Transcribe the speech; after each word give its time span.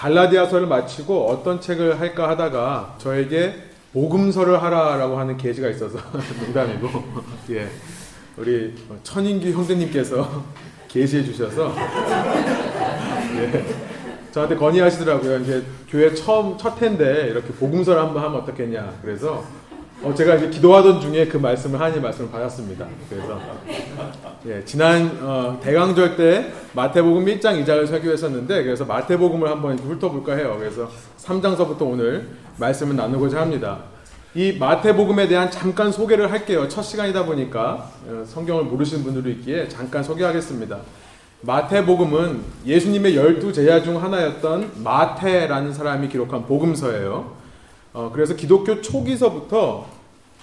갈라디아서를 0.00 0.66
마치고 0.66 1.26
어떤 1.28 1.60
책을 1.60 2.00
할까 2.00 2.30
하다가 2.30 2.96
저에게 2.96 3.54
복음서를 3.92 4.62
하라라고 4.62 5.18
하는 5.18 5.36
계지가 5.36 5.68
있어서 5.68 5.98
농담이고 6.42 6.88
예. 7.50 7.68
우리 8.38 8.74
천인규 9.02 9.50
형제님께서 9.50 10.42
계시해 10.88 11.22
주셔서 11.22 11.74
예. 13.36 13.66
저한테 14.32 14.56
건의하시더라고요. 14.56 15.40
이제 15.40 15.62
교회 15.90 16.14
처음 16.14 16.56
첫 16.56 16.80
해인데 16.80 17.28
이렇게 17.28 17.48
복음서를 17.48 18.00
한번 18.00 18.22
하면 18.22 18.40
어떻겠냐. 18.40 19.00
그래서 19.02 19.44
어, 20.02 20.14
제가 20.14 20.36
이제 20.36 20.48
기도하던 20.48 20.98
중에 21.00 21.26
그 21.26 21.36
말씀을 21.36 21.78
하나님 21.78 22.00
말씀을 22.02 22.30
받았습니다. 22.30 22.86
그래서 23.10 23.38
예, 24.46 24.64
지난 24.64 25.18
어, 25.20 25.60
대강절 25.62 26.16
때 26.16 26.52
마태복음 26.72 27.26
1장 27.26 27.62
2장을 27.62 27.86
설교했었는데 27.86 28.62
그래서 28.64 28.86
마태복음을 28.86 29.46
한번 29.48 29.78
훑어볼까 29.78 30.36
해요. 30.36 30.56
그래서 30.58 30.88
3장서부터 31.18 31.82
오늘 31.82 32.28
말씀을 32.56 32.96
나누고자 32.96 33.42
합니다. 33.42 33.80
이 34.34 34.52
마태복음에 34.58 35.28
대한 35.28 35.50
잠깐 35.50 35.92
소개를 35.92 36.32
할게요. 36.32 36.66
첫 36.68 36.80
시간이다 36.80 37.26
보니까 37.26 37.90
어, 38.08 38.24
성경을 38.26 38.64
모르시는 38.64 39.04
분들도 39.04 39.28
있기에 39.28 39.68
잠깐 39.68 40.02
소개하겠습니다. 40.02 40.78
마태복음은 41.42 42.40
예수님의 42.64 43.16
열두 43.16 43.52
제자 43.52 43.82
중 43.82 44.02
하나였던 44.02 44.82
마태라는 44.82 45.74
사람이 45.74 46.08
기록한 46.08 46.46
복음서예요. 46.46 47.39
어, 47.92 48.10
그래서 48.12 48.34
기독교 48.34 48.80
초기서부터 48.80 49.86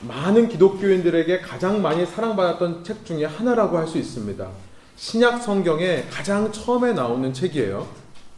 많은 0.02 0.50
기독교인들에게 0.50 1.40
가장 1.42 1.82
많이 1.82 2.06
사랑받았던 2.06 2.84
책 2.84 3.06
중에 3.06 3.26
하나라고 3.26 3.78
할 3.78 3.88
수 3.88 3.98
있습니다. 3.98 4.48
신약 4.96 5.42
성경에 5.44 6.06
가장 6.10 6.52
처음에 6.52 6.94
나오는 6.94 7.32
책이에요. 7.32 7.88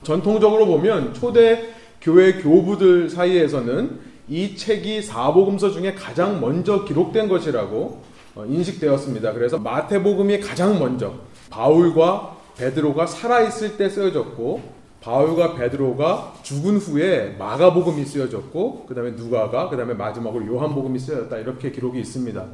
전통적으로 0.04 0.66
보면 0.66 1.14
초대 1.14 1.74
교회 2.02 2.34
교부들 2.34 3.10
사이에서는 3.10 4.00
이 4.30 4.56
책이 4.56 5.02
사복음서 5.02 5.72
중에 5.72 5.96
가장 5.96 6.40
먼저 6.40 6.86
기록된 6.86 7.28
것이라고 7.28 8.02
어, 8.36 8.46
인식되었습니다. 8.46 9.34
그래서 9.34 9.58
마태복음이 9.58 10.40
가장 10.40 10.78
먼저 10.80 11.14
바울과 11.50 12.38
베드로가 12.58 13.08
살아있을 13.08 13.78
때 13.78 13.90
쓰여졌고 13.90 14.79
바울과 15.02 15.56
베드로가 15.56 16.34
죽은 16.44 16.78
후에 16.78 17.36
마가복음이 17.40 18.06
쓰여졌고 18.06 18.86
그 18.88 18.96
다음에 18.96 19.12
누가가 19.12 19.70
그 19.70 19.78
다음에 19.78 19.94
마지막으로 19.94 20.46
요한복음이 20.46 21.00
쓰여졌다 21.00 21.38
이렇게 21.38 21.72
기록이 21.72 22.00
있습니다. 22.00 22.46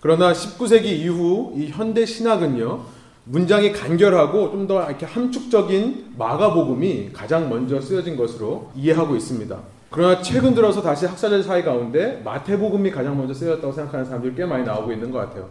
그러나 0.00 0.32
19세기 0.32 0.84
이후 0.84 1.52
이 1.56 1.68
현대 1.68 2.04
신학은요 2.04 2.82
문장이 3.24 3.72
간결하고 3.72 4.50
좀 4.50 4.66
더 4.66 4.84
이렇게 4.86 5.06
함축적인 5.06 6.14
마가복음이 6.18 7.10
가장 7.12 7.48
먼저 7.48 7.80
쓰여진 7.80 8.16
것으로 8.16 8.70
이해하고 8.74 9.16
있습니다. 9.16 9.58
그러나 9.90 10.20
최근 10.20 10.54
들어서 10.54 10.82
다시 10.82 11.06
학사들 11.06 11.42
사이 11.42 11.62
가운데 11.62 12.20
마태복음이 12.24 12.90
가장 12.90 13.16
먼저 13.16 13.32
쓰여졌다고 13.32 13.72
생각하는 13.72 14.04
사람들이 14.04 14.34
꽤 14.34 14.44
많이 14.44 14.64
나오고 14.64 14.92
있는 14.92 15.10
것 15.10 15.18
같아요. 15.18 15.48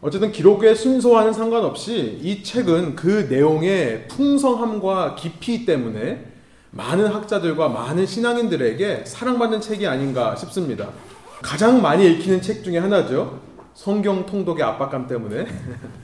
어쨌든 0.00 0.30
기록의 0.30 0.76
순서와는 0.76 1.32
상관없이 1.32 2.18
이 2.22 2.42
책은 2.42 2.96
그 2.96 3.26
내용의 3.30 4.08
풍성함과 4.08 5.14
깊이 5.16 5.64
때문에 5.64 6.32
많은 6.70 7.06
학자들과 7.06 7.68
많은 7.70 8.04
신앙인들에게 8.06 9.04
사랑받는 9.06 9.60
책이 9.60 9.86
아닌가 9.86 10.36
싶습니다. 10.36 10.90
가장 11.42 11.80
많이 11.80 12.06
읽히는 12.12 12.42
책 12.42 12.62
중에 12.62 12.78
하나죠. 12.78 13.40
성경 13.74 14.26
통독의 14.26 14.62
압박감 14.64 15.06
때문에 15.06 15.46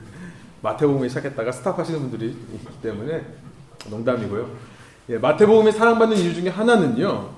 마태복음을 0.62 1.08
시작했다가 1.08 1.52
스탑하시는 1.52 2.00
분들이 2.00 2.28
있기 2.28 2.66
때문에 2.82 3.24
농담이고요. 3.90 4.48
예, 5.10 5.18
마태복음이 5.18 5.72
사랑받는 5.72 6.16
이유 6.16 6.34
중에 6.34 6.48
하나는요. 6.48 7.30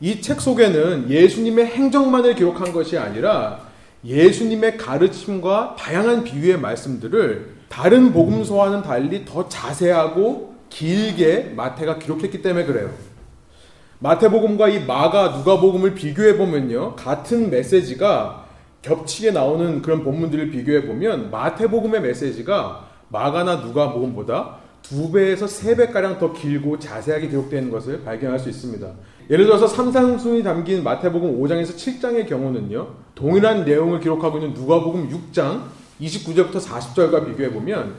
이 0.00 0.20
책 0.22 0.40
속에는 0.40 1.10
예수님의 1.10 1.66
행적만을 1.66 2.34
기록한 2.34 2.72
것이 2.72 2.96
아니라 2.96 3.69
예수님의 4.04 4.76
가르침과 4.76 5.76
다양한 5.78 6.24
비유의 6.24 6.58
말씀들을 6.60 7.54
다른 7.68 8.12
복음서와는 8.12 8.82
달리 8.82 9.24
더 9.24 9.48
자세하고 9.48 10.54
길게 10.70 11.52
마태가 11.56 11.98
기록했기 11.98 12.42
때문에 12.42 12.64
그래요. 12.64 12.90
마태복음과 13.98 14.68
이 14.68 14.84
마가 14.86 15.36
누가복음을 15.36 15.94
비교해 15.94 16.38
보면요. 16.38 16.96
같은 16.96 17.50
메시지가 17.50 18.46
겹치게 18.80 19.32
나오는 19.32 19.82
그런 19.82 20.02
본문들을 20.02 20.50
비교해 20.50 20.86
보면 20.86 21.30
마태복음의 21.30 22.00
메시지가 22.00 22.88
마가나 23.08 23.56
누가복음보다 23.56 24.56
두 24.82 25.12
배에서 25.12 25.46
세 25.46 25.76
배가량 25.76 26.18
더 26.18 26.32
길고 26.32 26.78
자세하게 26.78 27.28
기록되는 27.28 27.70
것을 27.70 28.02
발견할 28.02 28.38
수 28.38 28.48
있습니다. 28.48 28.88
예를 29.30 29.46
들어서 29.46 29.68
삼상순이 29.68 30.42
담긴 30.42 30.82
마태복음 30.82 31.40
5장에서 31.40 31.76
7장의 31.76 32.28
경우는요. 32.28 32.88
동일한 33.14 33.64
내용을 33.64 34.00
기록하고 34.00 34.38
있는 34.38 34.54
누가복음 34.54 35.08
6장 35.08 35.62
29절부터 36.00 36.60
40절과 36.60 37.26
비교해 37.26 37.52
보면 37.52 37.94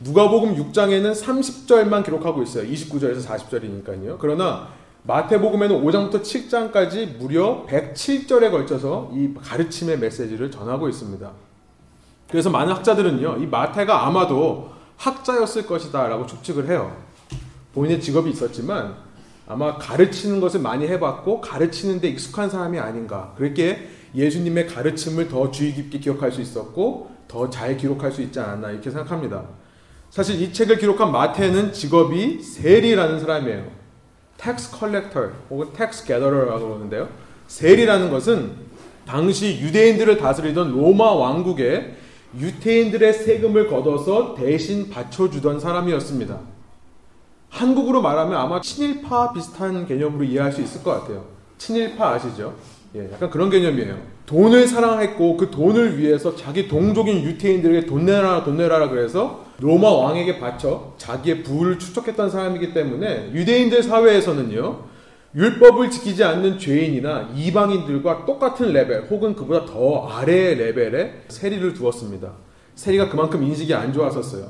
누가복음 0.00 0.56
6장에는 0.56 1.14
30절만 1.14 2.04
기록하고 2.04 2.42
있어요. 2.42 2.68
29절에서 2.68 3.24
40절이니까요. 3.24 4.16
그러나 4.18 4.70
마태복음에는 5.04 5.84
5장부터 5.84 6.22
7장까지 6.22 7.16
무려 7.16 7.64
107절에 7.68 8.50
걸쳐서 8.50 9.12
이 9.14 9.32
가르침의 9.40 10.00
메시지를 10.00 10.50
전하고 10.50 10.88
있습니다. 10.88 11.30
그래서 12.28 12.50
많은 12.50 12.72
학자들은요, 12.72 13.36
이 13.38 13.46
마태가 13.46 14.06
아마도 14.06 14.70
학자였을 14.96 15.66
것이다라고 15.66 16.26
추측을 16.26 16.68
해요. 16.68 16.96
본인의 17.74 18.00
직업이 18.00 18.30
있었지만 18.30 19.11
아마 19.46 19.76
가르치는 19.76 20.40
것을 20.40 20.60
많이 20.60 20.86
해봤고 20.86 21.40
가르치는데 21.40 22.08
익숙한 22.08 22.48
사람이 22.48 22.78
아닌가. 22.78 23.34
그렇게 23.36 23.88
예수님의 24.14 24.66
가르침을 24.66 25.28
더 25.28 25.50
주의 25.50 25.72
깊게 25.72 25.98
기억할 25.98 26.32
수 26.32 26.40
있었고 26.40 27.10
더 27.28 27.48
잘 27.50 27.76
기록할 27.76 28.12
수 28.12 28.22
있지 28.22 28.38
않았나 28.38 28.70
이렇게 28.70 28.90
생각합니다. 28.90 29.44
사실 30.10 30.40
이 30.40 30.52
책을 30.52 30.76
기록한 30.76 31.10
마태는 31.10 31.72
직업이 31.72 32.42
세리라는 32.42 33.20
사람이에요. 33.20 33.70
tax 34.36 34.70
collector 34.72 35.30
혹은 35.48 35.72
tax 35.72 36.04
gatherer라고 36.04 36.66
그러는데요. 36.68 37.08
세리라는 37.46 38.10
것은 38.10 38.52
당시 39.06 39.58
유대인들을 39.60 40.18
다스리던 40.18 40.72
로마 40.72 41.12
왕국에 41.12 41.96
유태인들의 42.38 43.12
세금을 43.12 43.68
걷어서 43.68 44.34
대신 44.34 44.90
바쳐주던 44.90 45.60
사람이었습니다. 45.60 46.51
한국으로 47.52 48.00
말하면 48.00 48.38
아마 48.38 48.60
친일파 48.60 49.34
비슷한 49.34 49.86
개념으로 49.86 50.24
이해할 50.24 50.50
수 50.50 50.62
있을 50.62 50.82
것 50.82 50.90
같아요. 50.92 51.24
친일파 51.58 52.14
아시죠? 52.14 52.54
예, 52.96 53.10
약간 53.12 53.30
그런 53.30 53.50
개념이에요. 53.50 53.96
돈을 54.24 54.66
사랑했고 54.66 55.36
그 55.36 55.50
돈을 55.50 55.98
위해서 55.98 56.34
자기 56.34 56.66
동족인 56.66 57.22
유태인들에게 57.22 57.86
돈 57.86 58.06
내라 58.06 58.42
돈 58.44 58.56
내라 58.56 58.88
그래서 58.88 59.44
로마 59.60 59.90
왕에게 59.90 60.40
바쳐 60.40 60.94
자기의 60.96 61.42
부를 61.42 61.78
추적했던 61.78 62.30
사람이기 62.30 62.72
때문에 62.72 63.30
유대인들 63.32 63.82
사회에서는요 63.82 64.84
율법을 65.34 65.90
지키지 65.90 66.24
않는 66.24 66.58
죄인이나 66.58 67.30
이방인들과 67.34 68.24
똑같은 68.24 68.72
레벨 68.72 69.06
혹은 69.10 69.34
그보다 69.34 69.66
더 69.66 70.06
아래의 70.08 70.56
레벨에 70.56 71.24
세리를 71.28 71.74
두었습니다. 71.74 72.32
세리가 72.74 73.10
그만큼 73.10 73.42
인식이 73.42 73.74
안 73.74 73.92
좋았었어요. 73.92 74.46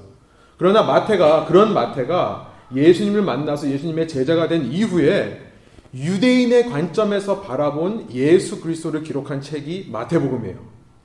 그러나 0.56 0.82
마태가 0.82 1.46
그런 1.46 1.74
마태가 1.74 2.51
예수님을 2.74 3.22
만나서 3.22 3.70
예수님의 3.70 4.08
제자가 4.08 4.48
된 4.48 4.64
이후에 4.70 5.40
유대인의 5.94 6.70
관점에서 6.70 7.42
바라본 7.42 8.08
예수 8.12 8.60
그리스도를 8.60 9.02
기록한 9.02 9.40
책이 9.40 9.88
마태복음이에요. 9.90 10.56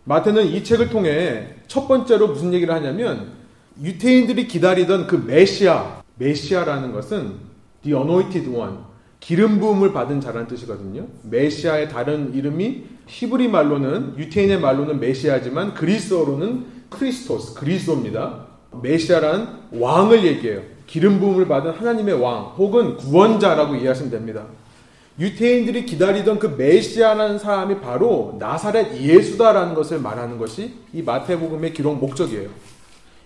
마태는 0.05 0.45
이 0.47 0.63
책을 0.63 0.89
통해 0.89 1.55
첫 1.67 1.87
번째로 1.87 2.29
무슨 2.29 2.53
얘기를 2.53 2.73
하냐면 2.73 3.33
유태인들이 3.81 4.47
기다리던 4.47 5.07
그 5.07 5.15
메시아, 5.15 6.01
메시아라는 6.15 6.93
것은 6.93 7.35
the 7.83 7.95
anointed 7.95 8.49
one, 8.49 8.77
기름 9.19 9.59
부음을 9.59 9.91
받은 9.91 10.21
자라는 10.21 10.47
뜻이거든요. 10.47 11.07
메시아의 11.23 11.89
다른 11.89 12.33
이름이 12.33 12.85
히브리 13.07 13.49
말로는 13.49 14.17
유태인의 14.17 14.61
말로는 14.61 14.99
메시아지만 14.99 15.73
그리스어로는 15.73 16.65
크리스토스, 16.89 17.53
그리스도입니다. 17.55 18.47
메시아란 18.81 19.69
왕을 19.73 20.25
얘기해요. 20.25 20.76
기름 20.87 21.19
부음을 21.19 21.47
받은 21.47 21.71
하나님의 21.71 22.15
왕 22.15 22.53
혹은 22.57 22.97
구원자라고 22.97 23.75
이해하시면 23.75 24.09
됩니다. 24.09 24.45
유태인들이 25.19 25.85
기다리던 25.85 26.39
그 26.39 26.47
메시아라는 26.57 27.39
사람이 27.39 27.81
바로 27.81 28.35
나사렛 28.39 28.97
예수다라는 28.97 29.73
것을 29.73 29.99
말하는 29.99 30.37
것이 30.37 30.73
이 30.93 31.01
마태복음의 31.01 31.73
기록 31.73 31.97
목적이에요. 31.99 32.49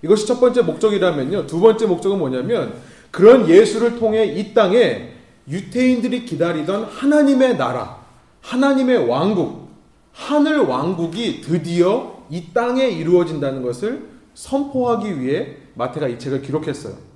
이것이 0.02 0.26
첫 0.26 0.40
번째 0.40 0.62
목적이라면요. 0.64 1.48
두 1.48 1.60
번째 1.60 1.86
목적은 1.86 2.18
뭐냐면 2.18 2.74
그런 3.12 3.48
예수를 3.48 4.00
통해 4.00 4.26
이 4.26 4.54
땅에 4.54 5.10
유태인들이 5.48 6.26
기다리던 6.26 6.86
하나님의 6.86 7.58
나라, 7.58 7.98
하나님의 8.42 9.08
왕국, 9.08 9.70
하늘 10.14 10.60
왕국이 10.62 11.42
드디어 11.42 12.24
이 12.30 12.54
땅에 12.54 12.88
이루어진다는 12.88 13.62
것을 13.62 14.10
선포하기 14.34 15.20
위해 15.20 15.58
마태가 15.76 16.08
이 16.08 16.18
책을 16.18 16.42
기록했어요. 16.42 17.11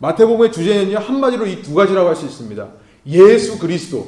마태복음의 0.00 0.50
주제는요, 0.52 0.98
한마디로 0.98 1.46
이 1.46 1.62
두 1.62 1.74
가지라고 1.74 2.08
할 2.08 2.16
수 2.16 2.24
있습니다. 2.26 2.66
예수 3.06 3.58
그리스도. 3.58 4.06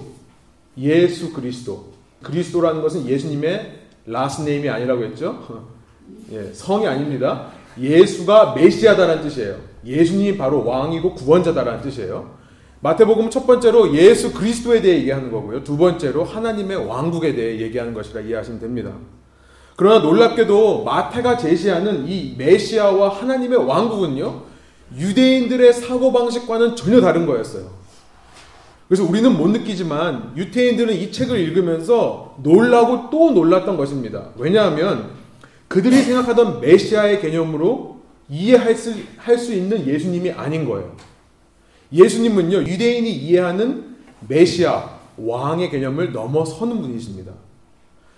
예수 0.78 1.32
그리스도. 1.32 1.92
그리스도라는 2.22 2.80
것은 2.82 3.06
예수님의 3.06 3.80
last 4.06 4.42
name이 4.42 4.68
아니라고 4.68 5.04
했죠. 5.04 5.66
예, 6.32 6.50
성이 6.52 6.86
아닙니다. 6.86 7.48
예수가 7.78 8.54
메시아다라는 8.54 9.22
뜻이에요. 9.22 9.56
예수님이 9.84 10.36
바로 10.38 10.64
왕이고 10.64 11.14
구원자다라는 11.14 11.82
뜻이에요. 11.82 12.40
마태복음 12.80 13.30
첫 13.30 13.46
번째로 13.46 13.94
예수 13.94 14.32
그리스도에 14.32 14.80
대해 14.82 14.98
얘기하는 14.98 15.30
거고요. 15.30 15.62
두 15.62 15.76
번째로 15.76 16.24
하나님의 16.24 16.86
왕국에 16.86 17.34
대해 17.34 17.60
얘기하는 17.60 17.94
것이라 17.94 18.22
이해하시면 18.22 18.60
됩니다. 18.60 18.92
그러나 19.76 20.00
놀랍게도 20.00 20.84
마태가 20.84 21.36
제시하는 21.38 22.06
이 22.08 22.34
메시아와 22.36 23.08
하나님의 23.10 23.58
왕국은요. 23.66 24.51
유대인들의 24.96 25.72
사고방식과는 25.72 26.76
전혀 26.76 27.00
다른 27.00 27.26
거였어요. 27.26 27.70
그래서 28.88 29.04
우리는 29.04 29.34
못 29.36 29.48
느끼지만 29.48 30.34
유태인들은 30.36 30.94
이 30.94 31.10
책을 31.10 31.38
읽으면서 31.38 32.36
놀라고 32.42 33.08
또 33.10 33.30
놀랐던 33.30 33.76
것입니다. 33.76 34.30
왜냐하면 34.36 35.10
그들이 35.68 35.96
생각하던 36.02 36.60
메시아의 36.60 37.20
개념으로 37.22 38.02
이해할 38.28 38.74
수, 38.74 38.94
할 39.16 39.38
수 39.38 39.54
있는 39.54 39.86
예수님이 39.86 40.32
아닌 40.32 40.68
거예요. 40.68 40.94
예수님은요, 41.92 42.58
유대인이 42.62 43.10
이해하는 43.10 43.96
메시아, 44.28 44.90
왕의 45.16 45.70
개념을 45.70 46.12
넘어서는 46.12 46.80
분이십니다. 46.80 47.32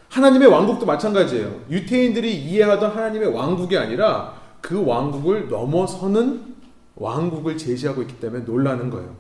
하나님의 0.09 0.49
왕국도 0.49 0.87
마찬가지예요. 0.87 1.63
유태인들이 1.71 2.35
이해하던 2.35 2.93
하나님의 2.93 3.35
왕국이 3.35 3.77
아니라 3.77 4.35
그 4.61 4.85
왕국을 4.85 5.49
넘어서는 5.49 6.55
왕국을 6.97 7.57
제시하고 7.57 8.03
있기 8.03 8.21
때문에 8.21 8.45
놀라는 8.45 8.91
거예요. 8.91 9.17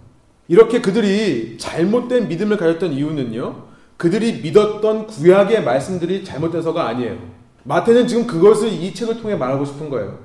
이렇게 0.48 0.80
그들이 0.80 1.56
잘못된 1.58 2.28
믿음을 2.28 2.56
가졌던 2.56 2.92
이유는요, 2.92 3.64
그들이 3.96 4.40
믿었던 4.42 5.06
구약의 5.06 5.64
말씀들이 5.64 6.24
잘못돼서가 6.24 6.86
아니에요. 6.88 7.18
마태는 7.62 8.06
지금 8.06 8.26
그것을 8.26 8.68
이 8.68 8.92
책을 8.92 9.22
통해 9.22 9.34
말하고 9.36 9.64
싶은 9.64 9.88
거예요. 9.88 10.18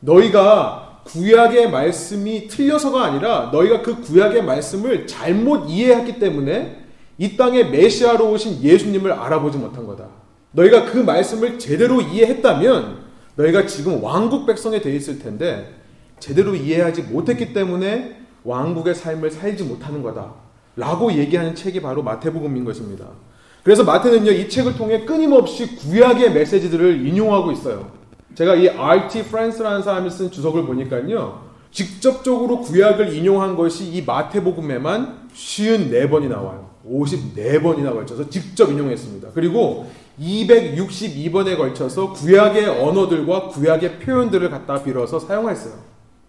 너희가 0.00 1.00
구약의 1.04 1.70
말씀이 1.70 2.46
틀려서가 2.46 3.02
아니라 3.04 3.50
너희가 3.52 3.82
그 3.82 4.00
구약의 4.00 4.44
말씀을 4.44 5.06
잘못 5.06 5.68
이해했기 5.68 6.18
때문에 6.18 6.84
이 7.16 7.36
땅에 7.36 7.64
메시아로 7.64 8.30
오신 8.30 8.62
예수님을 8.62 9.12
알아보지 9.12 9.58
못한 9.58 9.86
거다. 9.86 10.08
너희가 10.52 10.86
그 10.86 10.98
말씀을 10.98 11.58
제대로 11.58 12.00
이해했다면 12.00 12.98
너희가 13.36 13.66
지금 13.66 14.02
왕국 14.02 14.46
백성이 14.46 14.80
되어 14.80 14.92
있을 14.92 15.18
텐데 15.18 15.79
제대로 16.20 16.54
이해하지 16.54 17.02
못했기 17.02 17.52
때문에 17.52 18.20
왕국의 18.44 18.94
삶을 18.94 19.30
살지 19.30 19.64
못하는 19.64 20.02
거다. 20.02 20.32
라고 20.76 21.12
얘기하는 21.12 21.54
책이 21.54 21.82
바로 21.82 22.02
마태복음인 22.02 22.64
것입니다. 22.64 23.06
그래서 23.62 23.84
마태는요, 23.84 24.30
이 24.30 24.48
책을 24.48 24.76
통해 24.76 25.04
끊임없이 25.04 25.76
구약의 25.76 26.32
메시지들을 26.32 27.06
인용하고 27.06 27.52
있어요. 27.52 27.90
제가 28.34 28.54
이 28.54 28.68
R.T. 28.68 29.24
프란스라는 29.24 29.82
사람이 29.82 30.08
쓴 30.10 30.30
주석을 30.30 30.64
보니까요, 30.64 31.50
직접적으로 31.70 32.60
구약을 32.60 33.14
인용한 33.14 33.56
것이 33.56 33.84
이 33.84 34.02
마태복음에만 34.02 35.28
54번이 35.34 36.28
나와요. 36.28 36.70
54번이나 36.88 37.92
걸쳐서 37.92 38.30
직접 38.30 38.70
인용했습니다. 38.70 39.28
그리고 39.34 39.90
262번에 40.18 41.56
걸쳐서 41.56 42.12
구약의 42.12 42.66
언어들과 42.66 43.48
구약의 43.48 44.00
표현들을 44.00 44.48
갖다 44.50 44.82
빌어서 44.82 45.18
사용했어요. 45.18 45.74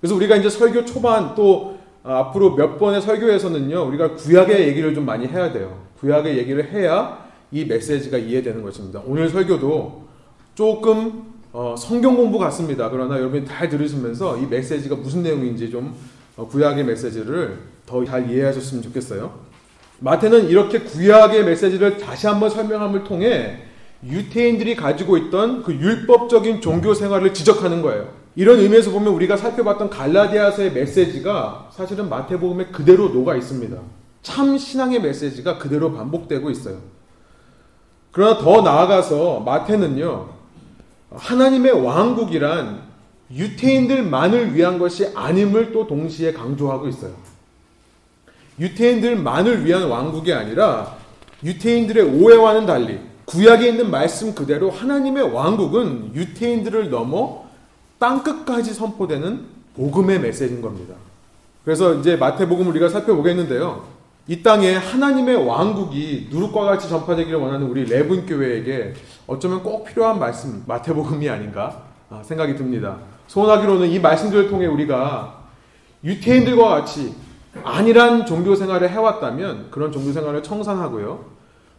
그래서 0.01 0.15
우리가 0.15 0.35
이제 0.35 0.49
설교 0.49 0.83
초반 0.85 1.35
또 1.35 1.77
앞으로 2.03 2.55
몇 2.55 2.79
번의 2.79 3.01
설교에서는요, 3.01 3.87
우리가 3.87 4.15
구약의 4.15 4.67
얘기를 4.67 4.95
좀 4.95 5.05
많이 5.05 5.27
해야 5.27 5.53
돼요. 5.53 5.79
구약의 5.99 6.37
얘기를 6.39 6.71
해야 6.71 7.23
이 7.51 7.65
메시지가 7.65 8.17
이해되는 8.17 8.63
것입니다. 8.63 9.01
오늘 9.05 9.29
설교도 9.29 10.07
조금 10.55 11.31
어, 11.53 11.75
성경 11.77 12.15
공부 12.15 12.39
같습니다. 12.39 12.89
그러나 12.89 13.17
여러분이 13.19 13.45
잘 13.45 13.69
들으시면서 13.69 14.37
이 14.37 14.47
메시지가 14.47 14.95
무슨 14.95 15.21
내용인지 15.21 15.69
좀 15.69 15.93
어, 16.35 16.47
구약의 16.47 16.85
메시지를 16.85 17.59
더 17.85 18.03
잘 18.05 18.31
이해하셨으면 18.31 18.81
좋겠어요. 18.83 19.31
마태는 19.99 20.47
이렇게 20.47 20.79
구약의 20.79 21.45
메시지를 21.45 21.97
다시 21.97 22.25
한번 22.25 22.49
설명함을 22.49 23.03
통해 23.03 23.63
유태인들이 24.03 24.75
가지고 24.75 25.17
있던 25.17 25.61
그 25.61 25.73
율법적인 25.75 26.61
종교 26.61 26.93
생활을 26.95 27.33
지적하는 27.35 27.83
거예요. 27.83 28.20
이런 28.35 28.59
의미에서 28.59 28.91
보면 28.91 29.13
우리가 29.13 29.35
살펴봤던 29.35 29.89
갈라디아서의 29.89 30.71
메시지가 30.71 31.69
사실은 31.71 32.09
마태복음에 32.09 32.67
그대로 32.67 33.09
녹아 33.09 33.35
있습니다. 33.35 33.77
참 34.21 34.57
신앙의 34.57 35.01
메시지가 35.01 35.57
그대로 35.57 35.93
반복되고 35.93 36.49
있어요. 36.49 36.77
그러나 38.11 38.37
더 38.39 38.61
나아가서 38.61 39.41
마태는요, 39.41 40.29
하나님의 41.11 41.71
왕국이란 41.83 42.81
유태인들만을 43.33 44.53
위한 44.53 44.79
것이 44.79 45.09
아님을 45.15 45.71
또 45.71 45.87
동시에 45.87 46.33
강조하고 46.33 46.87
있어요. 46.87 47.13
유태인들만을 48.59 49.65
위한 49.65 49.87
왕국이 49.87 50.33
아니라 50.33 50.95
유태인들의 51.43 52.03
오해와는 52.03 52.65
달리 52.65 52.99
구약에 53.25 53.69
있는 53.69 53.89
말씀 53.89 54.35
그대로 54.35 54.69
하나님의 54.69 55.33
왕국은 55.33 56.11
유태인들을 56.13 56.89
넘어 56.89 57.49
땅 58.01 58.23
끝까지 58.23 58.73
선포되는 58.73 59.45
복음의 59.75 60.19
메시지인 60.21 60.59
겁니다. 60.59 60.95
그래서 61.63 61.93
이제 61.93 62.15
마태복음을 62.15 62.71
우리가 62.71 62.89
살펴보겠는데요. 62.89 63.83
이 64.27 64.41
땅에 64.41 64.73
하나님의 64.73 65.47
왕국이 65.47 66.29
누룩과 66.31 66.63
같이 66.63 66.89
전파되기를 66.89 67.37
원하는 67.37 67.67
우리 67.67 67.85
레분 67.85 68.25
교회에게 68.25 68.95
어쩌면 69.27 69.61
꼭 69.61 69.85
필요한 69.85 70.17
말씀 70.17 70.63
마태복음이 70.65 71.29
아닌가 71.29 71.83
아, 72.09 72.23
생각이 72.23 72.55
듭니다. 72.55 72.97
소원하기로는 73.27 73.89
이 73.89 73.99
말씀들을 73.99 74.49
통해 74.49 74.65
우리가 74.65 75.43
유태인들과 76.03 76.69
같이 76.69 77.13
안일한 77.63 78.25
종교 78.25 78.55
생활을 78.55 78.89
해왔다면 78.89 79.67
그런 79.69 79.91
종교 79.91 80.11
생활을 80.11 80.41
청산하고요. 80.41 81.23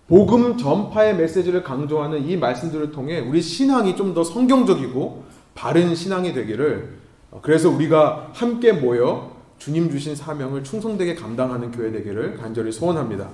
복음 0.06 0.56
전파의 0.56 1.16
메시지를 1.16 1.64
강조하는 1.64 2.24
이 2.28 2.36
말씀들을 2.36 2.92
통해 2.92 3.19
우리 3.19 3.42
신앙이 3.42 3.96
좀 3.96 4.14
더 4.14 4.22
성경적이고 4.22 5.42
바른 5.54 5.94
신앙이 5.94 6.32
되기를 6.32 6.99
어, 7.31 7.40
그래서 7.43 7.69
우리가 7.70 8.31
함께 8.32 8.72
모여 8.72 9.32
주님 9.58 9.90
주신 9.90 10.14
사명을 10.16 10.64
충성되게 10.64 11.14
감당하는 11.14 11.70
교회 11.70 11.93
되기를 11.93 12.37
간절히 12.37 12.72
소원합니다. 12.72 13.28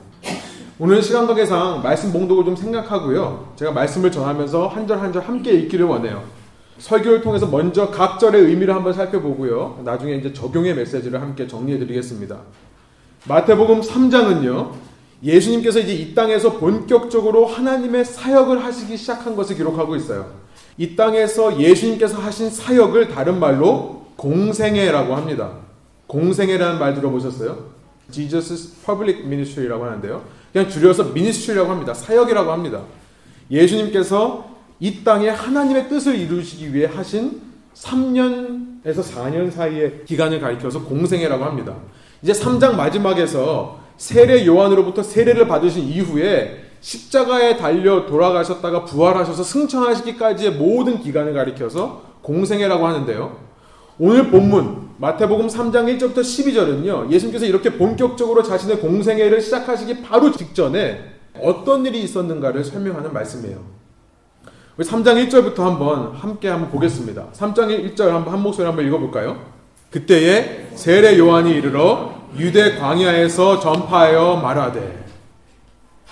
오늘 0.79 1.03
시간 1.03 1.27
관계상 1.27 1.83
말씀 1.83 2.13
봉독을 2.13 2.45
좀 2.45 2.55
생각하고요. 2.57 3.53
제가 3.57 3.73
말씀을 3.73 4.13
전하면서 4.13 4.69
한 4.69 4.87
절 4.87 4.99
한 5.01 5.13
절 5.13 5.23
함께 5.25 5.53
읽기를 5.53 5.87
원해요. 5.87 6.23
설교를 6.79 7.23
통해서 7.23 7.47
먼저 7.49 7.91
각 7.91 8.21
절의 8.21 8.43
의미를 8.43 8.73
한번 8.75 8.93
살펴보고요. 8.93 9.81
나중에 9.85 10.15
이제 10.15 10.33
적용의 10.33 10.75
메시지를 10.77 11.21
함께 11.21 11.49
정리해 11.49 11.79
드리겠습니다. 11.79 12.39
마태복음 13.27 13.81
3장은요. 13.81 14.71
예수님께서 15.25 15.81
이제 15.81 15.93
이 15.95 16.15
땅에서 16.15 16.53
본격적으로 16.59 17.47
하나님의 17.47 18.05
사역을 18.05 18.65
하시기 18.65 18.97
시작한 18.97 19.35
것을 19.35 19.57
기록하고 19.57 19.97
있어요. 19.97 20.31
이 20.79 20.95
땅에서 20.95 21.61
예수님께서 21.61 22.19
하신 22.19 22.51
사역을 22.51 23.09
다른 23.09 23.41
말로 23.41 24.07
공생애라고 24.17 25.15
합니다. 25.15 25.53
공생애라는 26.07 26.79
말 26.79 26.95
들어보셨어요? 26.95 27.67
Jesus 28.11 28.85
Public 28.87 29.21
Ministry라고 29.25 29.85
하는데요. 29.85 30.23
그냥 30.53 30.71
줄여서 30.71 31.05
미니스트리라고 31.05 31.71
합니다. 31.71 31.93
사역이라고 31.93 32.51
합니다. 32.53 32.83
예수님께서 33.51 34.49
이 34.81 35.03
땅에 35.03 35.29
하나님의 35.29 35.89
뜻을 35.89 36.17
이루시기 36.17 36.73
위해 36.73 36.87
하신 36.87 37.43
3년에서 37.75 39.03
4년 39.03 39.51
사이의 39.51 40.05
기간을 40.07 40.41
가리켜서 40.41 40.83
공생애라고 40.85 41.45
합니다. 41.45 41.75
이제 42.23 42.33
3장 42.33 42.77
마지막에서 42.77 43.81
세례 43.97 44.47
요한으로부터 44.47 45.03
세례를 45.03 45.49
받으신 45.49 45.85
이후에 45.85 46.68
십자가에 46.81 47.57
달려 47.57 48.07
돌아가셨다가 48.07 48.85
부활하셔서 48.85 49.43
승천하시기까지의 49.43 50.53
모든 50.53 51.01
기간을 51.01 51.35
가리켜서 51.35 52.03
공생애라고 52.23 52.87
하는데요. 52.87 53.37
오늘 53.99 54.31
본문 54.31 54.91
마태복음 54.99 55.49
3장 55.49 55.99
1절부터 55.99 56.19
12절은요. 56.19 57.11
예수님께서 57.11 57.47
이렇게 57.47 57.77
본격적으로 57.77 58.43
자신의 58.43 58.81
공생애를 58.81 59.41
시작하시기 59.41 60.03
바로 60.03 60.31
직전에 60.31 61.15
어떤 61.41 61.87
일이 61.87 62.03
있었는가를 62.03 62.65
설명하는 62.65 63.13
말씀이에요. 63.13 63.59
우리 64.77 64.87
3장 64.87 65.29
1절부터 65.29 65.59
한번 65.59 66.13
함께 66.15 66.49
한번 66.49 66.71
보겠습니다. 66.71 67.29
3장 67.33 67.95
1절 67.97 68.09
한번 68.11 68.33
한 68.33 68.43
목소리 68.43 68.67
한번 68.67 68.87
읽어볼까요? 68.87 69.41
그때에 69.91 70.69
세례 70.75 71.19
요한이 71.19 71.51
이르러 71.51 72.15
유대 72.37 72.77
광야에서 72.77 73.59
전파하여 73.59 74.37
말하되 74.37 75.08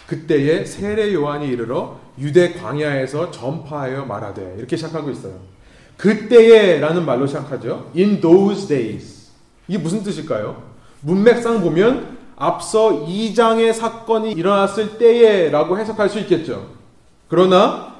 그때에 0.06 0.64
세례 0.64 1.12
요한이 1.12 1.48
이르러 1.48 1.98
유대 2.18 2.52
광야에서 2.52 3.30
전파하여 3.30 4.04
말하되 4.04 4.56
이렇게 4.58 4.76
시작하고 4.76 5.10
있어요. 5.10 5.34
그때에라는 5.96 7.04
말로 7.04 7.26
시작하죠. 7.26 7.90
In 7.96 8.20
those 8.20 8.68
days. 8.68 9.30
이게 9.68 9.78
무슨 9.78 10.02
뜻일까요? 10.02 10.62
문맥상 11.00 11.60
보면 11.60 12.16
앞서 12.36 13.06
2장의 13.06 13.72
사건이 13.72 14.32
일어났을 14.32 14.98
때에라고 14.98 15.78
해석할 15.78 16.08
수 16.08 16.18
있겠죠. 16.20 16.70
그러나 17.28 17.96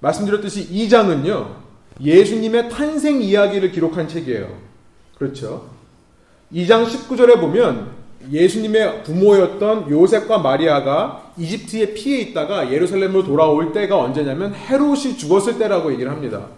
말씀드렸듯이 0.00 0.68
2장은요. 0.68 1.66
예수님의 2.00 2.68
탄생 2.68 3.22
이야기를 3.22 3.72
기록한 3.72 4.06
책이에요. 4.06 4.48
그렇죠. 5.18 5.68
2장 6.52 6.86
19절에 6.86 7.40
보면 7.40 7.92
예수님의 8.30 9.04
부모였던 9.04 9.90
요셉과 9.90 10.38
마리아가 10.38 11.25
이집트에 11.38 11.94
피해 11.94 12.20
있다가 12.20 12.72
예루살렘으로 12.72 13.24
돌아올 13.24 13.72
때가 13.72 13.98
언제냐면 13.98 14.54
헤롯이 14.54 15.16
죽었을 15.16 15.58
때라고 15.58 15.92
얘기를 15.92 16.10
합니다. 16.10 16.48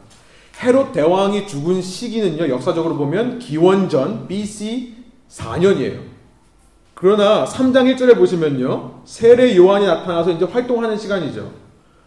헤롯 0.62 0.92
대왕이 0.92 1.46
죽은 1.46 1.82
시기는요, 1.82 2.48
역사적으로 2.48 2.96
보면 2.96 3.38
기원전 3.38 4.26
BC 4.26 4.94
4년이에요. 5.28 6.00
그러나 6.94 7.44
3장 7.44 7.94
1절에 7.94 8.16
보시면요, 8.16 9.02
세례 9.04 9.56
요한이 9.56 9.86
나타나서 9.86 10.32
이제 10.32 10.44
활동하는 10.44 10.98
시간이죠. 10.98 11.52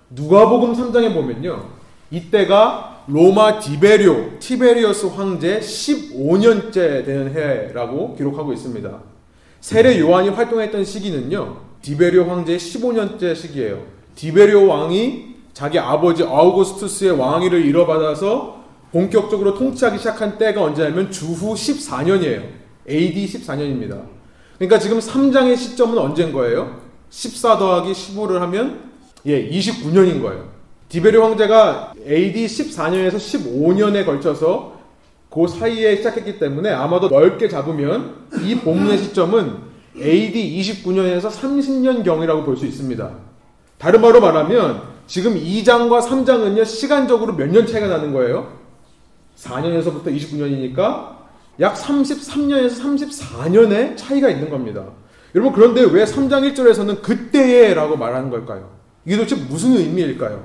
누가복음 0.09 0.73
3장에 0.73 1.13
보면요, 1.13 1.69
이때가 2.11 3.03
로마 3.07 3.59
디베리오, 3.59 4.39
티베리어스 4.39 5.05
황제 5.07 5.59
15년째 5.59 7.05
되는 7.05 7.33
해라고 7.33 8.15
기록하고 8.15 8.51
있습니다. 8.51 8.99
세례 9.61 9.97
요한이 9.99 10.29
활동했던 10.29 10.83
시기는요, 10.83 11.70
디베리오 11.81 12.25
황제의 12.25 12.59
15년째 12.59 13.35
시기예요. 13.35 13.83
디베리오 14.15 14.67
왕이 14.67 15.35
자기 15.53 15.79
아버지 15.79 16.23
아우구스투스의 16.23 17.11
왕위를 17.11 17.65
잃어받아서 17.65 18.61
본격적으로 18.91 19.55
통치하기 19.55 19.97
시작한 19.97 20.37
때가 20.37 20.61
언제냐면 20.61 21.09
주후 21.11 21.55
14년이에요. 21.55 22.43
AD 22.89 23.25
14년입니다. 23.25 24.03
그러니까 24.57 24.79
지금 24.79 24.99
3장의 24.99 25.57
시점은 25.57 25.97
언제인 25.97 26.31
거예요? 26.31 26.79
14 27.09 27.57
더하기 27.57 27.91
15를 27.91 28.39
하면 28.39 28.91
예, 29.25 29.49
29년인 29.49 30.21
거예요. 30.21 30.49
디베리오 30.89 31.23
황제가 31.23 31.93
AD 32.07 32.45
14년에서 32.45 33.15
15년에 33.15 34.05
걸쳐서 34.05 34.79
그 35.31 35.47
사이에 35.47 35.95
시작했기 35.95 36.37
때문에 36.37 36.69
아마도 36.69 37.07
넓게 37.07 37.47
잡으면 37.47 38.27
이 38.43 38.55
본문의 38.55 38.97
시점은 38.97 39.70
AD 39.99 40.61
29년에서 40.61 41.29
30년경이라고 41.29 42.45
볼 42.45 42.55
수 42.57 42.65
있습니다. 42.65 43.09
다른 43.77 44.01
말로 44.01 44.21
말하면 44.21 44.81
지금 45.07 45.35
2장과 45.35 46.01
3장은요, 46.01 46.65
시간적으로 46.65 47.33
몇 47.33 47.47
년 47.49 47.65
차이가 47.67 47.87
나는 47.87 48.13
거예요? 48.13 48.59
4년에서부터 49.37 50.05
29년이니까 50.15 51.17
약 51.59 51.75
33년에서 51.75 52.79
34년의 52.81 53.97
차이가 53.97 54.29
있는 54.29 54.49
겁니다. 54.49 54.85
여러분, 55.35 55.53
그런데 55.53 55.81
왜 55.81 56.05
3장 56.05 56.53
1절에서는 56.53 57.01
그때에 57.01 57.73
라고 57.73 57.97
말하는 57.97 58.29
걸까요? 58.29 58.69
이게 59.05 59.17
도대체 59.17 59.35
무슨 59.35 59.75
의미일까요? 59.75 60.43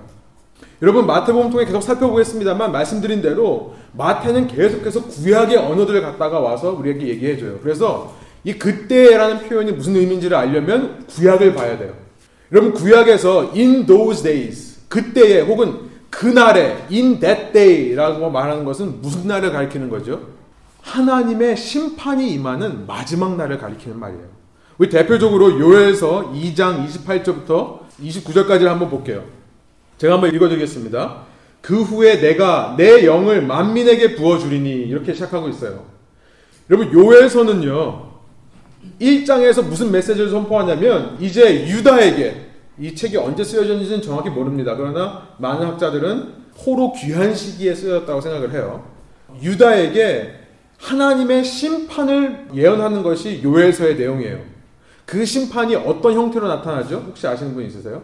여러분, 0.82 1.06
마태복음 1.06 1.50
통해 1.50 1.64
계속 1.64 1.82
살펴보겠습니다만, 1.82 2.72
말씀드린 2.72 3.20
대로 3.22 3.74
마태는 3.92 4.46
계속해서 4.48 5.04
구약의 5.04 5.56
언어들을 5.56 6.00
갖다가 6.02 6.40
와서 6.40 6.72
우리에게 6.72 7.08
얘기해줘요. 7.08 7.58
그래서 7.62 8.14
이 8.46 8.52
그때라는 8.54 9.40
표현이 9.48 9.72
무슨 9.72 9.96
의미인지를 9.96 10.36
알려면 10.36 11.04
구약을 11.08 11.54
봐야 11.54 11.76
돼요. 11.76 11.94
여러분 12.52 12.72
구약에서 12.72 13.50
in 13.54 13.86
those 13.86 14.22
days 14.22 14.78
그때에 14.88 15.40
혹은 15.40 15.80
그날에 16.10 16.76
in 16.88 17.18
that 17.18 17.52
day라고 17.52 18.30
말하는 18.30 18.64
것은 18.64 19.02
무슨 19.02 19.26
날을 19.26 19.50
가리키는 19.50 19.88
거죠? 19.90 20.28
하나님의 20.80 21.56
심판이 21.56 22.30
임하는 22.34 22.86
마지막 22.86 23.36
날을 23.36 23.58
가리키는 23.58 23.98
말이에요. 23.98 24.28
우리 24.78 24.90
대표적으로 24.90 25.58
요엘서 25.58 26.32
2장 26.32 26.86
28절부터 26.86 27.80
29절까지를 28.00 28.66
한번 28.66 28.88
볼게요. 28.90 29.24
제가 29.98 30.14
한번 30.14 30.32
읽어드리겠습니다. 30.32 31.22
그 31.62 31.82
후에 31.82 32.20
내가 32.20 32.76
내 32.78 33.04
영을 33.04 33.42
만민에게 33.42 34.14
부어주리니 34.14 34.70
이렇게 34.70 35.14
시작하고 35.14 35.48
있어요. 35.48 35.84
여러분 36.70 36.92
요엘서는요 36.92 38.15
1장에서 39.00 39.64
무슨 39.64 39.90
메시지를 39.90 40.30
선포하냐면 40.30 41.16
이제 41.20 41.66
유다에게 41.68 42.46
이 42.78 42.94
책이 42.94 43.16
언제 43.16 43.42
쓰여졌는지는 43.42 44.02
정확히 44.02 44.30
모릅니다. 44.30 44.76
그러나 44.76 45.28
많은 45.38 45.66
학자들은 45.66 46.34
호로 46.66 46.92
귀한 46.92 47.34
시기에 47.34 47.74
쓰여졌다고 47.74 48.20
생각을 48.20 48.52
해요. 48.52 48.84
유다에게 49.42 50.32
하나님의 50.78 51.44
심판을 51.44 52.48
예언하는 52.54 53.02
것이 53.02 53.40
요엘서의 53.42 53.96
내용이에요. 53.96 54.40
그 55.04 55.24
심판이 55.24 55.74
어떤 55.76 56.14
형태로 56.14 56.48
나타나죠? 56.48 57.04
혹시 57.08 57.26
아시는 57.26 57.54
분 57.54 57.64
있으세요? 57.64 58.02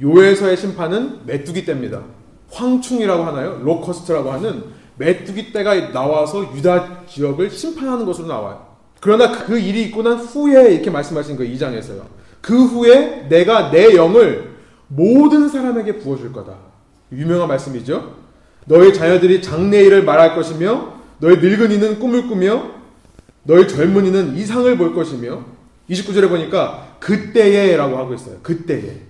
요엘서의 0.00 0.56
심판은 0.56 1.20
메뚜기 1.26 1.64
떼입니다. 1.64 2.02
황충이라고 2.50 3.22
하나요? 3.22 3.60
로커스트라고 3.62 4.30
하는 4.30 4.64
메뚜기 4.96 5.52
떼가 5.52 5.92
나와서 5.92 6.54
유다 6.54 7.06
지역을 7.06 7.50
심판하는 7.50 8.04
것으로 8.04 8.28
나와요. 8.28 8.71
그러나 9.02 9.32
그 9.32 9.58
일이 9.58 9.82
있고 9.86 10.04
난 10.04 10.16
후에 10.16 10.74
이렇게 10.74 10.88
말씀하신 10.88 11.36
거예요. 11.36 11.52
2장에서요. 11.56 12.04
그 12.40 12.66
후에 12.66 13.26
내가 13.28 13.72
내 13.72 13.96
영을 13.96 14.52
모든 14.86 15.48
사람에게 15.48 15.98
부어줄 15.98 16.32
거다. 16.32 16.54
유명한 17.10 17.48
말씀이죠. 17.48 18.14
너희 18.64 18.94
자녀들이 18.94 19.42
장래일을 19.42 20.04
말할 20.04 20.36
것이며 20.36 21.00
너희 21.18 21.38
늙은이는 21.38 21.98
꿈을 21.98 22.28
꾸며 22.28 22.70
너희 23.42 23.66
젊은이는 23.66 24.36
이상을 24.36 24.78
볼 24.78 24.94
것이며 24.94 25.46
29절에 25.90 26.28
보니까 26.28 26.96
그때에 27.00 27.76
라고 27.76 27.96
하고 27.96 28.14
있어요. 28.14 28.36
그때에. 28.44 29.00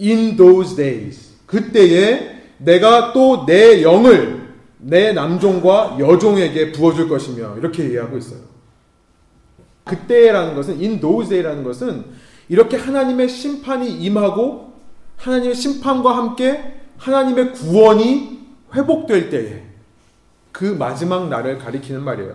In 0.00 0.36
those 0.36 0.74
days. 0.74 1.34
그때에 1.46 2.36
내가 2.58 3.12
또 3.12 3.46
내 3.46 3.84
영을 3.84 4.40
내 4.78 5.12
남종과 5.12 5.98
여종에게 6.00 6.72
부어줄 6.72 7.08
것이며 7.08 7.58
이렇게 7.58 7.84
얘기하고 7.84 8.18
있어요. 8.18 8.49
그때라는 9.90 10.54
것은 10.54 10.78
in 10.80 11.00
those 11.00 11.28
day라는 11.28 11.64
것은 11.64 12.04
이렇게 12.48 12.76
하나님의 12.76 13.28
심판이 13.28 13.90
임하고 13.90 14.72
하나님의 15.16 15.54
심판과 15.54 16.16
함께 16.16 16.76
하나님의 16.96 17.52
구원이 17.52 18.40
회복될 18.74 19.30
때에 19.30 19.64
그 20.52 20.64
마지막 20.64 21.28
날을 21.28 21.58
가리키는 21.58 22.02
말이에요. 22.02 22.34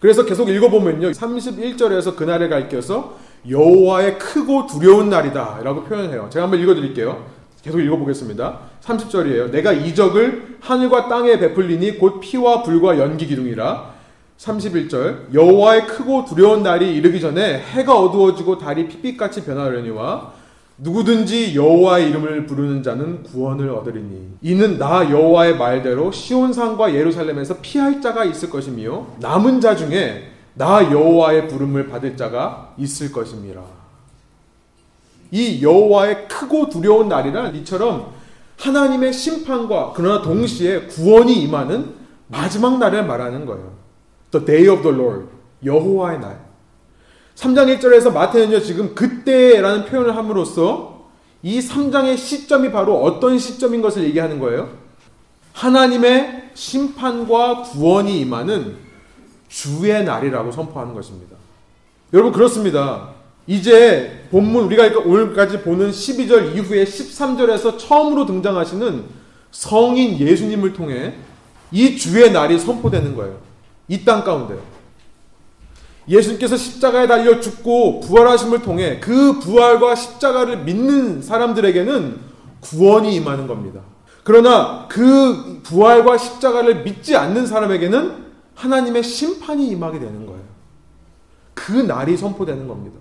그래서 0.00 0.24
계속 0.24 0.48
읽어보면요. 0.48 1.10
31절에서 1.10 2.16
그날을 2.16 2.48
가리켜서 2.48 3.18
여호와의 3.48 4.18
크고 4.18 4.66
두려운 4.66 5.10
날이다 5.10 5.60
라고 5.62 5.84
표현해요. 5.84 6.28
제가 6.30 6.44
한번 6.44 6.60
읽어드릴게요. 6.60 7.26
계속 7.62 7.80
읽어보겠습니다. 7.80 8.58
30절이에요. 8.82 9.50
내가 9.50 9.72
이적을 9.72 10.58
하늘과 10.60 11.08
땅에 11.08 11.38
베풀리니 11.38 11.98
곧 11.98 12.20
피와 12.20 12.62
불과 12.62 12.98
연기 12.98 13.26
기둥이라 13.26 13.99
31절 14.40 15.34
여호와의 15.34 15.86
크고 15.86 16.24
두려운 16.24 16.62
날이 16.62 16.94
이르기 16.96 17.20
전에 17.20 17.58
해가 17.58 17.94
어두워지고 17.94 18.58
달이 18.58 18.88
핏빛같이 18.88 19.44
변하려니와 19.44 20.32
누구든지 20.78 21.54
여호와의 21.54 22.08
이름을 22.08 22.46
부르는 22.46 22.82
자는 22.82 23.22
구원을 23.22 23.68
얻으리니 23.68 24.38
이는 24.40 24.78
나 24.78 25.10
여호와의 25.10 25.58
말대로 25.58 26.10
시온산과 26.10 26.94
예루살렘에서 26.94 27.58
피할 27.60 28.00
자가 28.00 28.24
있을 28.24 28.48
것이며 28.48 29.08
남은 29.18 29.60
자 29.60 29.76
중에 29.76 30.30
나 30.54 30.90
여호와의 30.90 31.48
부름을 31.48 31.88
받을 31.88 32.16
자가 32.16 32.74
있을 32.78 33.12
것입니다. 33.12 33.60
이 35.30 35.62
여호와의 35.62 36.28
크고 36.28 36.70
두려운 36.70 37.08
날이란 37.08 37.54
이처럼 37.56 38.14
하나님의 38.56 39.12
심판과 39.12 39.92
그러나 39.94 40.22
동시에 40.22 40.86
구원이 40.86 41.34
임하는 41.42 41.94
마지막 42.28 42.78
날을 42.78 43.04
말하는 43.04 43.44
거예요. 43.44 43.79
The 44.30 44.44
day 44.44 44.68
of 44.68 44.82
the 44.82 44.96
Lord. 44.96 45.26
여호와의 45.64 46.20
날. 46.20 46.40
3장 47.34 47.78
1절에서 47.78 48.12
마태는요, 48.12 48.60
지금 48.60 48.94
그때라는 48.94 49.86
표현을 49.86 50.16
함으로써 50.16 51.08
이 51.42 51.58
3장의 51.60 52.16
시점이 52.16 52.70
바로 52.70 53.02
어떤 53.02 53.38
시점인 53.38 53.80
것을 53.80 54.04
얘기하는 54.04 54.38
거예요? 54.38 54.70
하나님의 55.52 56.50
심판과 56.54 57.62
구원이 57.62 58.20
임하는 58.20 58.76
주의 59.48 60.04
날이라고 60.04 60.52
선포하는 60.52 60.94
것입니다. 60.94 61.36
여러분, 62.12 62.32
그렇습니다. 62.32 63.10
이제 63.46 64.26
본문, 64.30 64.64
우리가 64.66 65.00
오늘까지 65.00 65.62
보는 65.62 65.90
12절 65.90 66.54
이후에 66.54 66.84
13절에서 66.84 67.78
처음으로 67.78 68.26
등장하시는 68.26 69.04
성인 69.50 70.18
예수님을 70.18 70.72
통해 70.72 71.14
이 71.72 71.96
주의 71.96 72.30
날이 72.30 72.58
선포되는 72.58 73.16
거예요. 73.16 73.49
이 73.90 74.04
땅 74.04 74.24
가운데 74.24 74.56
예수님께서 76.08 76.56
십자가에 76.56 77.06
달려 77.06 77.40
죽고 77.40 78.00
부활하심을 78.00 78.62
통해 78.62 78.98
그 79.00 79.38
부활과 79.38 79.94
십자가를 79.94 80.64
믿는 80.64 81.22
사람들에게는 81.22 82.18
구원이 82.60 83.14
임하는 83.14 83.46
겁니다. 83.46 83.80
그러나 84.24 84.86
그 84.88 85.60
부활과 85.62 86.18
십자가를 86.18 86.82
믿지 86.82 87.16
않는 87.16 87.46
사람에게는 87.46 88.24
하나님의 88.54 89.02
심판이 89.02 89.68
임하게 89.68 89.98
되는 89.98 90.26
거예요. 90.26 90.42
그 91.54 91.72
날이 91.72 92.16
선포되는 92.16 92.66
겁니다. 92.68 92.98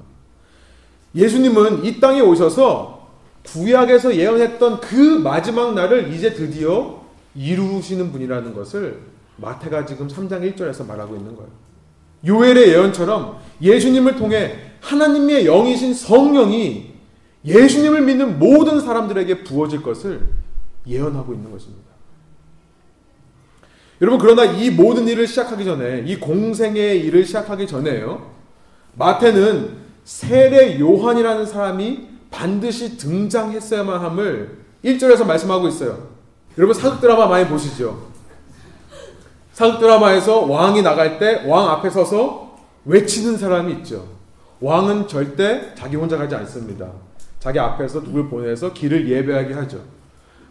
예수님은 1.16 1.86
이 1.86 2.00
땅에 2.00 2.22
오셔서 2.22 3.08
구약에서 3.46 4.16
예언했던 4.16 4.82
그 4.82 4.96
마지막 4.96 5.74
날을 5.74 6.14
이제 6.14 6.34
드디어 6.34 7.02
이루시는 7.36 8.12
분이라는 8.12 8.54
것을 8.54 9.00
마태가 9.42 9.86
지금 9.86 10.08
3장 10.08 10.56
1절에서 10.56 10.86
말하고 10.86 11.16
있는 11.16 11.36
거예요. 11.36 11.50
요엘의 12.26 12.70
예언처럼 12.70 13.40
예수님을 13.62 14.16
통해 14.16 14.56
하나님의 14.82 15.46
영이신 15.46 15.94
성령이 15.94 16.94
예수님을 17.46 18.02
믿는 18.02 18.40
모든 18.40 18.82
사람들에게 18.82 19.44
부어질 19.44 19.82
것을 19.82 20.30
예언하고 20.86 21.34
있는 21.34 21.52
것입니다. 21.52 21.90
여러분 24.02 24.20
그러나 24.20 24.46
이 24.46 24.70
모든 24.70 25.08
일을 25.08 25.28
시작하기 25.28 25.64
전에 25.66 26.04
이 26.06 26.18
공생의 26.18 27.02
일을 27.06 27.26
시작하기 27.26 27.68
전에요. 27.68 28.32
마태는 28.96 29.78
세례 30.04 30.80
요한이라는 30.80 31.46
사람이 31.46 32.08
반드시 32.32 32.98
등장했어야만 32.98 34.02
함을 34.02 34.58
1절에서 34.84 35.26
말씀하고 35.26 35.68
있어요. 35.68 36.10
여러분 36.58 36.74
사극 36.74 37.02
드라마 37.02 37.28
많이 37.28 37.48
보시죠? 37.48 38.09
사극 39.60 39.82
드라마에서 39.82 40.46
왕이 40.46 40.82
나갈 40.84 41.20
때 41.20 41.44
왕 41.46 41.68
앞에 41.68 41.90
서서 41.90 42.56
외치는 42.86 43.38
사람이 43.38 43.74
있죠. 43.74 44.08
왕은 44.62 45.10
절대 45.10 45.76
자기 45.76 45.98
혼자 45.98 46.16
가지 46.16 46.34
않습니다. 46.34 46.88
자기 47.42 47.60
앞에서 47.60 48.02
누굴 48.02 48.30
보내서 48.30 48.72
길을 48.72 49.10
예배하게 49.10 49.54
하죠. 49.56 49.80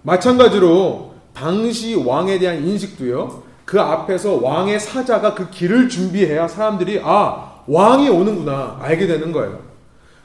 마찬가지로 0.03 1.15
당시 1.33 1.95
왕에 1.95 2.38
대한 2.38 2.62
인식도요. 2.62 3.45
그 3.65 3.81
앞에서 3.81 4.41
왕의 4.43 4.79
사자가 4.79 5.35
그 5.35 5.49
길을 5.49 5.88
준비해야 5.88 6.47
사람들이 6.47 7.00
아 7.03 7.62
왕이 7.67 8.11
오는구나 8.11 8.77
알게 8.79 9.07
되는 9.07 9.33
거예요. 9.33 9.61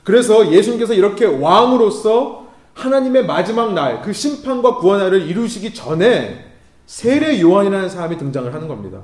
그래서 0.04 0.52
예수님께서 0.52 0.94
이렇게 0.94 1.24
왕으로서 1.24 2.48
하나님의 2.74 3.28
마지막 3.28 3.74
날, 3.74 4.02
그 4.02 4.12
심판과 4.12 4.76
구원날을 4.76 5.22
이루시기 5.22 5.74
전에 5.74 6.53
세례 6.86 7.40
요한이라는 7.40 7.90
사람이 7.90 8.18
등장을 8.18 8.54
하는 8.54 8.68
겁니다. 8.68 9.00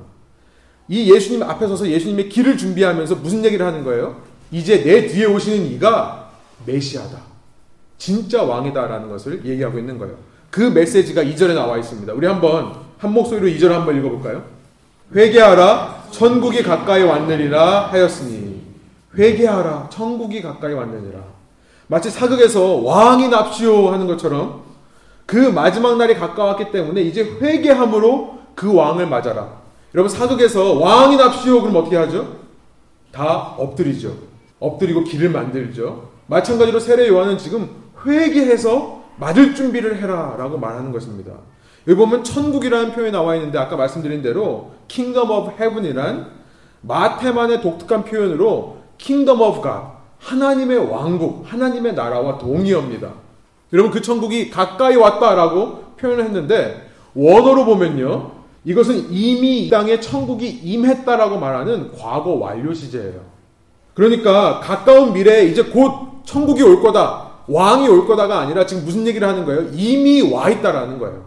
이 0.87 1.13
예수님 1.13 1.43
앞에 1.43 1.67
서서 1.67 1.87
예수님의 1.87 2.29
길을 2.29 2.57
준비하면서 2.57 3.15
무슨 3.15 3.45
얘기를 3.45 3.65
하는 3.65 3.83
거예요? 3.83 4.21
이제 4.51 4.83
내 4.83 5.07
뒤에 5.07 5.25
오시는 5.25 5.71
이가 5.71 6.31
메시아다. 6.65 7.17
진짜 7.97 8.43
왕이다라는 8.43 9.09
것을 9.09 9.45
얘기하고 9.45 9.77
있는 9.77 9.97
거예요. 9.97 10.15
그 10.49 10.61
메시지가 10.61 11.23
2절에 11.23 11.53
나와 11.53 11.77
있습니다. 11.77 12.11
우리 12.13 12.25
한번 12.25 12.73
한 12.97 13.13
목소리로 13.13 13.47
2절 13.57 13.69
한번 13.69 13.97
읽어볼까요? 13.97 14.43
회개하라 15.15 16.05
천국이 16.11 16.63
가까이 16.63 17.03
왔느니라 17.03 17.87
하였으니 17.87 18.61
회개하라 19.17 19.89
천국이 19.91 20.41
가까이 20.41 20.73
왔느니라 20.73 21.19
마치 21.87 22.09
사극에서 22.11 22.75
왕이 22.75 23.29
납시오 23.29 23.89
하는 23.91 24.05
것처럼 24.05 24.63
그 25.29 25.35
마지막 25.35 25.95
날이 25.95 26.15
가까웠기 26.15 26.71
때문에 26.71 27.01
이제 27.01 27.21
회개함으로 27.39 28.39
그 28.55 28.73
왕을 28.73 29.05
맞아라. 29.05 29.59
여러분 29.93 30.09
사극에서 30.09 30.79
왕이 30.79 31.17
납시오. 31.17 31.61
그럼 31.61 31.75
어떻게 31.75 31.97
하죠? 31.97 32.35
다 33.11 33.53
엎드리죠. 33.59 34.11
엎드리고 34.59 35.03
길을 35.03 35.29
만들죠. 35.29 36.09
마찬가지로 36.25 36.79
세례 36.79 37.07
요한은 37.07 37.37
지금 37.37 37.69
회개해서 38.03 39.03
맞을 39.17 39.53
준비를 39.53 40.01
해라 40.01 40.33
라고 40.35 40.57
말하는 40.57 40.91
것입니다. 40.91 41.33
여기 41.87 41.95
보면 41.95 42.23
천국이라는 42.23 42.93
표현이 42.93 43.11
나와 43.11 43.35
있는데 43.35 43.59
아까 43.59 43.75
말씀드린 43.75 44.23
대로 44.23 44.71
Kingdom 44.87 45.29
of 45.29 45.51
Heaven이란 45.61 46.25
마테만의 46.81 47.61
독특한 47.61 48.03
표현으로 48.03 48.77
of 49.43 49.61
God 49.61 49.85
하나님의 50.21 50.89
왕국, 50.89 51.43
하나님의 51.45 51.93
나라와 51.93 52.39
동의어입니다. 52.39 53.28
여러분 53.73 53.91
그 53.91 54.01
천국이 54.01 54.49
가까이 54.49 54.95
왔다라고 54.95 55.95
표현을 55.97 56.25
했는데 56.25 56.89
원어로 57.13 57.65
보면요. 57.65 58.31
이것은 58.65 59.11
이미 59.11 59.65
이 59.65 59.69
땅에 59.69 59.99
천국이 59.99 60.47
임했다라고 60.47 61.39
말하는 61.39 61.91
과거 61.97 62.31
완료 62.31 62.73
시제예요. 62.73 63.21
그러니까 63.93 64.59
가까운 64.59 65.13
미래에 65.13 65.45
이제 65.45 65.63
곧 65.63 66.23
천국이 66.25 66.63
올 66.63 66.81
거다. 66.81 67.29
왕이 67.47 67.87
올 67.87 68.07
거다가 68.07 68.39
아니라 68.39 68.65
지금 68.65 68.85
무슨 68.85 69.07
얘기를 69.07 69.27
하는 69.27 69.45
거예요? 69.45 69.69
이미 69.73 70.21
와 70.21 70.49
있다라는 70.49 70.99
거예요. 70.99 71.25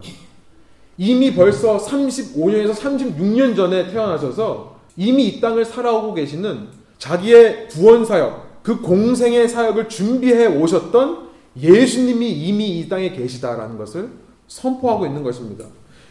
이미 0.97 1.33
벌써 1.33 1.77
35년에서 1.77 2.73
36년 2.73 3.55
전에 3.55 3.91
태어나셔서 3.91 4.75
이미 4.95 5.27
이 5.27 5.41
땅을 5.41 5.65
살아오고 5.65 6.13
계시는 6.13 6.67
자기의 6.97 7.67
구원 7.69 8.05
사역, 8.05 8.63
그 8.63 8.79
공생의 8.79 9.49
사역을 9.49 9.89
준비해 9.89 10.45
오셨던 10.45 11.32
예수님이 11.55 12.31
이미 12.31 12.79
이 12.79 12.89
땅에 12.89 13.11
계시다라는 13.11 13.77
것을 13.77 14.09
선포하고 14.47 15.05
있는 15.05 15.23
것입니다. 15.23 15.65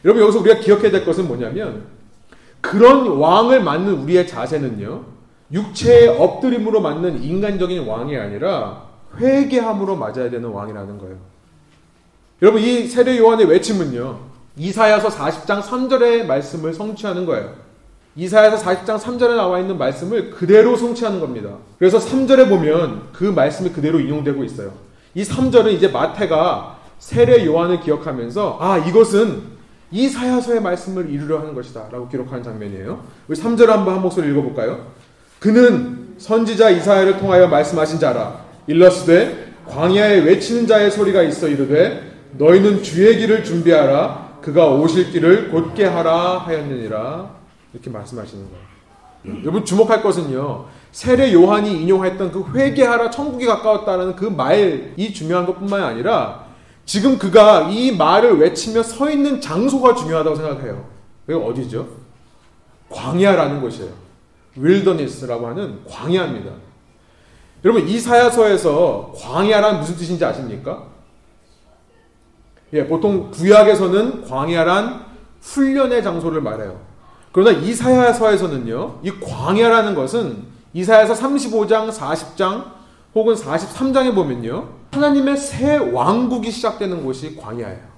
여러분 0.04 0.22
여기서 0.22 0.40
우리가 0.40 0.60
기억해야 0.60 0.90
될 0.90 1.04
것은 1.04 1.26
뭐냐면 1.26 1.84
그런 2.60 3.06
왕을 3.06 3.62
맞는 3.62 3.92
우리의 4.02 4.26
자세는요. 4.26 5.04
육체의 5.52 6.08
엎드림으로 6.08 6.80
맞는 6.80 7.22
인간적인 7.22 7.86
왕이 7.86 8.16
아니라 8.16 8.88
회개함으로 9.18 9.96
맞아야 9.96 10.30
되는 10.30 10.44
왕이라는 10.48 10.98
거예요. 10.98 11.16
여러분 12.40 12.62
이 12.62 12.86
세례 12.86 13.18
요한의 13.18 13.46
외침은요. 13.46 14.32
이사야서 14.56 15.08
40장 15.08 15.62
3절의 15.62 16.24
말씀을 16.24 16.72
성취하는 16.72 17.26
거예요. 17.26 17.54
이사야서 18.16 18.62
40장 18.64 18.98
3절에 18.98 19.36
나와 19.36 19.58
있는 19.58 19.78
말씀을 19.78 20.30
그대로 20.30 20.76
성취하는 20.76 21.20
겁니다. 21.20 21.56
그래서 21.78 21.98
3절에 21.98 22.48
보면 22.48 23.08
그 23.12 23.24
말씀이 23.24 23.70
그대로 23.70 24.00
인용되고 24.00 24.44
있어요. 24.44 24.72
이 25.14 25.22
3절은 25.22 25.72
이제 25.72 25.88
마태가 25.88 26.78
세례 26.98 27.44
요한을 27.44 27.80
기억하면서 27.80 28.58
아 28.60 28.78
이것은 28.78 29.42
이사야서의 29.90 30.62
말씀을 30.62 31.10
이루려 31.10 31.40
하는 31.40 31.54
것이다 31.54 31.88
라고 31.90 32.08
기록하는 32.08 32.42
장면이에요. 32.42 33.04
우리 33.28 33.36
3절 33.36 33.66
한번 33.66 33.94
한 33.94 34.02
목소리 34.02 34.30
읽어볼까요? 34.30 34.86
그는 35.38 36.14
선지자 36.18 36.70
이사야를 36.70 37.18
통하여 37.18 37.48
말씀하신 37.48 37.98
자라 37.98 38.44
일러스되 38.66 39.52
광야에 39.66 40.20
외치는 40.20 40.66
자의 40.66 40.90
소리가 40.90 41.22
있어 41.22 41.48
이르되 41.48 42.10
너희는 42.38 42.82
주의 42.82 43.18
길을 43.18 43.44
준비하라 43.44 44.38
그가 44.40 44.68
오실 44.70 45.10
길을 45.10 45.50
곧게 45.50 45.84
하라 45.84 46.38
하였느니라 46.38 47.30
이렇게 47.72 47.90
말씀하시는 47.90 48.44
거예요. 48.44 49.42
여러분 49.42 49.64
주목할 49.64 50.02
것은요. 50.02 50.66
세례 50.92 51.32
요한이 51.32 51.82
인용했던 51.82 52.30
그 52.30 52.44
회개하라 52.54 53.10
천국이 53.10 53.46
가까웠다는 53.46 54.14
그 54.14 54.26
말이 54.26 55.12
중요한 55.12 55.46
것뿐만 55.46 55.82
아니라 55.82 56.44
지금 56.84 57.18
그가 57.18 57.68
이 57.70 57.96
말을 57.96 58.38
외치며 58.38 58.82
서 58.82 59.10
있는 59.10 59.40
장소가 59.40 59.94
중요하다고 59.94 60.36
생각해요. 60.36 60.84
여기 61.28 61.44
어디죠? 61.44 61.88
광야라는 62.90 63.62
곳이에요. 63.62 63.90
윌더니스라고 64.56 65.46
하는 65.46 65.80
광야입니다. 65.88 66.50
여러분 67.64 67.88
이사야서에서 67.88 69.14
광야란 69.16 69.78
무슨 69.78 69.96
뜻인지 69.96 70.22
아십니까? 70.24 70.84
예, 72.74 72.86
보통 72.86 73.30
구약에서는 73.30 74.24
광야란 74.24 75.06
훈련의 75.40 76.02
장소를 76.02 76.42
말해요. 76.42 76.80
그러나 77.30 77.58
이사야서에서는요, 77.58 79.00
이 79.02 79.10
광야라는 79.10 79.94
것은 79.94 80.52
이사야서 80.74 81.14
35장, 81.14 81.90
40장 81.90 82.64
혹은 83.14 83.34
43장에 83.34 84.14
보면요, 84.14 84.68
하나님의 84.92 85.36
새 85.36 85.76
왕국이 85.76 86.50
시작되는 86.50 87.04
곳이 87.04 87.36
광야예요. 87.36 87.92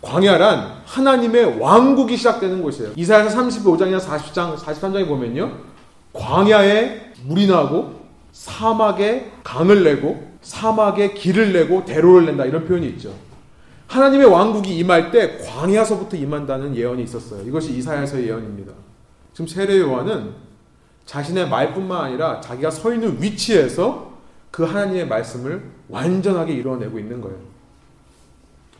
광야란 0.00 0.82
하나님의 0.84 1.58
왕국이 1.60 2.16
시작되는 2.16 2.62
곳이에요. 2.62 2.92
이사야서 2.96 3.36
35장이나 3.40 4.00
40장, 4.00 4.56
43장에 4.56 5.06
보면요, 5.06 5.52
광야에 6.12 7.12
물이 7.24 7.46
나고 7.46 8.02
사막에 8.32 9.32
강을 9.44 9.84
내고 9.84 10.32
사막에 10.42 11.14
길을 11.14 11.52
내고 11.52 11.84
대로를 11.84 12.26
낸다 12.26 12.46
이런 12.46 12.66
표현이 12.66 12.86
있죠. 12.90 13.14
하나님의 13.86 14.26
왕국이 14.26 14.76
임할 14.78 15.10
때 15.10 15.38
광야서부터 15.38 16.16
임한다는 16.16 16.74
예언이 16.74 17.02
있었어요. 17.04 17.42
이것이 17.46 17.76
이사야서의 17.76 18.26
예언입니다. 18.26 18.72
지금 19.32 19.46
세례 19.46 19.78
요한은 19.78 20.32
자신의 21.06 21.48
말뿐만 21.48 22.04
아니라 22.04 22.40
자기가 22.40 22.70
서 22.70 22.92
있는 22.92 23.20
위치에서 23.20 24.12
그 24.50 24.64
하나님의 24.64 25.08
말씀을 25.08 25.62
완전하게 25.88 26.52
이루어내고 26.54 26.98
있는 26.98 27.20
거예요. 27.20 27.38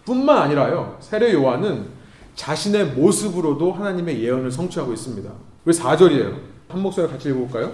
뿐만 0.05 0.39
아니라요. 0.39 0.97
세례 1.01 1.33
요한은 1.33 1.87
자신의 2.35 2.87
모습으로도 2.93 3.73
하나님의 3.73 4.23
예언을 4.23 4.51
성취하고 4.51 4.93
있습니다. 4.93 5.31
왜 5.65 5.73
4절이에요? 5.73 6.37
한 6.69 6.81
목소리 6.81 7.09
같이 7.09 7.29
읽어볼까요? 7.29 7.73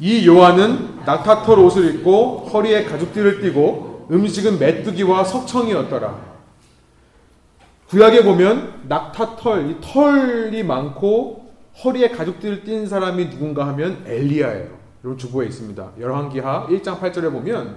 이 0.00 0.26
요한은 0.26 1.00
낙타털 1.04 1.58
옷을 1.58 1.94
입고 1.94 2.48
허리에 2.52 2.84
가죽띠를 2.84 3.40
띠고 3.40 4.08
음식은 4.10 4.58
메뚜기와 4.58 5.24
석청이었더라. 5.24 6.28
구약에 7.88 8.22
보면 8.22 8.82
낙타털, 8.88 9.70
이 9.70 9.76
털이 9.80 10.62
많고 10.62 11.47
허리에 11.84 12.08
가죽띠를 12.10 12.64
띈 12.64 12.86
사람이 12.86 13.30
누군가 13.30 13.66
하면 13.68 14.02
엘리야예요. 14.06 14.68
여러분 15.04 15.16
주보에 15.18 15.46
있습니다. 15.46 15.90
열왕기하 16.00 16.66
1장 16.68 16.98
8절에 17.00 17.30
보면 17.30 17.76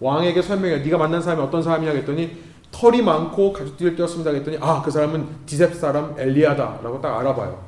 왕에게 0.00 0.40
설명해 0.40 0.78
네가 0.78 0.98
만난 0.98 1.20
사람이 1.20 1.42
어떤 1.42 1.62
사람이냐 1.62 1.92
했더니 1.92 2.38
털이 2.70 3.02
많고 3.02 3.52
가죽띠를 3.52 3.96
꼈습니다 3.96 4.30
했더니 4.30 4.58
아 4.60 4.82
그 4.84 4.90
사람은 4.90 5.26
디셉 5.46 5.74
사람 5.74 6.14
엘리야다라고 6.18 7.00
딱 7.00 7.18
알아봐요. 7.18 7.58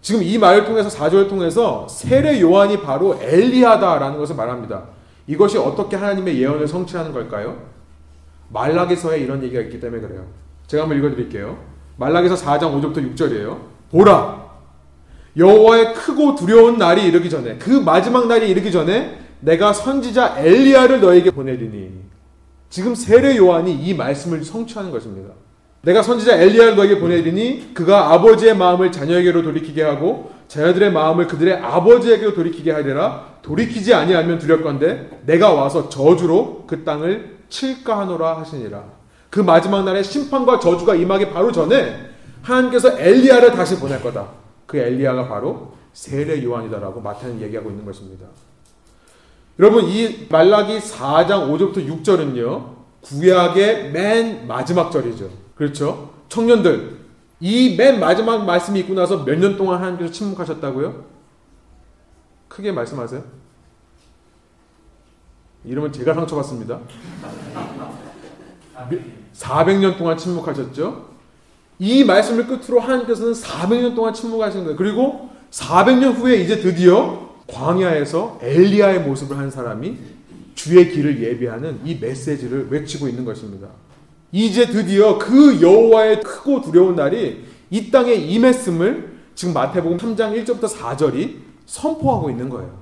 지금 0.00 0.22
이 0.22 0.38
말을 0.38 0.64
통해서 0.64 0.88
4절을 0.88 1.28
통해서 1.28 1.86
세례 1.88 2.40
요한이 2.40 2.80
바로 2.82 3.18
엘리야다라는 3.20 4.18
것을 4.18 4.36
말합니다. 4.36 4.84
이것이 5.26 5.58
어떻게 5.58 5.96
하나님의 5.96 6.40
예언을 6.40 6.68
성취하는 6.68 7.12
걸까요? 7.12 7.58
말락에서의 8.50 9.22
이런 9.22 9.42
얘기가 9.42 9.60
있기 9.62 9.80
때문에 9.80 10.00
그래요. 10.00 10.24
제가 10.66 10.84
한번 10.84 10.98
읽어드릴게요. 10.98 11.58
말락에서 11.96 12.34
4장 12.36 12.72
5절부터 12.72 13.14
6절이에요. 13.14 13.58
보라 13.90 14.37
여호와의 15.38 15.94
크고 15.94 16.34
두려운 16.34 16.78
날이 16.78 17.06
이르기 17.06 17.30
전에 17.30 17.56
그 17.58 17.70
마지막 17.70 18.26
날이 18.26 18.50
이르기 18.50 18.72
전에 18.72 19.18
내가 19.40 19.72
선지자 19.72 20.36
엘리야를 20.38 21.00
너에게 21.00 21.30
보내리니 21.30 21.92
지금 22.68 22.94
세례 22.94 23.36
요한이 23.36 23.72
이 23.72 23.94
말씀을 23.94 24.44
성취하는 24.44 24.90
것입니다. 24.90 25.32
내가 25.82 26.02
선지자 26.02 26.36
엘리야를 26.36 26.76
너에게 26.76 26.98
보내리니 26.98 27.72
그가 27.72 28.12
아버지의 28.12 28.56
마음을 28.56 28.90
자녀에게로 28.90 29.42
돌이키게 29.42 29.82
하고 29.82 30.32
자녀들의 30.48 30.92
마음을 30.92 31.28
그들의 31.28 31.54
아버지에게로 31.54 32.34
돌이키게 32.34 32.72
하리라 32.72 33.38
돌이키지 33.42 33.94
아니하면 33.94 34.38
두렵건대 34.38 35.08
내가 35.24 35.52
와서 35.52 35.88
저주로 35.88 36.64
그 36.66 36.84
땅을 36.84 37.38
칠까 37.48 38.00
하노라 38.00 38.38
하시니라 38.38 38.82
그 39.30 39.40
마지막 39.40 39.84
날에 39.84 40.02
심판과 40.02 40.58
저주가 40.58 40.94
임하기 40.94 41.30
바로 41.30 41.52
전에 41.52 41.96
하나님께서 42.42 42.98
엘리야를 42.98 43.52
다시 43.52 43.78
보낼 43.78 44.02
거다. 44.02 44.47
그 44.68 44.76
엘리야가 44.76 45.26
바로 45.26 45.72
세례 45.94 46.44
요한이다라고 46.44 47.00
마태는 47.00 47.40
얘기하고 47.40 47.70
있는 47.70 47.84
것입니다. 47.84 48.26
여러분 49.58 49.86
이 49.86 50.26
말라기 50.30 50.78
4장 50.78 51.48
5절부터 51.50 52.04
6절은요. 52.04 52.76
구약의 53.00 53.90
맨 53.90 54.46
마지막 54.46 54.90
절이죠. 54.92 55.30
그렇죠? 55.56 56.12
청년들 56.28 56.98
이 57.40 57.76
맨 57.76 57.98
마지막 57.98 58.44
말씀이 58.44 58.78
있고 58.80 58.94
나서 58.94 59.24
몇 59.24 59.38
년 59.38 59.56
동안 59.56 59.78
하나님께서 59.78 60.12
침묵하셨다고요? 60.12 61.04
크게 62.48 62.70
말씀하세요. 62.72 63.24
이러면 65.64 65.92
제가 65.92 66.14
상처받습니다. 66.14 66.78
400년 69.34 69.96
동안 69.98 70.16
침묵하셨죠? 70.18 71.08
이 71.78 72.04
말씀을 72.04 72.46
끝으로 72.46 72.80
하나님께서는 72.80 73.32
400년 73.32 73.94
동안 73.94 74.12
침묵하신 74.12 74.64
거예요. 74.64 74.76
그리고 74.76 75.30
400년 75.50 76.14
후에 76.14 76.36
이제 76.36 76.60
드디어 76.60 77.28
광야에서 77.46 78.40
엘리야의 78.42 79.00
모습을 79.00 79.38
한 79.38 79.50
사람이 79.50 79.96
주의 80.54 80.90
길을 80.90 81.22
예비하는 81.22 81.80
이 81.84 81.96
메시지를 82.00 82.68
외치고 82.70 83.08
있는 83.08 83.24
것입니다. 83.24 83.68
이제 84.32 84.66
드디어 84.66 85.18
그 85.18 85.60
여호와의 85.62 86.20
크고 86.20 86.60
두려운 86.60 86.96
날이 86.96 87.44
이 87.70 87.90
땅에 87.90 88.12
임했음을 88.12 89.18
지금 89.34 89.54
마태복음 89.54 89.98
3장 89.98 90.44
1절부터 90.44 90.68
4절이 90.68 91.36
선포하고 91.64 92.28
있는 92.28 92.48
거예요. 92.48 92.76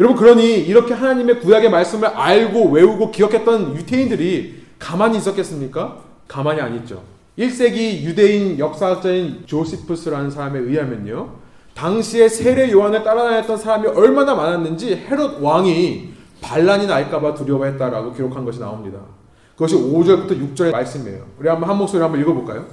여러분 0.00 0.16
그러니 0.16 0.58
이렇게 0.58 0.94
하나님의 0.94 1.40
구약의 1.40 1.70
말씀을 1.70 2.08
알고 2.08 2.70
외우고 2.70 3.10
기억했던 3.12 3.76
유태인들이 3.76 4.62
가만히 4.78 5.18
있었겠습니까? 5.18 6.02
가만히 6.26 6.60
안 6.60 6.74
있죠. 6.76 7.11
1세기 7.38 8.02
유대인 8.02 8.58
역사학자인 8.58 9.44
조시푸스라는 9.46 10.30
사람에 10.30 10.58
의하면요. 10.58 11.30
당시에 11.74 12.28
세례 12.28 12.70
요한을 12.70 13.02
따라다녔던 13.02 13.56
사람이 13.56 13.88
얼마나 13.88 14.34
많았는지 14.34 14.94
헤롯 15.08 15.40
왕이 15.40 16.12
반란이 16.42 16.86
날까봐 16.86 17.34
두려워했다라고 17.34 18.12
기록한 18.12 18.44
것이 18.44 18.60
나옵니다. 18.60 18.98
그것이 19.54 19.76
5절부터 19.76 20.54
6절의 20.54 20.72
말씀이에요. 20.72 21.24
우리 21.38 21.48
한번 21.48 21.70
한 21.70 21.78
목소리 21.78 22.02
한번 22.02 22.20
읽어볼까요? 22.20 22.66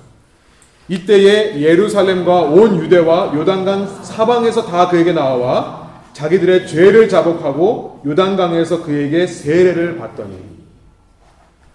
이때에 0.89 1.61
예루살렘과 1.61 2.41
온 2.41 2.77
유대와 2.83 3.33
요단강 3.35 4.03
사방에서 4.03 4.65
다 4.65 4.89
그에게 4.89 5.13
나와 5.13 5.87
자기들의 6.13 6.67
죄를 6.67 7.07
자복하고 7.07 8.01
요단강에서 8.05 8.83
그에게 8.83 9.27
세례를 9.27 9.97
받더니 9.97 10.35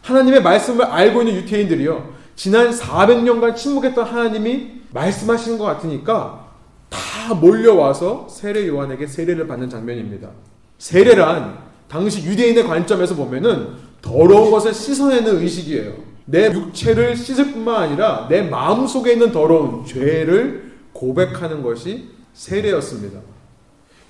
하나님의 0.02 0.42
말씀을 0.42 0.84
알고 0.84 1.22
있는 1.22 1.36
유태인들이요. 1.36 2.13
지난 2.36 2.70
400년간 2.70 3.56
침묵했던 3.56 4.04
하나님이 4.04 4.82
말씀하시는 4.92 5.58
것 5.58 5.64
같으니까 5.64 6.48
다 6.90 7.34
몰려와서 7.34 8.28
세례 8.30 8.66
요한에게 8.68 9.06
세례를 9.06 9.46
받는 9.46 9.68
장면입니다. 9.68 10.30
세례란 10.78 11.58
당시 11.88 12.24
유대인의 12.24 12.64
관점에서 12.64 13.14
보면은 13.14 13.68
더러운 14.02 14.50
것을 14.50 14.74
씻어내는 14.74 15.40
의식이에요. 15.40 15.92
내 16.26 16.50
육체를 16.52 17.16
씻을 17.16 17.52
뿐만 17.52 17.82
아니라 17.82 18.26
내 18.28 18.42
마음 18.42 18.86
속에 18.86 19.12
있는 19.12 19.30
더러운 19.30 19.84
죄를 19.84 20.72
고백하는 20.92 21.62
것이 21.62 22.08
세례였습니다. 22.32 23.20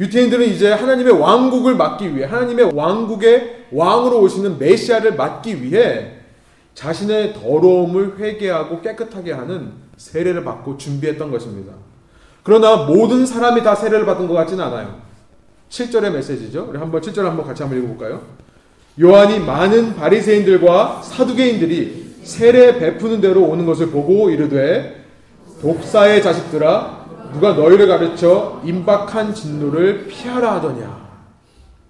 유태인들은 0.01 0.47
이제 0.47 0.73
하나님의 0.73 1.21
왕국을 1.21 1.77
맡기 1.77 2.17
위해 2.17 2.27
하나님의 2.27 2.73
왕국의 2.75 3.67
왕으로 3.73 4.21
오시는 4.23 4.59
메시아를 4.59 5.15
맡기 5.15 5.63
위해 5.63 6.24
자신의 6.75 7.35
더러움을 7.35 8.19
회개하고 8.19 8.81
깨끗하게 8.81 9.33
하는 9.33 9.73
세례를 9.97 10.45
받고 10.45 10.77
준비했던 10.77 11.31
것입니다. 11.31 11.73
그러나 12.43 12.85
모든 12.85 13.25
사람이 13.25 13.63
다 13.63 13.75
세례를 13.75 14.05
받은 14.05 14.29
것 14.29 14.35
같지는 14.35 14.65
않아요. 14.65 15.01
7절의 15.71 16.11
메시지죠. 16.11 16.67
우리 16.69 16.79
한번 16.79 17.01
7절 17.01 17.23
한번 17.23 17.47
같이 17.47 17.63
한번 17.63 17.79
읽어볼까요? 17.79 18.23
요한이 19.01 19.41
많은 19.41 19.97
바리새인들과 19.97 21.03
사두개인들이 21.03 22.17
세례 22.23 22.79
베푸는 22.79 23.21
대로 23.21 23.43
오는 23.45 23.67
것을 23.67 23.91
보고 23.91 24.31
이르되 24.31 25.05
독사의 25.61 26.23
자식들아 26.23 27.05
누가 27.33 27.55
너희를 27.55 27.89
가르쳐 27.89 28.61
임박한 28.65 29.35
진노를 29.35 30.07
피하라 30.07 30.55
하더냐. 30.57 31.05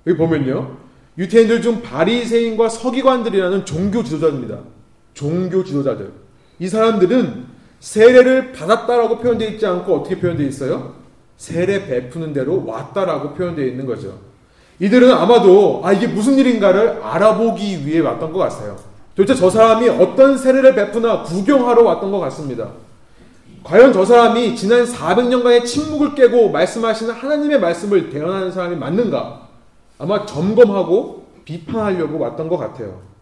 여기 0.06 0.16
보면요. 0.16 0.76
유태인들 1.18 1.62
중 1.62 1.82
바리새인과 1.82 2.68
서기관들이라는 2.68 3.64
종교 3.64 4.02
지도자입니다. 4.02 4.58
종교 5.14 5.64
지도자들. 5.64 6.12
이 6.58 6.68
사람들은 6.68 7.46
세례를 7.80 8.52
받았다라고 8.52 9.18
표현되어 9.18 9.48
있지 9.50 9.66
않고 9.66 9.94
어떻게 9.96 10.18
표현되어 10.18 10.46
있어요? 10.46 10.94
세례 11.36 11.86
베푸는 11.86 12.32
대로 12.32 12.64
왔다라고 12.66 13.34
표현되어 13.34 13.64
있는 13.64 13.86
거죠. 13.86 14.18
이들은 14.80 15.10
아마도 15.12 15.80
아 15.84 15.92
이게 15.92 16.06
무슨 16.06 16.36
일인가를 16.36 17.00
알아보기 17.02 17.86
위해 17.86 18.00
왔던 18.00 18.32
것 18.32 18.38
같아요. 18.40 18.76
도대체 19.14 19.38
저 19.38 19.48
사람이 19.48 19.88
어떤 19.88 20.36
세례를 20.36 20.74
베푸나 20.74 21.22
구경하러 21.22 21.82
왔던 21.82 22.10
것 22.10 22.18
같습니다. 22.20 22.70
과연 23.62 23.92
저 23.92 24.04
사람이 24.04 24.56
지난 24.56 24.84
400년간의 24.84 25.64
침묵을 25.64 26.14
깨고 26.14 26.50
말씀하시는 26.50 27.14
하나님의 27.14 27.60
말씀을 27.60 28.10
대언하는 28.10 28.50
사람이 28.50 28.76
맞는가? 28.76 29.48
아마 29.98 30.26
점검하고 30.26 31.24
비판하려고 31.44 32.18
왔던 32.18 32.48
것 32.48 32.56
같아요. 32.58 33.13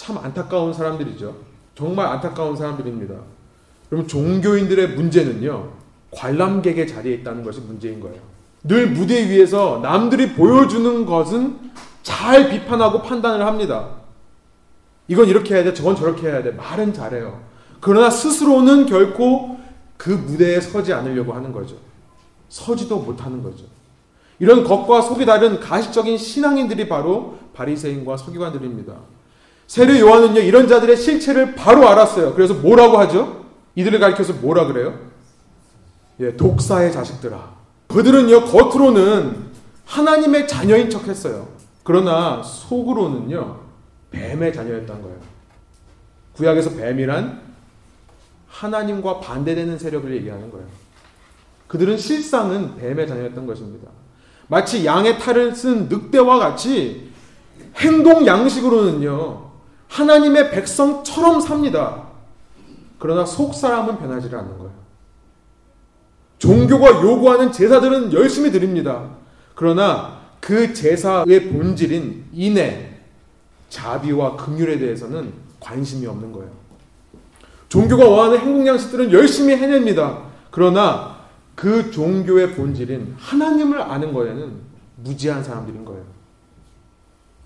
참 0.00 0.16
안타까운 0.16 0.72
사람들이죠. 0.72 1.36
정말 1.74 2.06
안타까운 2.06 2.56
사람들입니다. 2.56 3.14
그럼 3.90 4.06
종교인들의 4.06 4.94
문제는요, 4.94 5.72
관람객의 6.10 6.88
자리에 6.88 7.16
있다는 7.16 7.44
것이 7.44 7.60
문제인 7.60 8.00
거예요. 8.00 8.18
늘 8.64 8.88
무대 8.88 9.28
위에서 9.28 9.80
남들이 9.82 10.32
보여주는 10.32 11.04
것은 11.04 11.58
잘 12.02 12.48
비판하고 12.48 13.02
판단을 13.02 13.44
합니다. 13.44 13.90
이건 15.06 15.28
이렇게 15.28 15.54
해야 15.54 15.64
돼, 15.64 15.74
저건 15.74 15.96
저렇게 15.96 16.28
해야 16.28 16.42
돼. 16.42 16.52
말은 16.52 16.94
잘해요. 16.94 17.38
그러나 17.80 18.08
스스로는 18.08 18.86
결코 18.86 19.58
그 19.98 20.08
무대에 20.08 20.62
서지 20.62 20.94
않으려고 20.94 21.34
하는 21.34 21.52
거죠. 21.52 21.76
서지도 22.48 23.00
못하는 23.00 23.42
거죠. 23.42 23.64
이런 24.38 24.64
겉과 24.64 25.02
속이 25.02 25.26
다른 25.26 25.60
가식적인 25.60 26.16
신앙인들이 26.16 26.88
바로 26.88 27.36
바리새인과 27.52 28.16
서기관들입니다. 28.16 28.94
세례 29.70 30.00
요한은요 30.00 30.40
이런 30.40 30.66
자들의 30.66 30.96
실체를 30.96 31.54
바로 31.54 31.88
알았어요. 31.88 32.34
그래서 32.34 32.54
뭐라고 32.54 32.98
하죠? 32.98 33.44
이들을 33.76 34.00
가리켜서 34.00 34.32
뭐라 34.32 34.66
그래요? 34.66 34.98
예, 36.18 36.36
독사의 36.36 36.90
자식들아. 36.90 37.54
그들은요 37.86 38.46
겉으로는 38.46 39.36
하나님의 39.84 40.48
자녀인 40.48 40.90
척 40.90 41.06
했어요. 41.06 41.46
그러나 41.84 42.42
속으로는요 42.42 43.60
뱀의 44.10 44.52
자녀였던 44.52 45.02
거예요. 45.02 45.18
구약에서 46.32 46.74
뱀이란 46.74 47.40
하나님과 48.48 49.20
반대되는 49.20 49.78
세력을 49.78 50.12
얘기하는 50.16 50.50
거예요. 50.50 50.66
그들은 51.68 51.96
실상은 51.96 52.74
뱀의 52.76 53.06
자녀였던 53.06 53.46
것입니다. 53.46 53.88
마치 54.48 54.84
양의 54.84 55.20
탈을 55.20 55.54
쓴 55.54 55.88
늑대와 55.88 56.40
같이 56.40 57.12
행동 57.76 58.26
양식으로는요, 58.26 59.49
하나님의 59.90 60.50
백성처럼 60.50 61.40
삽니다. 61.40 62.04
그러나 62.98 63.26
속 63.26 63.54
사람은 63.54 63.98
변하지 63.98 64.28
않는 64.34 64.58
거예요. 64.58 64.72
종교가 66.38 67.02
요구하는 67.02 67.52
제사들은 67.52 68.12
열심히 68.12 68.50
드립니다. 68.50 69.10
그러나 69.54 70.20
그 70.40 70.72
제사의 70.72 71.50
본질인 71.50 72.24
인애, 72.32 72.98
자비와 73.68 74.36
긍휼에 74.36 74.78
대해서는 74.78 75.32
관심이 75.58 76.06
없는 76.06 76.32
거예요. 76.32 76.50
종교가 77.68 78.08
원하는 78.08 78.38
행동 78.38 78.66
양식들은 78.66 79.12
열심히 79.12 79.54
해냅니다. 79.54 80.22
그러나 80.50 81.20
그 81.54 81.90
종교의 81.90 82.54
본질인 82.54 83.16
하나님을 83.18 83.82
아는 83.82 84.12
거에는 84.12 84.52
무지한 84.96 85.44
사람들인 85.44 85.84
거예요. 85.84 86.04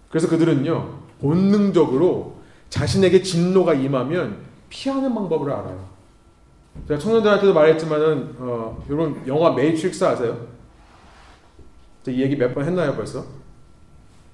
그래서 0.09 0.29
그들은요, 0.29 0.99
본능적으로 1.21 2.34
자신에게 2.79 3.23
진노가 3.23 3.75
임하면 3.75 4.39
피하는 4.69 5.15
방법을 5.15 5.53
알아요. 5.53 5.89
제가 6.89 6.99
청년들한테도 6.99 7.55
말했지만은, 7.55 8.35
어, 8.41 8.85
여러분, 8.91 9.23
영화 9.29 9.53
메이트릭스 9.53 10.03
아세요? 10.05 10.49
이 12.09 12.21
얘기 12.21 12.35
몇 12.37 12.53
번 12.53 12.65
했나요, 12.65 12.97
벌써? 12.97 13.25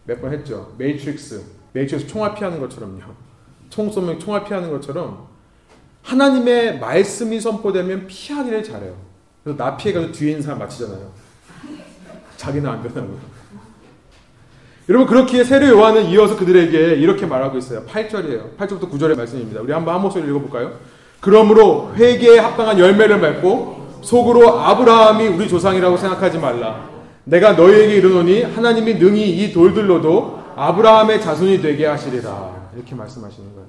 몇 0.07 0.19
번 0.23 0.33
했죠. 0.33 0.73
Matrix. 0.79 1.45
Matrix 1.75 2.07
총알 2.07 2.35
피하는 2.35 2.59
것처럼요. 2.61 3.03
총 3.69 3.91
쏘면 3.91 4.19
총알 4.19 4.45
피하는 4.45 4.71
것처럼 4.71 5.29
하나님의 6.03 6.79
말씀이 6.81 7.39
선포되면 7.39 8.07
피하기를 8.07 8.65
잘해요. 8.65 8.97
그래서 9.45 9.59
나 9.63 9.77
피해가지고 9.77 10.13
뒤에 10.13 10.31
있는 10.31 10.43
사람 10.43 10.61
맞히잖아요. 10.61 11.13
자기는 12.39 12.69
안 12.71 12.83
변하고. 12.83 13.19
여러분 14.91 15.07
그렇기에 15.07 15.45
세례 15.45 15.69
요한은 15.69 16.07
이어서 16.07 16.37
그들에게 16.37 16.97
이렇게 16.97 17.25
말하고 17.25 17.57
있어요. 17.59 17.85
8절이에요. 17.87 18.57
8절부터 18.59 18.91
9절의 18.91 19.17
말씀입니다. 19.17 19.61
우리 19.61 19.73
한번 19.73 19.95
한 19.95 20.03
목소리 20.03 20.29
읽어볼까요? 20.29 20.73
그러므로 21.21 21.93
회개에 21.95 22.41
합당한 22.41 22.77
열매를 22.77 23.21
맺고 23.21 24.01
속으로 24.03 24.59
아브라함이 24.59 25.29
우리 25.29 25.49
조상이라고 25.49 25.97
생각하지 25.97 26.39
말라. 26.39 26.91
내가 27.23 27.53
너희에게 27.53 27.95
이르노니 27.99 28.43
하나님이 28.43 28.95
능히 28.95 29.31
이 29.31 29.53
돌들로도 29.53 30.41
아브라함의 30.57 31.21
자손이 31.21 31.63
되게 31.63 31.87
하시리라. 31.87 32.71
이렇게 32.75 32.97
말씀하시는 32.97 33.49
거예요. 33.55 33.69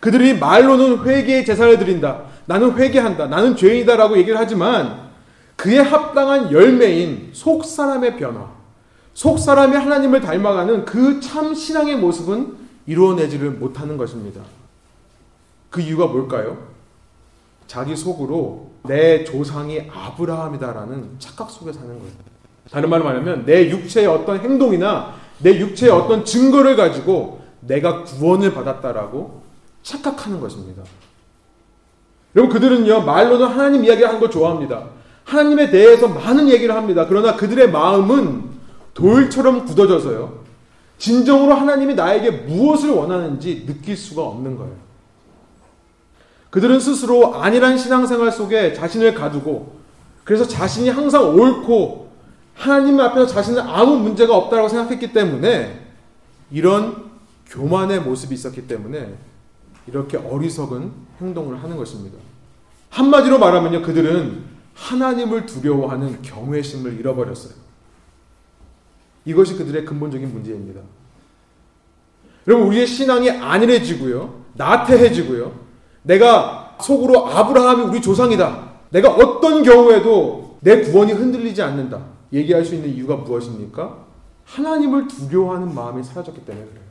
그들이 0.00 0.38
말로는 0.38 1.04
회개의 1.04 1.44
제사를 1.44 1.78
드린다. 1.78 2.22
나는 2.46 2.78
회개한다. 2.78 3.26
나는 3.26 3.56
죄인이다라고 3.56 4.16
얘기를 4.16 4.38
하지만 4.38 5.10
그에 5.56 5.80
합당한 5.80 6.50
열매인 6.50 7.28
속 7.34 7.62
사람의 7.62 8.16
변화, 8.16 8.55
속 9.16 9.38
사람이 9.38 9.74
하나님을 9.74 10.20
닮아가는 10.20 10.84
그 10.84 11.20
참 11.20 11.54
신앙의 11.54 11.96
모습은 11.96 12.54
이루어내지를 12.86 13.52
못하는 13.52 13.96
것입니다. 13.96 14.42
그 15.70 15.80
이유가 15.80 16.06
뭘까요? 16.06 16.58
자기 17.66 17.96
속으로 17.96 18.72
내 18.82 19.24
조상이 19.24 19.88
아브라함이다라는 19.90 21.16
착각 21.18 21.50
속에 21.50 21.72
사는 21.72 21.88
거예요. 21.88 22.12
다른 22.70 22.90
말로 22.90 23.04
말하면 23.04 23.46
내 23.46 23.70
육체의 23.70 24.06
어떤 24.06 24.38
행동이나 24.38 25.14
내 25.38 25.58
육체의 25.60 25.90
어떤 25.92 26.22
증거를 26.22 26.76
가지고 26.76 27.40
내가 27.60 28.04
구원을 28.04 28.52
받았다라고 28.52 29.42
착각하는 29.82 30.40
것입니다. 30.40 30.82
여러분 32.36 32.52
그들은요 32.52 33.00
말로는 33.00 33.46
하나님 33.46 33.82
이야기하는 33.82 34.20
걸 34.20 34.30
좋아합니다. 34.30 34.90
하나님에 35.24 35.70
대해서 35.70 36.06
많은 36.06 36.50
얘기를 36.50 36.74
합니다. 36.74 37.06
그러나 37.08 37.34
그들의 37.34 37.70
마음은 37.70 38.55
돌처럼 38.96 39.66
굳어져서요. 39.66 40.44
진정으로 40.98 41.54
하나님이 41.54 41.94
나에게 41.94 42.30
무엇을 42.30 42.90
원하는지 42.90 43.66
느낄 43.66 43.96
수가 43.96 44.22
없는 44.22 44.56
거예요. 44.56 44.74
그들은 46.50 46.80
스스로 46.80 47.34
안일한 47.34 47.76
신앙생활 47.76 48.32
속에 48.32 48.72
자신을 48.72 49.12
가두고 49.14 49.76
그래서 50.24 50.48
자신이 50.48 50.88
항상 50.88 51.34
옳고 51.38 52.10
하나님 52.54 52.98
앞에서 52.98 53.26
자신은 53.26 53.60
아무 53.60 53.98
문제가 53.98 54.34
없다고 54.34 54.68
생각했기 54.68 55.12
때문에 55.12 55.86
이런 56.50 57.10
교만의 57.46 58.00
모습이 58.00 58.34
있었기 58.34 58.66
때문에 58.66 59.14
이렇게 59.86 60.16
어리석은 60.16 60.90
행동을 61.20 61.62
하는 61.62 61.76
것입니다. 61.76 62.16
한마디로 62.88 63.38
말하면요, 63.38 63.82
그들은 63.82 64.44
하나님을 64.74 65.44
두려워하는 65.44 66.22
경외심을 66.22 66.98
잃어버렸어요. 66.98 67.65
이것이 69.26 69.56
그들의 69.56 69.84
근본적인 69.84 70.32
문제입니다. 70.32 70.80
여러분, 72.48 72.68
우리의 72.68 72.86
신앙이 72.86 73.28
안일해지고요, 73.30 74.44
나태해지고요, 74.54 75.52
내가 76.02 76.76
속으로 76.80 77.26
아브라함이 77.26 77.82
우리 77.84 78.00
조상이다. 78.00 78.70
내가 78.90 79.10
어떤 79.10 79.62
경우에도 79.62 80.56
내 80.60 80.80
구원이 80.80 81.12
흔들리지 81.12 81.60
않는다. 81.60 82.00
얘기할 82.32 82.64
수 82.64 82.74
있는 82.74 82.88
이유가 82.94 83.16
무엇입니까? 83.16 84.06
하나님을 84.44 85.08
두려워하는 85.08 85.74
마음이 85.74 86.04
사라졌기 86.04 86.44
때문에 86.44 86.66
그래요. 86.66 86.84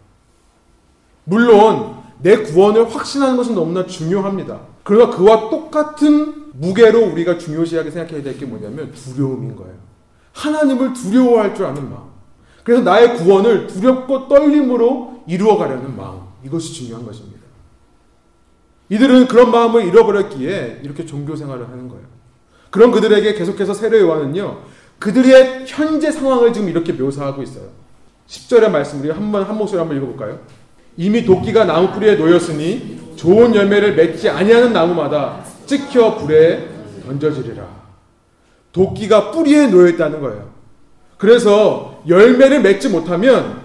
물론 1.24 1.96
내 2.20 2.38
구원을 2.38 2.94
확신하는 2.94 3.38
것은 3.38 3.56
너무나 3.56 3.86
중요합니다. 3.86 4.60
그러나 4.84 5.16
그와 5.16 5.50
똑같은 5.50 6.52
무게로 6.54 7.12
우리가 7.12 7.38
중요시하게 7.38 7.92
생각해야 7.92 8.24
될 8.24 8.38
게 8.38 8.46
뭐냐면 8.46 8.92
두려움인 8.92 9.56
거예요. 9.56 9.74
하나님을 10.34 10.94
두려워할 10.94 11.56
줄 11.56 11.66
아는 11.66 11.90
마음. 11.90 12.15
그래서 12.66 12.82
나의 12.82 13.16
구원을 13.18 13.68
두렵고 13.68 14.28
떨림으로 14.28 15.22
이루어가려는 15.28 15.96
마음. 15.96 16.22
이것이 16.44 16.74
중요한 16.74 17.06
것입니다. 17.06 17.42
이들은 18.90 19.28
그런 19.28 19.52
마음을 19.52 19.86
잃어버렸기에 19.86 20.82
이렇게 20.84 21.06
종교 21.06 21.36
생활을 21.36 21.70
하는 21.70 21.88
거예요. 21.88 22.04
그런 22.72 22.92
그들에게 22.92 23.36
계속해서 23.36 23.76
세례 23.76 24.02
요한은요, 24.02 24.62
그들의 24.98 25.66
현재 25.68 26.12
상황을 26.12 26.54
지금 26.54 26.68
이렇게 26.68 26.92
묘사하고 26.92 27.44
있어요. 27.44 27.66
10절의 28.28 28.72
말씀, 28.72 29.00
우리 29.00 29.12
한번 29.12 29.44
한 29.44 29.56
목소리 29.56 29.78
한번 29.78 29.98
읽어 29.98 30.08
볼까요? 30.08 30.40
이미 30.98 31.24
도끼가 31.24 31.66
나무 31.66 31.92
뿌리에 31.92 32.16
놓였으니 32.16 33.14
좋은 33.16 33.54
열매를 33.54 33.94
맺지 33.94 34.28
아니하는 34.28 34.74
나무마다 34.74 35.44
찍혀 35.68 36.16
불에 36.16 36.68
던져지리라. 37.06 37.64
도끼가 38.72 39.30
뿌리에 39.30 39.68
놓여 39.68 39.88
있다는 39.90 40.20
거예요. 40.20 40.55
그래서 41.18 42.02
열매를 42.08 42.62
맺지 42.62 42.90
못하면 42.90 43.62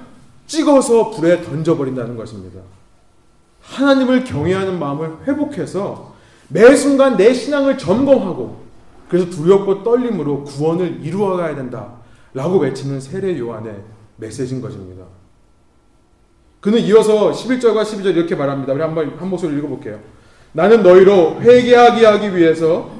찍어서 0.46 1.10
불에 1.10 1.42
던져버린다는 1.42 2.16
것입니다. 2.16 2.60
하나님을 3.62 4.24
경외하는 4.24 4.78
마음을 4.78 5.18
회복해서 5.26 6.14
매 6.48 6.74
순간 6.74 7.16
내 7.16 7.32
신앙을 7.32 7.78
점검하고 7.78 8.60
그래서 9.08 9.30
두렵고 9.30 9.82
떨림으로 9.82 10.44
구원을 10.44 11.00
이루어가야 11.02 11.54
된다. 11.54 12.00
라고 12.32 12.58
외치는 12.58 13.00
세례 13.00 13.36
요한의 13.38 13.74
메시지인 14.16 14.60
것입니다. 14.60 15.04
그는 16.60 16.78
이어서 16.80 17.32
11절과 17.32 17.82
12절 17.82 18.16
이렇게 18.16 18.36
말합니다. 18.36 18.72
우리 18.72 18.82
한번 18.82 19.16
한 19.18 19.30
목소리 19.30 19.56
읽어볼게요. 19.58 19.98
나는 20.52 20.82
너희로 20.82 21.40
회개하게 21.40 22.06
하기 22.06 22.36
위해서 22.36 22.90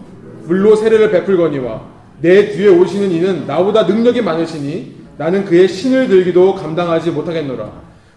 물로 0.45 0.75
세례를 0.75 1.11
베풀거니와 1.11 1.83
내 2.21 2.51
뒤에 2.51 2.69
오시는 2.69 3.11
이는 3.11 3.47
나보다 3.47 3.85
능력이 3.85 4.23
많으시니 4.23 5.01
나는 5.17 5.45
그의 5.45 5.69
신을 5.69 6.09
들기도 6.09 6.55
감당하지 6.55 7.11
못하겠노라. 7.11 7.71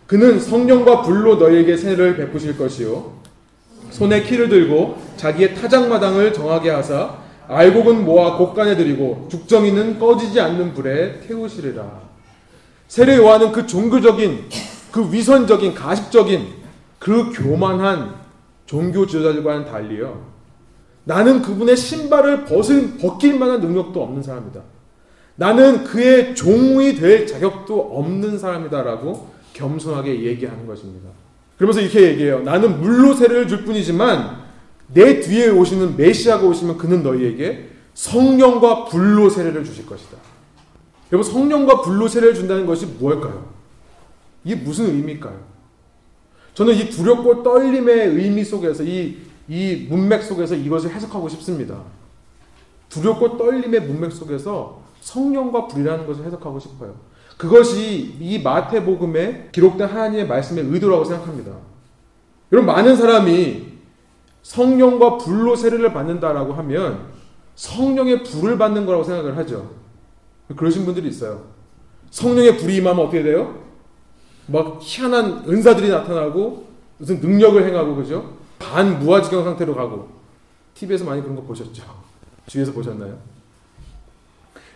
그는 0.08 0.40
성령과 0.40 1.02
불로 1.02 1.36
너희에게 1.36 1.78
세례를 1.78 2.18
베푸실 2.18 2.58
것이요 2.58 3.14
손에 3.90 4.24
키를 4.24 4.50
들고 4.50 4.98
자기의 5.18 5.56
타작마당을 5.56 6.34
정하게 6.34 6.70
하사 6.70 7.18
알곡은 7.48 8.06
모아 8.06 8.38
곡간에 8.38 8.76
들이고 8.76 9.28
죽정이는 9.30 10.00
꺼지지 10.00 10.40
않는 10.40 10.74
불에 10.74 11.20
태우시리라. 11.22 12.02
세례 12.88 13.18
요한은 13.18 13.52
그 13.52 13.66
종교적인 13.66 14.46
그 14.92 15.12
위선적인 15.12 15.74
가식적인 15.74 16.48
그 17.00 17.32
교만한 17.34 18.14
종교 18.66 19.06
지도자들과는 19.06 19.66
달리요. 19.66 20.33
나는 21.06 21.42
그분의 21.42 21.76
신발을 21.76 22.46
벗을, 22.46 22.98
벗길 22.98 23.38
만한 23.38 23.60
능력도 23.60 24.02
없는 24.02 24.24
사람이다. 24.24 24.62
나는 25.36 25.84
그의 25.84 26.36
종이 26.36 26.96
될 26.96 27.26
자격도 27.28 27.98
없는 27.98 28.38
사람이다라고 28.38 29.30
겸손하게 29.54 30.24
얘기하는 30.24 30.66
것입니다. 30.66 31.10
그러면서 31.58 31.82
이렇게 31.82 32.02
얘기해요. 32.10 32.42
나는 32.42 32.80
물로 32.80 33.14
세례를 33.14 33.48
줄 33.48 33.64
뿐이지만 33.66 34.44
내 34.94 35.20
뒤에 35.20 35.50
오시는 35.50 35.98
메시아가 35.98 36.46
오시면 36.46 36.78
그는 36.78 37.04
너희에게 37.04 37.70
성령과 37.94 38.86
불로 38.86 39.30
세례를 39.30 39.64
주실 39.64 39.86
것이다. 39.86 40.18
여러분 41.12 41.32
성령과 41.32 41.82
불로 41.82 42.08
세례를 42.08 42.34
준다는 42.34 42.66
것이 42.66 42.86
무엇일까요? 42.86 43.54
이게 44.44 44.56
무슨 44.56 44.88
의미일까요? 44.88 45.40
저는 46.54 46.76
이 46.76 46.90
두렵고 46.90 47.44
떨림의 47.44 48.08
의미 48.10 48.44
속에서 48.44 48.84
이, 48.84 49.18
이 49.48 49.88
문맥 49.90 50.24
속에서 50.24 50.56
이것을 50.56 50.92
해석하고 50.92 51.30
싶습니다. 51.30 51.82
두렵고 52.90 53.38
떨림의 53.38 53.82
문맥 53.82 54.12
속에서 54.12 54.82
성령과 55.02 55.68
불이라는 55.68 56.08
것을 56.08 56.26
해석하고 56.26 56.60
싶어요. 56.60 56.96
그것이 57.38 58.16
이 58.20 58.40
마태복음에 58.42 59.50
기록된 59.52 59.88
하나님의 59.88 60.28
말씀의 60.28 60.66
의도라고 60.66 61.04
생각합니다. 61.04 61.52
여러분 62.52 62.74
많은 62.74 62.96
사람이 62.96 63.74
성령과 64.44 65.18
불로 65.18 65.56
세례를 65.56 65.92
받는다라고 65.94 66.54
하면 66.54 67.08
성령의 67.56 68.24
불을 68.24 68.58
받는 68.58 68.86
거라고 68.86 69.04
생각을 69.04 69.38
하죠. 69.38 69.72
그러신 70.56 70.86
분들이 70.86 71.08
있어요. 71.08 71.46
성령의 72.12 72.58
불이 72.58 72.78
임하면 72.78 73.06
어떻게 73.06 73.24
돼요? 73.24 73.64
막 74.46 74.78
희한한 74.82 75.46
은사들이 75.48 75.90
나타나고 75.90 76.68
무슨 76.98 77.20
능력을 77.20 77.66
행하고 77.66 77.96
그죠? 77.96 78.38
반무아지경 78.74 79.44
상태로 79.44 79.76
가고 79.76 80.10
TV에서 80.74 81.06
많이 81.06 81.22
그런 81.22 81.36
거 81.36 81.44
보셨죠? 81.44 81.84
주위에서 82.48 82.74
보셨나요? 82.74 83.18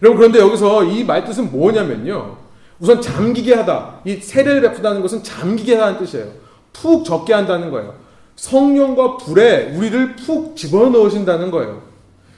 여러분 0.03 0.19
그런데 0.19 0.39
여기서 0.39 0.83
이 0.83 1.03
말뜻은 1.03 1.51
뭐냐면요. 1.51 2.37
우선 2.79 3.01
잠기게 3.01 3.55
하다. 3.55 4.01
이 4.05 4.17
세례를 4.17 4.61
베푸다는 4.61 5.01
것은 5.01 5.23
잠기게 5.23 5.75
하다는 5.75 5.99
뜻이에요. 5.99 6.27
푹 6.71 7.03
적게 7.03 7.33
한다는 7.33 7.71
거예요. 7.71 7.95
성령과 8.35 9.17
불에 9.17 9.75
우리를 9.75 10.15
푹 10.15 10.55
집어넣으신다는 10.55 11.49
거예요. 11.49 11.81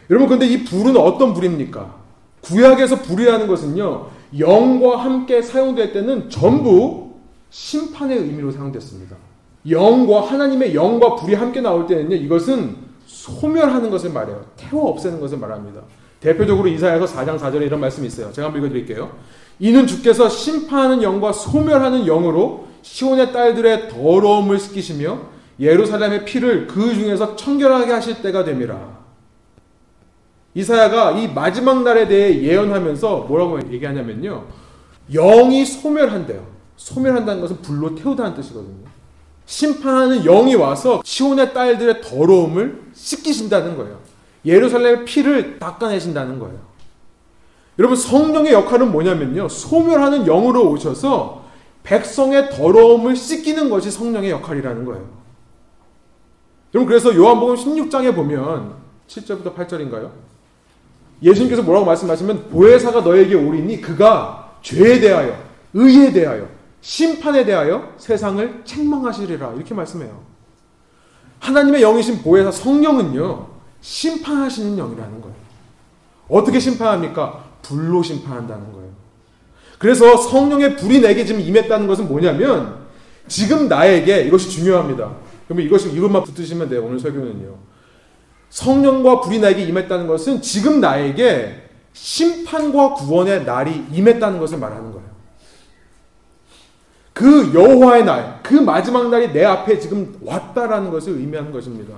여러분 0.09 0.29
근데 0.29 0.47
이 0.47 0.63
불은 0.63 0.95
어떤 0.95 1.33
불입니까? 1.33 1.93
구약에서 2.41 3.01
불이라는 3.01 3.47
것은요. 3.47 4.09
영과 4.39 5.03
함께 5.03 5.41
사용될 5.41 5.91
때는 5.91 6.29
전부 6.29 7.15
심판의 7.49 8.17
의미로 8.17 8.49
사용됐습니다. 8.49 9.17
영과 9.69 10.21
하나님의 10.21 10.75
영과 10.75 11.15
불이 11.15 11.35
함께 11.35 11.61
나올 11.61 11.87
때는요. 11.87 12.15
이것은 12.15 12.75
소멸하는 13.05 13.89
것을 13.89 14.11
말해요. 14.11 14.45
태워 14.55 14.89
없애는 14.89 15.19
것을 15.19 15.37
말합니다. 15.37 15.81
대표적으로 16.19 16.67
이사야서 16.67 17.05
4장 17.05 17.39
4절에 17.39 17.63
이런 17.63 17.79
말씀이 17.79 18.07
있어요. 18.07 18.31
제가 18.31 18.47
한번 18.47 18.61
읽어 18.61 18.73
드릴게요. 18.73 19.11
이는 19.59 19.87
주께서 19.87 20.29
심판하는 20.29 21.03
영과 21.03 21.31
소멸하는 21.31 22.05
영으로 22.05 22.67
시온의 22.81 23.33
딸들의 23.33 23.89
더러움을 23.89 24.59
씻기시며 24.59 25.19
예루살렘의 25.59 26.25
피를 26.25 26.67
그 26.67 26.93
중에서 26.93 27.35
청결하게 27.35 27.91
하실 27.91 28.21
때가 28.21 28.45
됨이라. 28.45 28.99
이사야가 30.53 31.11
이 31.11 31.27
마지막 31.27 31.83
날에 31.83 32.07
대해 32.07 32.41
예언하면서 32.41 33.25
뭐라고 33.27 33.59
얘기하냐면요. 33.71 34.45
영이 35.11 35.65
소멸한대요. 35.65 36.45
소멸한다는 36.75 37.41
것은 37.41 37.57
불로 37.61 37.93
태우다는 37.95 38.35
뜻이거든요. 38.35 38.88
심판하는 39.49 40.21
영이 40.25 40.53
와서 40.53 41.01
시온의 41.03 41.55
딸들의 41.55 42.01
더러움을 42.03 42.83
씻기신다는 42.93 43.77
거예요. 43.77 43.97
예루살렘의 44.45 45.05
피를 45.05 45.57
닦아내신다는 45.57 46.37
거예요. 46.37 46.59
여러분 47.79 47.97
성령의 47.97 48.53
역할은 48.53 48.91
뭐냐면요. 48.91 49.49
소멸하는 49.49 50.25
영으로 50.25 50.69
오셔서 50.69 51.45
백성의 51.81 52.51
더러움을 52.51 53.15
씻기는 53.15 53.71
것이 53.71 53.89
성령의 53.89 54.29
역할이라는 54.29 54.85
거예요. 54.85 55.09
여러분 56.75 56.87
그래서 56.87 57.15
요한복음 57.15 57.55
16장에 57.55 58.13
보면 58.13 58.75
7절부터 59.07 59.55
8절인가요? 59.55 60.11
예수님께서 61.23 61.63
뭐라고 61.63 61.87
말씀하시면 61.87 62.49
보혜사가 62.51 63.01
너에게 63.01 63.33
오리니 63.33 63.81
그가 63.81 64.53
죄에 64.61 64.99
대하여 64.99 65.35
의에 65.73 66.13
대하여 66.13 66.58
심판에 66.81 67.45
대하여 67.45 67.93
세상을 67.97 68.61
책망하시리라 68.63 69.53
이렇게 69.53 69.73
말씀해요. 69.73 70.23
하나님의 71.39 71.81
영이신 71.81 72.21
보혜사 72.21 72.51
성령은요 72.51 73.47
심판하시는 73.81 74.77
영이라는 74.77 75.21
거예요. 75.21 75.35
어떻게 76.27 76.59
심판합니까? 76.59 77.43
불로 77.61 78.03
심판한다는 78.03 78.71
거예요. 78.71 78.89
그래서 79.77 80.17
성령의 80.17 80.75
불이 80.75 81.01
내게 81.01 81.25
지금 81.25 81.41
임했다는 81.41 81.87
것은 81.87 82.07
뭐냐면 82.07 82.79
지금 83.27 83.67
나에게 83.67 84.23
이것이 84.23 84.49
중요합니다. 84.49 85.15
그러면 85.47 85.65
이것이 85.65 85.89
이것만 85.91 86.23
붙으시면 86.23 86.69
돼요. 86.69 86.83
오늘 86.85 86.99
설교는요. 86.99 87.55
성령과 88.49 89.21
불이 89.21 89.39
나에게 89.39 89.63
임했다는 89.63 90.07
것은 90.07 90.41
지금 90.41 90.81
나에게 90.81 91.69
심판과 91.93 92.93
구원의 92.95 93.45
날이 93.45 93.85
임했다는 93.91 94.39
것을 94.39 94.57
말하는 94.57 94.91
거예요. 94.91 95.08
그 97.19 97.53
여호와의 97.53 98.05
날, 98.05 98.39
그 98.41 98.53
마지막 98.53 99.09
날이 99.09 99.33
내 99.33 99.43
앞에 99.43 99.77
지금 99.77 100.17
왔다라는 100.23 100.89
것을 100.89 101.17
의미하는 101.17 101.51
것입니다. 101.51 101.93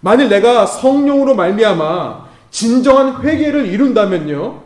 만일 0.00 0.30
내가 0.30 0.64
성령으로 0.64 1.34
말미암아 1.34 2.26
진정한 2.50 3.22
회개를 3.22 3.66
이룬다면요. 3.66 4.62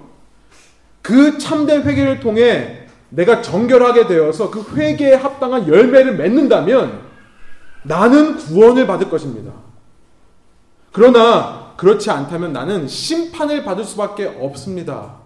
그 1.03 1.39
참된 1.39 1.83
회개를 1.83 2.21
통해 2.21 2.87
내가 3.09 3.43
정결하게 3.43 4.07
되어서 4.07 4.53
그 4.53 4.77
회개에 4.77 5.15
합당한 5.15 5.67
열매를 5.67 6.17
맺는다면 6.17 7.01
나는 7.83 8.37
구원을 8.37 8.87
받을 8.87 9.11
것입니다. 9.11 9.51
그러나 10.93 11.73
그렇지 11.77 12.13
않다면 12.13 12.53
나는 12.53 12.87
심판을 12.87 13.65
받을 13.65 13.83
수밖에 13.83 14.37
없습니다. 14.39 15.17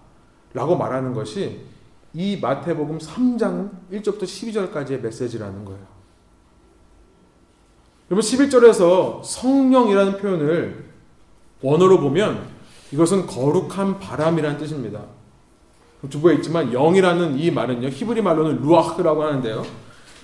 라고 0.55 0.74
말하는 0.74 1.12
것이 1.12 1.73
이 2.14 2.38
마태복음 2.40 2.98
3장 2.98 3.70
1절부터 3.92 4.22
12절까지의 4.22 5.00
메시지라는 5.00 5.64
거예요. 5.64 5.81
여러분 8.11 8.22
11절에서 8.22 9.24
성령이라는 9.24 10.18
표현을 10.18 10.85
원어로 11.61 11.98
보면 12.00 12.46
이것은 12.92 13.27
거룩한 13.27 13.98
바람이라는 13.98 14.59
뜻입니다. 14.59 15.00
주부에 16.09 16.35
있지만 16.35 16.72
영이라는 16.72 17.38
이 17.38 17.50
말은요. 17.50 17.88
히브리 17.88 18.22
말로는 18.22 18.62
루아흐라고 18.62 19.24
하는데요. 19.24 19.64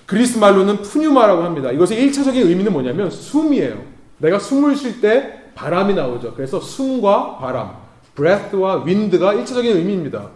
그리스 0.05 0.37
말로는 0.37 0.83
푸뉴마라고 0.83 1.43
합니다. 1.43 1.71
이것의 1.71 2.07
1차적인 2.07 2.35
의미는 2.45 2.71
뭐냐면 2.71 3.09
숨이에요. 3.09 3.83
내가 4.19 4.39
숨을 4.39 4.75
쉴 4.75 5.01
때 5.01 5.51
바람이 5.55 5.95
나오죠. 5.95 6.35
그래서 6.35 6.59
숨과 6.59 7.37
바람, 7.37 7.75
breath와 8.15 8.83
wind가 8.85 9.33
1차적인 9.33 9.75
의미입니다. 9.75 10.29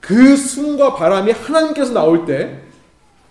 그 0.00 0.36
숨과 0.36 0.94
바람이 0.94 1.32
하나님께서 1.32 1.92
나올 1.92 2.24
때 2.24 2.62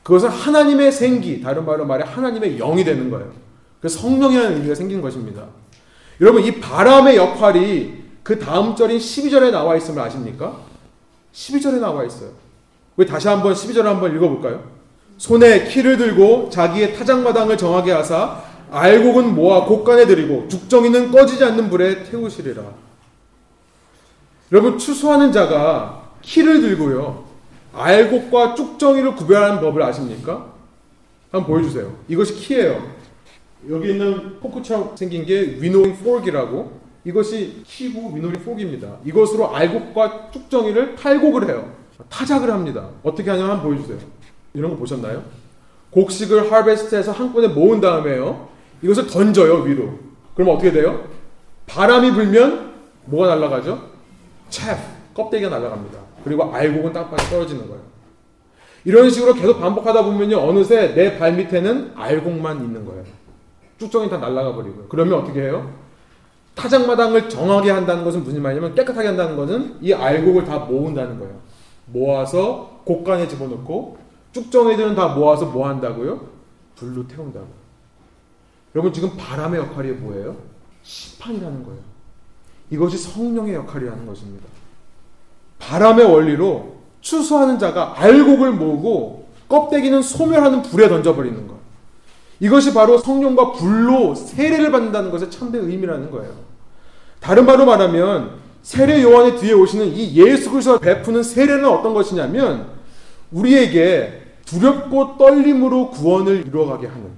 그것은 0.03 0.29
하나님의 0.29 0.91
생기, 0.91 1.41
다른 1.41 1.65
말로 1.65 1.85
말해 1.85 2.05
하나님의 2.07 2.57
영이 2.57 2.83
되는 2.83 3.09
거예요. 3.09 3.31
그래서 3.81 3.99
성령이라는 3.99 4.57
의미가 4.57 4.75
생기는 4.75 5.01
것입니다. 5.01 5.43
여러분, 6.21 6.43
이 6.43 6.59
바람의 6.59 7.17
역할이 7.17 8.03
그 8.23 8.39
다음 8.39 8.75
절인 8.75 8.97
12절에 8.97 9.51
나와 9.51 9.75
있음을 9.75 10.01
아십니까? 10.01 10.57
12절에 11.33 11.79
나와 11.79 12.03
있어요. 12.03 12.31
왜 12.95 13.05
다시 13.05 13.27
한번 13.27 13.53
12절을 13.53 13.83
한번 13.83 14.15
읽어볼까요? 14.15 14.63
손에 15.17 15.65
키를 15.65 15.97
들고 15.97 16.49
자기의 16.49 16.95
타작마당을 16.95 17.57
정하게 17.57 17.91
하사 17.91 18.41
알곡은 18.71 19.35
모아 19.35 19.65
곡간에 19.65 20.05
들이고 20.05 20.47
죽정이는 20.47 21.11
꺼지지 21.11 21.43
않는 21.43 21.69
불에 21.69 22.03
태우시리라. 22.03 22.63
여러분 24.51 24.77
추수하는 24.77 25.31
자가 25.31 26.06
키를 26.21 26.61
들고요. 26.61 27.25
알곡과 27.73 28.55
쭉정이를 28.55 29.15
구별하는 29.15 29.61
법을 29.61 29.81
아십니까? 29.83 30.53
한번 31.31 31.47
보여주세요. 31.47 31.93
이것이 32.07 32.35
키예요. 32.35 32.81
여기 33.69 33.91
있는 33.91 34.39
포크처럼 34.39 34.95
생긴 34.95 35.25
게 35.25 35.57
winnowing 35.59 35.95
fork이라고 35.97 36.79
이것이 37.03 37.63
키고 37.65 38.13
winnowing 38.13 38.41
fork입니다. 38.43 38.97
이것으로 39.05 39.55
알곡과 39.55 40.31
쭉정이를 40.31 40.95
탈곡을 40.95 41.47
해요. 41.49 41.71
타작을 42.09 42.51
합니다. 42.51 42.89
어떻게 43.03 43.29
하냐면 43.29 43.51
한번 43.51 43.71
보여주세요. 43.71 43.97
이런 44.53 44.71
거 44.71 44.77
보셨나요? 44.77 45.23
곡식을 45.91 46.51
harvest해서 46.51 47.11
한꺼번에 47.11 47.47
모은 47.47 47.81
다음에요. 47.81 48.49
이것을 48.81 49.07
던져요 49.07 49.63
위로. 49.63 49.97
그럼 50.35 50.55
어떻게 50.55 50.71
돼요? 50.71 51.07
바람이 51.65 52.11
불면 52.11 52.73
뭐가 53.05 53.35
날아가죠? 53.35 53.89
채 54.49 54.77
껍데기가 55.13 55.49
날아갑니다. 55.49 56.06
그리고 56.27 56.43
알곡은 56.53 56.93
땅바닥에 56.93 57.29
떨어지는 57.29 57.67
거예요. 57.67 57.81
이런 58.85 59.09
식으로 59.09 59.33
계속 59.33 59.59
반복하다 59.59 60.03
보면요 60.03 60.37
어느새 60.39 60.93
내 60.93 61.17
발 61.17 61.33
밑에는 61.33 61.93
알곡만 61.95 62.63
있는 62.63 62.85
거예요. 62.85 63.03
쭉정이 63.77 64.09
다 64.09 64.17
날아가 64.17 64.53
버리고요. 64.55 64.85
그러면 64.87 65.19
어떻게 65.19 65.41
해요? 65.41 65.71
타작마당을 66.55 67.29
정하게 67.29 67.69
한다는 67.71 68.03
것은 68.03 68.23
무슨 68.23 68.41
말이냐면 68.41 68.73
깨끗하게 68.73 69.09
한다는 69.09 69.35
것은 69.35 69.75
이 69.81 69.93
알곡을 69.93 70.45
다 70.45 70.59
모은다는 70.59 71.19
거예요. 71.19 71.35
모아서 71.85 72.81
곡간에 72.85 73.27
집어넣고 73.27 73.97
쭉정이들은 74.31 74.95
다 74.95 75.09
모아서 75.09 75.45
뭐 75.45 75.67
한다고요? 75.67 76.27
불로 76.75 77.07
태운다고. 77.07 77.47
여러분 78.75 78.91
지금 78.93 79.11
바람의 79.17 79.59
역할이 79.59 79.91
뭐예요? 79.91 80.37
심판이라는 80.83 81.63
거예요. 81.63 81.79
이것이 82.69 82.97
성령의 82.97 83.53
역할이라는 83.53 84.05
것입니다. 84.05 84.45
바람의 85.59 86.05
원리로 86.05 86.75
추수하는 87.01 87.59
자가 87.59 87.93
알곡을 87.97 88.51
모으고 88.51 89.27
껍데기는 89.47 90.01
소멸하는 90.01 90.61
불에 90.61 90.89
던져버리는 90.89 91.47
것. 91.47 91.55
이것이 92.39 92.73
바로 92.73 92.97
성령과 92.97 93.53
불로 93.53 94.13
세례를 94.13 94.71
받는다는 94.71 95.09
것의 95.11 95.31
참된 95.31 95.63
의미라는 95.63 96.11
거예요. 96.11 96.33
다른 97.19 97.45
말로 97.45 97.65
말하면 97.65 98.31
세례 98.61 99.01
요한의 99.01 99.37
뒤에 99.37 99.53
오시는 99.53 99.87
이 99.87 100.15
예수 100.15 100.51
그리스도가 100.51 100.79
베푸는 100.79 101.23
세례는 101.23 101.65
어떤 101.65 101.93
것이냐면 101.93 102.67
우리에게 103.31 104.23
두렵고 104.45 105.17
떨림으로 105.17 105.89
구원을 105.91 106.45
이루어가게 106.47 106.87
하는 106.87 107.11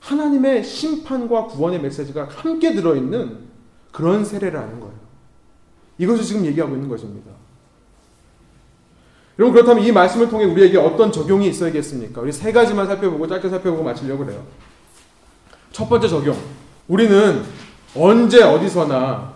하나님의 0.00 0.64
심판과 0.64 1.46
구원의 1.46 1.80
메시지가 1.80 2.28
함께 2.30 2.74
들어있는 2.74 3.38
그런 3.92 4.24
세례라는 4.24 4.80
거예요. 4.80 4.95
이것을 5.98 6.24
지금 6.24 6.44
얘기하고 6.46 6.74
있는 6.74 6.88
것입니다. 6.88 7.30
여러분 9.38 9.54
그렇다면 9.54 9.84
이 9.84 9.92
말씀을 9.92 10.30
통해 10.30 10.44
우리에게 10.44 10.78
어떤 10.78 11.12
적용이 11.12 11.48
있어야겠습니까? 11.48 12.20
우리 12.20 12.32
세 12.32 12.52
가지만 12.52 12.86
살펴보고 12.86 13.26
짧게 13.28 13.48
살펴보고 13.48 13.84
마치려고 13.84 14.24
그래요. 14.24 14.42
첫 15.72 15.88
번째 15.88 16.08
적용. 16.08 16.36
우리는 16.88 17.42
언제 17.94 18.42
어디서나 18.42 19.34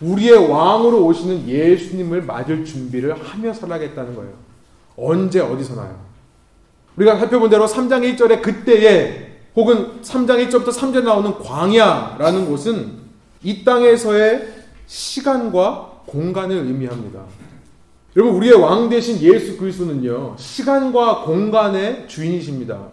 우리의 0.00 0.50
왕으로 0.50 1.04
오시는 1.06 1.48
예수님을 1.48 2.22
맞을 2.22 2.64
준비를 2.64 3.14
하며 3.14 3.52
살아야겠다는 3.52 4.14
거예요. 4.14 4.32
언제 4.96 5.40
어디서나요. 5.40 5.98
우리가 6.96 7.16
살펴본 7.16 7.50
대로 7.50 7.66
3장 7.66 8.16
1절에 8.16 8.42
그때에 8.42 9.28
혹은 9.54 10.00
3장 10.02 10.48
1절부터 10.48 10.68
3절에 10.68 11.04
나오는 11.04 11.34
광야라는 11.38 12.46
곳은 12.46 12.98
이 13.42 13.64
땅에서의 13.64 14.57
시간과 14.88 16.02
공간을 16.06 16.56
의미합니다. 16.56 17.20
여러분 18.16 18.36
우리의 18.36 18.54
왕 18.54 18.88
대신 18.88 19.20
예수 19.20 19.56
그리스도는요. 19.58 20.34
시간과 20.38 21.20
공간의 21.24 22.08
주인이십니다. 22.08 22.88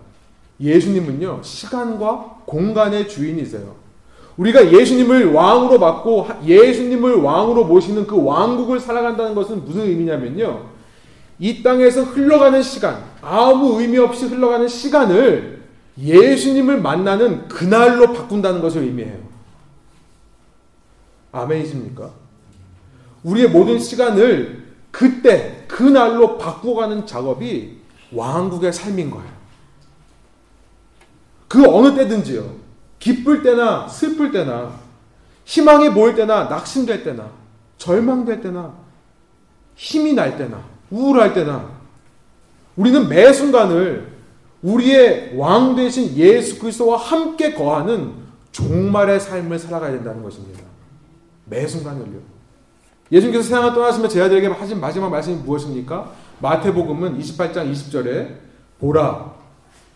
예수님은요. 0.60 1.40
시간과 1.42 2.42
공간의 2.46 3.08
주인이세요. 3.08 3.76
우리가 4.38 4.74
예수님을 4.74 5.32
왕으로 5.32 5.80
받고 5.80 6.28
예수님을 6.46 7.16
왕으로 7.16 7.64
모시는 7.64 8.06
그 8.06 8.22
왕국을 8.22 8.82
살아간다는 8.82 9.34
것은 9.34 9.64
무슨 9.64 9.82
의미냐면요. 9.84 10.66
이 11.40 11.64
땅에서 11.64 12.04
흘러가는 12.04 12.62
시간, 12.62 13.04
아무 13.22 13.80
의미 13.82 13.98
없이 13.98 14.26
흘러가는 14.26 14.68
시간을 14.68 15.64
예수님을 15.98 16.82
만나는 16.82 17.48
그날로 17.48 18.12
바꾼다는 18.12 18.62
것을 18.62 18.84
의미해요. 18.84 19.25
아멘이십니까? 21.36 22.12
우리의 23.24 23.50
모든 23.50 23.80
시간을 23.80 24.66
그때, 24.92 25.66
그날로 25.68 26.38
바꾸어가는 26.38 27.06
작업이 27.06 27.80
왕국의 28.14 28.72
삶인 28.72 29.12
거예요. 29.12 29.36
그 31.48 31.68
어느 31.68 31.96
때든지요. 31.96 32.50
기쁠 33.00 33.44
때나 33.44 33.88
슬플 33.88 34.32
때나 34.32 34.80
희망이 35.44 35.90
보일 35.92 36.16
때나 36.16 36.46
낙심될 36.46 37.04
때나 37.04 37.30
절망될 37.78 38.42
때나 38.42 38.74
힘이 39.76 40.14
날 40.14 40.38
때나 40.38 40.64
우울할 40.90 41.34
때나 41.34 41.70
우리는 42.76 43.08
매 43.08 43.32
순간을 43.32 44.16
우리의 44.62 45.34
왕 45.36 45.76
대신 45.76 46.16
예수 46.16 46.58
그리스도와 46.60 46.98
함께 46.98 47.54
거하는 47.54 48.14
종말의 48.52 49.20
삶을 49.20 49.60
살아가야 49.60 49.92
된다는 49.92 50.24
것입니다. 50.24 50.75
매 51.46 51.68
순간을요. 51.68 52.20
예수님께서 53.12 53.44
세상을 53.44 53.74
떠나시며 53.74 54.08
제자들에게 54.08 54.48
하신 54.48 54.80
마지막 54.80 55.10
말씀이 55.10 55.38
무엇입니까? 55.38 56.12
마태복음은 56.42 57.20
28장 57.20 57.72
20절에 57.72 58.36
보라 58.80 59.34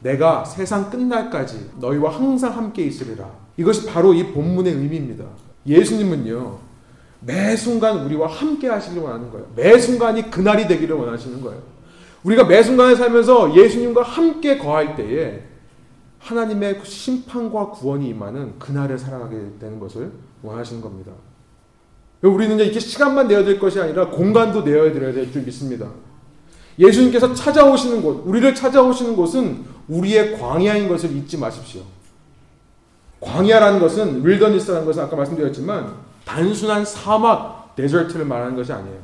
내가 0.01 0.45
세상 0.45 0.89
끝날까지 0.89 1.71
너희와 1.79 2.15
항상 2.15 2.55
함께 2.55 2.83
있으리라. 2.83 3.29
이것이 3.57 3.85
바로 3.87 4.13
이 4.13 4.31
본문의 4.31 4.73
의미입니다. 4.73 5.25
예수님은요. 5.67 6.57
매 7.21 7.55
순간 7.57 8.05
우리와 8.05 8.27
함께 8.27 8.69
하시길 8.69 9.01
원하는 9.01 9.29
거예요. 9.29 9.47
매 9.55 9.77
순간이 9.77 10.31
그날이 10.31 10.67
되기를 10.67 10.95
원하시는 10.95 11.41
거예요. 11.41 11.61
우리가 12.23 12.45
매 12.45 12.63
순간에 12.63 12.95
살면서 12.95 13.55
예수님과 13.55 14.03
함께 14.03 14.57
거할 14.57 14.95
때에 14.95 15.43
하나님의 16.19 16.81
심판과 16.83 17.71
구원이 17.71 18.07
임하는 18.09 18.57
그날을 18.59 18.97
살아가게 18.97 19.35
되는 19.59 19.79
것을 19.79 20.11
원하시는 20.41 20.81
겁니다. 20.81 21.11
우리는 22.21 22.59
이렇게 22.59 22.79
시간만 22.79 23.27
될 23.27 23.59
것이 23.59 23.79
아니라 23.79 24.09
공간도 24.09 24.63
내어야 24.63 24.91
될 24.91 25.31
줄 25.31 25.43
믿습니다. 25.43 25.87
예수님께서 26.77 27.33
찾아오시는 27.33 28.01
곳, 28.01 28.23
우리를 28.25 28.55
찾아오시는 28.55 29.15
곳은 29.15 29.65
우리의 29.87 30.37
광야인 30.39 30.87
것을 30.87 31.11
잊지 31.15 31.37
마십시오. 31.37 31.81
광야라는 33.19 33.79
것은 33.79 34.25
윌더니스라는 34.25 34.85
것은 34.85 35.03
아까 35.03 35.15
말씀드렸지만 35.15 35.93
단순한 36.25 36.85
사막, 36.85 37.75
데저트를 37.75 38.25
말하는 38.25 38.55
것이 38.55 38.71
아니에요. 38.71 38.97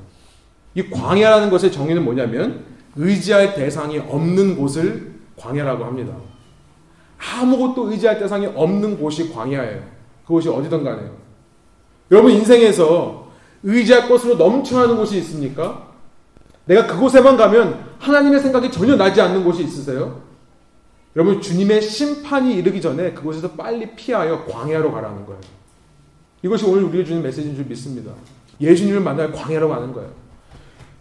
이 0.76 0.90
광야라는 0.90 1.50
것의 1.50 1.72
정의는 1.72 2.04
뭐냐면 2.04 2.64
의지할 2.96 3.56
대상이 3.56 3.98
없는 4.00 4.58
곳을 4.58 5.16
광야라고 5.38 5.84
합니다. 5.84 6.14
아무것도 7.18 7.92
의지할 7.92 8.20
대상이 8.20 8.46
없는 8.46 8.98
곳이 8.98 9.34
광야예요. 9.34 9.84
그곳이 10.26 10.48
어디든 10.48 10.84
간에요. 10.84 11.25
여러분 12.12 12.32
인생에서 12.32 13.28
의지할 13.64 14.08
것으로 14.08 14.36
넘쳐나는 14.36 14.96
곳이 14.98 15.18
있습니까? 15.20 15.88
내가 16.66 16.88
그곳에만 16.88 17.38
가면 17.38 17.84
하나님의 18.00 18.40
생각이 18.40 18.72
전혀 18.72 18.96
나지 18.96 19.22
않는 19.22 19.44
곳이 19.44 19.64
있으세요? 19.64 20.22
여러분 21.16 21.42
주님의 21.42 21.82
심판이 21.82 22.56
이르기 22.56 22.82
전에 22.82 23.14
그곳에서 23.14 23.52
빨리 23.52 23.96
피하여 23.96 24.46
광야로 24.46 24.92
가라는 24.92 25.26
거예요. 25.26 25.42
이것이 26.44 26.66
오늘 26.66 26.84
우리가 26.84 27.06
주는 27.06 27.24
메시지인 27.24 27.56
줄 27.56 27.66
믿습니다. 27.66 28.12
예수님을 28.60 29.00
만날 29.00 29.32
광야로 29.32 29.70
가는 29.70 29.94
거예요. 29.94 30.10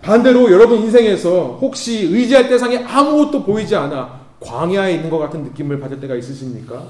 반대로 0.00 0.50
여러분 0.52 0.78
인생에서 0.80 1.58
혹시 1.60 2.06
의지할 2.06 2.48
대상이 2.48 2.78
아무것도 2.78 3.44
보이지 3.44 3.74
않아 3.74 4.20
광야에 4.40 4.94
있는 4.94 5.10
것 5.10 5.18
같은 5.18 5.42
느낌을 5.42 5.80
받을 5.80 5.98
때가 6.00 6.14
있으십니까? 6.14 6.84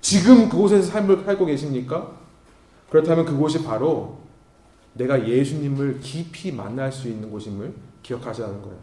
지금 0.00 0.48
그곳에서 0.48 0.90
삶을 0.90 1.24
살고 1.24 1.46
계십니까? 1.46 2.10
그렇다면 2.90 3.24
그곳이 3.24 3.62
바로 3.64 4.18
내가 4.94 5.28
예수님을 5.28 6.00
깊이 6.00 6.52
만날 6.52 6.90
수 6.90 7.08
있는 7.08 7.30
곳임을 7.30 7.72
기억하셔야 8.02 8.48
하는 8.48 8.62
거예요. 8.62 8.76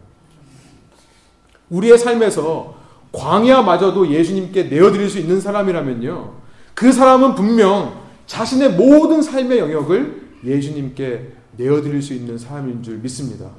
우리의 1.70 1.98
삶에서 1.98 2.76
광야마저도 3.12 4.10
예수님께 4.10 4.64
내어드릴 4.64 5.08
수 5.08 5.18
있는 5.18 5.40
사람이라면요. 5.40 6.34
그 6.74 6.92
사람은 6.92 7.34
분명 7.34 8.00
자신의 8.26 8.72
모든 8.72 9.22
삶의 9.22 9.58
영역을 9.58 10.22
예수님께 10.44 11.32
내어드릴 11.56 12.02
수 12.02 12.14
있는 12.14 12.36
사람인 12.36 12.82
줄 12.82 12.98
믿습니다. 12.98 13.50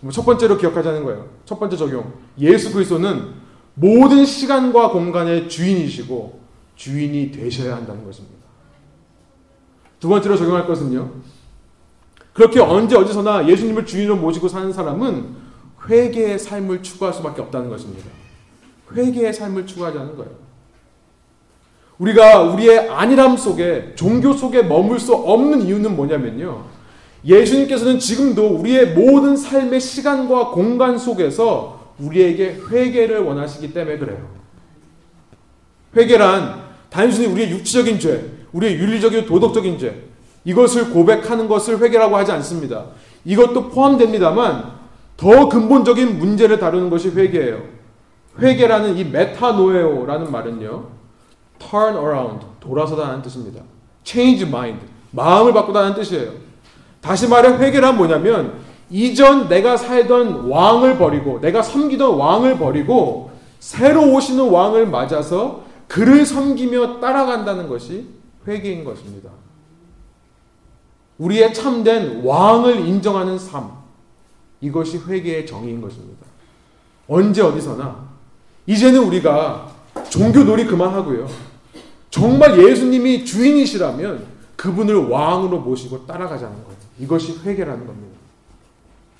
뭐첫 0.00 0.26
번째로 0.26 0.58
기억하자는 0.58 1.04
거예요. 1.04 1.28
첫 1.44 1.58
번째 1.58 1.76
적용. 1.76 2.12
예수 2.38 2.72
그리스도는 2.72 3.34
모든 3.74 4.24
시간과 4.24 4.90
공간의 4.90 5.48
주인이시고 5.48 6.40
주인이 6.76 7.30
되셔야 7.30 7.76
한다는 7.76 8.04
것입니다. 8.04 8.41
두 10.02 10.08
번째로 10.08 10.36
적용할 10.36 10.66
것은요. 10.66 11.12
그렇게 12.32 12.58
언제 12.58 12.96
어디서나 12.96 13.48
예수님을 13.48 13.86
주인으로 13.86 14.16
모시고 14.16 14.48
사는 14.48 14.72
사람은 14.72 15.26
회개의 15.88 16.40
삶을 16.40 16.82
추구할 16.82 17.14
수밖에 17.14 17.40
없다는 17.40 17.70
것입니다. 17.70 18.10
회개의 18.92 19.32
삶을 19.32 19.64
추구하자는 19.64 20.16
거예요. 20.16 20.32
우리가 21.98 22.42
우리의 22.42 22.88
안일함 22.90 23.36
속에 23.36 23.92
종교 23.94 24.32
속에 24.32 24.62
머물 24.62 24.98
수 24.98 25.14
없는 25.14 25.62
이유는 25.62 25.94
뭐냐면요. 25.94 26.64
예수님께서는 27.24 28.00
지금도 28.00 28.56
우리의 28.56 28.94
모든 28.94 29.36
삶의 29.36 29.78
시간과 29.78 30.48
공간 30.48 30.98
속에서 30.98 31.94
우리에게 32.00 32.58
회개를 32.68 33.20
원하시기 33.20 33.72
때문에 33.72 33.98
그래요. 33.98 34.28
회개란 35.96 36.60
단순히 36.90 37.28
우리의 37.28 37.50
육체적인 37.52 38.00
죄, 38.00 38.41
우리의 38.52 38.74
윤리적인 38.74 39.26
도덕적인 39.26 39.78
죄, 39.78 40.04
이것을 40.44 40.90
고백하는 40.90 41.48
것을 41.48 41.80
회개라고 41.80 42.16
하지 42.16 42.32
않습니다. 42.32 42.86
이것도 43.24 43.68
포함됩니다만 43.70 44.72
더 45.16 45.48
근본적인 45.48 46.18
문제를 46.18 46.58
다루는 46.58 46.90
것이 46.90 47.10
회개예요. 47.10 47.62
회개라는 48.38 48.96
이 48.96 49.04
메타노에오라는 49.04 50.30
말은요. 50.32 50.86
turn 51.58 51.96
around, 51.96 52.44
돌아서다는 52.60 53.22
뜻입니다. 53.22 53.62
change 54.04 54.48
mind, 54.48 54.84
마음을 55.12 55.52
바꾸다는 55.52 55.94
뜻이에요. 55.94 56.32
다시 57.00 57.28
말해 57.28 57.56
회개란 57.56 57.96
뭐냐면 57.96 58.54
이전 58.90 59.48
내가 59.48 59.76
살던 59.76 60.48
왕을 60.48 60.98
버리고 60.98 61.40
내가 61.40 61.62
섬기던 61.62 62.16
왕을 62.16 62.58
버리고 62.58 63.30
새로 63.58 64.12
오시는 64.12 64.50
왕을 64.50 64.86
맞아서 64.86 65.62
그를 65.88 66.26
섬기며 66.26 67.00
따라간다는 67.00 67.68
것이 67.68 68.06
회개인 68.46 68.84
것입니다. 68.84 69.30
우리의 71.18 71.54
참된 71.54 72.24
왕을 72.24 72.80
인정하는 72.80 73.38
삶. 73.38 73.70
이것이 74.60 74.98
회개의 74.98 75.46
정의인 75.46 75.80
것입니다. 75.80 76.26
언제 77.08 77.42
어디서나 77.42 78.08
이제는 78.66 79.04
우리가 79.04 79.72
종교 80.08 80.44
놀이 80.44 80.64
그만하고요. 80.66 81.28
정말 82.10 82.58
예수님이 82.58 83.24
주인이시라면 83.24 84.26
그분을 84.56 85.08
왕으로 85.08 85.60
모시고 85.60 86.06
따라가자는 86.06 86.54
거예요. 86.64 86.78
이것이 87.00 87.40
회개라는 87.44 87.86
겁니다. 87.86 88.18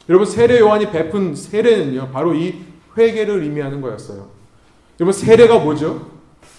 여러분 0.09 0.27
세례 0.27 0.59
요한이 0.61 0.91
베푼 0.91 1.35
세례는요. 1.35 2.11
바로 2.13 2.35
이 2.35 2.61
회개를 2.97 3.43
의미하는 3.43 3.81
거였어요. 3.81 4.29
여러분 5.01 5.13
세례가 5.13 5.61
뭐죠? 5.61 6.11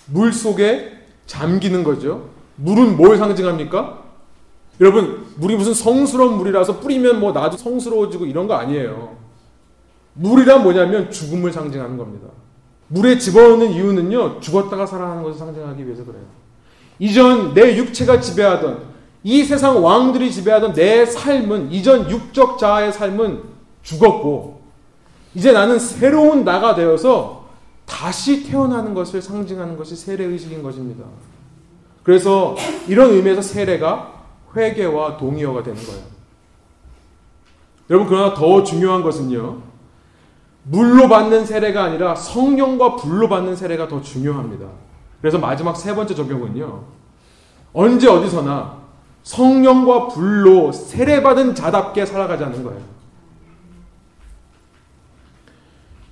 물 0.07 0.33
속에 0.33 0.91
잠기는 1.25 1.83
거죠. 1.83 2.29
물은 2.55 2.97
뭘 2.97 3.17
상징합니까? 3.17 4.03
여러분, 4.79 5.25
물이 5.37 5.55
무슨 5.55 5.73
성스러운 5.73 6.37
물이라서 6.37 6.79
뿌리면 6.79 7.19
뭐 7.19 7.31
나도 7.31 7.57
성스러워지고 7.57 8.25
이런 8.25 8.47
거 8.47 8.55
아니에요. 8.55 9.15
물이란 10.13 10.63
뭐냐면 10.63 11.11
죽음을 11.11 11.51
상징하는 11.51 11.97
겁니다. 11.97 12.27
물에 12.87 13.17
집어넣는 13.17 13.71
이유는요, 13.71 14.39
죽었다가 14.39 14.85
살아나는 14.85 15.23
것을 15.23 15.39
상징하기 15.39 15.85
위해서 15.85 16.03
그래요. 16.03 16.23
이전 16.99 17.53
내 17.53 17.75
육체가 17.77 18.19
지배하던 18.19 18.93
이 19.23 19.43
세상 19.43 19.83
왕들이 19.83 20.31
지배하던 20.31 20.73
내 20.73 21.05
삶은 21.05 21.71
이전 21.71 22.09
육적 22.09 22.59
자아의 22.59 22.91
삶은 22.91 23.41
죽었고 23.81 24.61
이제 25.33 25.51
나는 25.51 25.79
새로운 25.79 26.43
나가 26.43 26.75
되어서 26.75 27.45
다시 27.85 28.43
태어나는 28.43 28.93
것을 28.93 29.21
상징하는 29.21 29.77
것이 29.77 29.95
세례 29.95 30.25
의식인 30.25 30.61
것입니다. 30.61 31.05
그래서 32.03 32.55
이런 32.87 33.11
의미에서 33.11 33.41
세례가 33.41 34.13
회개와 34.55 35.17
동의어가 35.17 35.63
되는 35.63 35.81
거예요. 35.83 36.03
여러분 37.89 38.07
그러나 38.07 38.33
더 38.33 38.63
중요한 38.63 39.01
것은요. 39.01 39.61
물로 40.63 41.09
받는 41.09 41.45
세례가 41.45 41.83
아니라 41.83 42.15
성령과 42.15 42.95
불로 42.95 43.27
받는 43.27 43.55
세례가 43.55 43.87
더 43.87 44.01
중요합니다. 44.01 44.67
그래서 45.21 45.39
마지막 45.39 45.75
세 45.75 45.95
번째 45.95 46.13
적용은요. 46.15 46.83
언제 47.73 48.09
어디서나 48.09 48.83
성령과 49.23 50.09
불로 50.09 50.71
세례받은 50.71 51.55
자답게 51.55 52.05
살아가자는 52.05 52.63
거예요. 52.63 52.81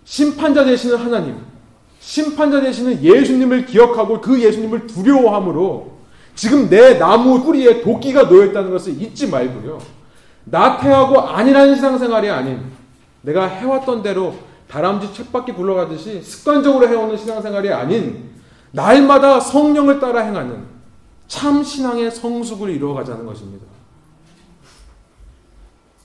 심판자 0.03 0.65
되시는 0.65 0.97
하나님, 0.97 1.37
심판자 2.02 2.62
되시는 2.62 3.02
예수님을 3.02 3.68
기억하고 3.68 4.20
그 4.20 4.41
예수님을 4.41 4.88
두려워함으로 4.88 5.91
지금 6.36 6.68
내 6.68 6.97
나무 6.97 7.43
뿌리에 7.43 7.82
도끼가 7.82 8.24
놓여있다는 8.24 8.72
것을 8.72 8.99
잊지 8.99 9.30
말고요. 9.30 9.80
나태하고 10.45 11.20
아니라는 11.22 11.76
신앙생활이 11.76 12.30
아닌 12.30 12.64
내가 13.22 13.45
해왔던 13.45 14.02
대로 14.02 14.34
다람쥐 14.68 15.14
책바퀴 15.14 15.54
굴러가듯이 15.54 16.22
습관적으로 16.24 16.88
해오는 16.88 17.16
신앙생활이 17.16 17.72
아닌 17.72 18.32
날마다 18.72 19.39
성령을 19.39 19.99
따라 19.99 20.22
행하는 20.22 20.66
참 21.28 21.64
신앙의 21.64 22.10
성숙을 22.10 22.72
이루어가자는 22.72 23.26
것입니다. 23.26 23.66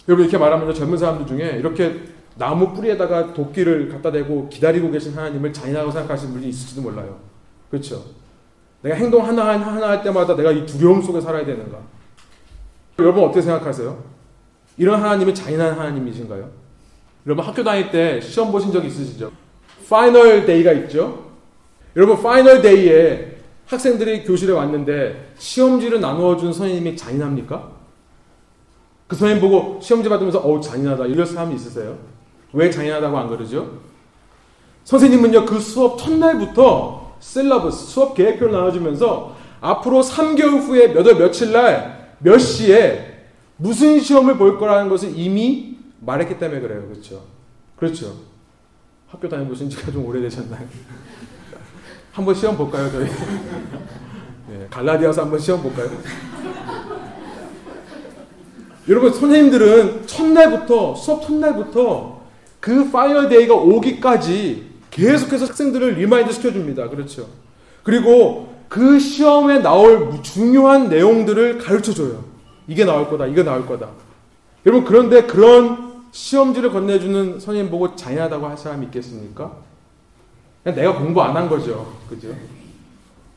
여러분 0.09 0.27
이렇게 0.27 0.37
말하면 0.37 0.75
젊은 0.75 0.99
사람들 0.99 1.27
중에 1.27 1.57
이렇게 1.59 2.16
나무 2.37 2.72
뿌리에다가 2.72 3.32
도끼를 3.32 3.89
갖다 3.89 4.12
대고 4.12 4.49
기다리고 4.49 4.91
계신 4.91 5.14
하나님을 5.14 5.53
잔인하고 5.53 5.91
생각하시는 5.91 6.34
분이 6.34 6.49
있을지도 6.49 6.82
몰라요. 6.82 7.18
그렇죠? 7.70 8.05
내가 8.82 8.95
행동 8.95 9.26
하나 9.26 9.59
하나 9.59 9.89
할 9.89 10.03
때마다 10.03 10.37
내가 10.37 10.53
이 10.53 10.64
두려움 10.66 11.03
속에 11.03 11.20
살아야 11.20 11.45
되는가? 11.45 11.78
여러분 12.99 13.24
어떻게 13.24 13.43
생각하세요? 13.43 14.05
이런 14.76 15.03
하나님이 15.03 15.34
잔인한 15.34 15.78
하나님이신가요? 15.78 16.51
여러분 17.26 17.45
학교 17.45 17.64
다닐 17.64 17.91
때 17.91 18.20
시험 18.20 18.53
보신 18.53 18.70
적 18.70 18.84
있으시죠? 18.84 19.32
final 19.89 20.45
day가 20.45 20.73
있죠? 20.72 21.30
여러분 21.97 22.22
final 22.23 22.61
day에 22.61 23.39
학생들이 23.66 24.24
교실에 24.24 24.53
왔는데 24.53 25.32
시험지를 25.39 26.01
나누어 26.01 26.37
준 26.37 26.53
선생님이 26.53 26.97
잔인합니까? 26.97 27.72
그 29.09 29.16
선생님 29.16 29.41
보고 29.41 29.80
시험지 29.80 30.09
받으면서 30.09 30.41
어우 30.41 30.61
잔인하다 30.61 31.07
이런 31.07 31.26
사람이 31.26 31.55
있으세요? 31.55 31.97
왜 32.53 32.71
잔인하다고 32.71 33.19
안 33.19 33.29
그러죠? 33.29 33.81
선생님은요 34.85 35.45
그 35.47 35.59
수업 35.61 35.99
첫날부터 35.99 37.17
syllabus 37.21 37.87
수업 37.87 38.15
계획표를 38.15 38.53
나눠주면서 38.53 39.35
앞으로 39.61 40.03
3개월 40.03 40.61
후에 40.61 40.89
몇 40.89 41.07
월 41.07 41.17
며칠 41.17 41.53
날 41.53 41.97
몇 42.19 42.39
시에 42.39 43.25
무슨 43.59 44.01
시험을 44.01 44.37
볼 44.39 44.59
거라는 44.59 44.89
것을 44.89 45.13
이미 45.17 45.77
말했기 46.01 46.39
때문에 46.39 46.61
그래요. 46.61 46.87
그렇죠? 46.89 47.23
그렇죠. 47.77 48.15
학교 49.09 49.29
다녀보신 49.29 49.69
지가 49.71 49.93
좀 49.93 50.07
오래되셨나요? 50.07 50.67
한번 52.13 52.35
시험 52.35 52.57
볼까요, 52.57 52.91
저희? 52.91 53.07
네, 54.49 54.67
갈라디아서 54.71 55.23
한번 55.23 55.39
시험 55.39 55.63
볼까요? 55.63 55.91
여러분, 58.89 59.13
선생님들은 59.13 60.07
첫날부터, 60.07 60.95
수업 60.95 61.23
첫날부터 61.27 62.16
그 62.67 62.91
final 62.91 63.29
day가 63.29 63.55
오기까지 63.55 64.67
계속해서 64.91 65.45
학생들을 65.47 65.93
remind 65.93 66.33
시켜줍니다. 66.33 66.89
그렇죠. 66.89 67.29
그리고 67.85 68.53
그 68.69 68.99
시험에 68.99 69.61
나올 69.61 70.21
중요한 70.25 70.89
내용들을 70.89 71.59
가르쳐 71.59 71.95
줘요. 71.95 72.25
이게 72.67 72.85
나올 72.85 73.09
거다, 73.09 73.27
이게 73.27 73.45
나올 73.45 73.64
거다. 73.64 73.87
여러분, 74.67 74.85
그런데 74.85 75.23
그런 75.23 76.03
시험지를 76.11 76.73
건네주는 76.73 77.39
선생님 77.39 77.71
보고 77.71 77.95
잔인하다고 77.95 78.49
할 78.49 78.59
사람이 78.59 78.87
있겠습니까? 78.87 79.53
그냥 80.64 80.77
내가 80.77 80.99
공부 80.99 81.23
안 81.23 81.37
한 81.37 81.49
거죠. 81.49 81.93
그죠? 82.09 82.31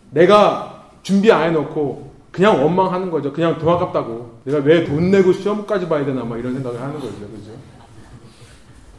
내가 0.09 0.85
준비 1.03 1.31
안 1.31 1.49
해놓고 1.49 2.09
그냥 2.31 2.63
원망하는 2.63 3.11
거죠. 3.11 3.31
그냥 3.31 3.59
돈 3.59 3.69
아깝다고. 3.75 4.39
내가 4.45 4.57
왜 4.65 4.85
돈 4.85 5.11
내고 5.11 5.31
시험까지 5.33 5.87
봐야 5.87 6.03
되나, 6.03 6.23
막 6.23 6.39
이런 6.39 6.55
생각을 6.55 6.81
하는 6.81 6.95
거죠. 6.95 7.11
그죠? 7.11 7.51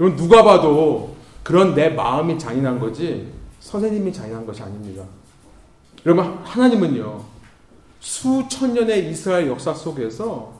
여러분, 0.01 0.17
누가 0.17 0.43
봐도 0.43 1.15
그런 1.43 1.75
내 1.75 1.91
마음이 1.91 2.39
잔인한 2.39 2.81
거지, 2.81 3.29
선생님이 3.61 4.11
잔인한 4.11 4.47
것이 4.47 4.63
아닙니다. 4.63 5.05
여러분, 6.07 6.39
하나님은요, 6.43 7.23
수천 8.01 8.73
년의 8.73 9.11
이스라엘 9.11 9.47
역사 9.49 9.75
속에서 9.75 10.55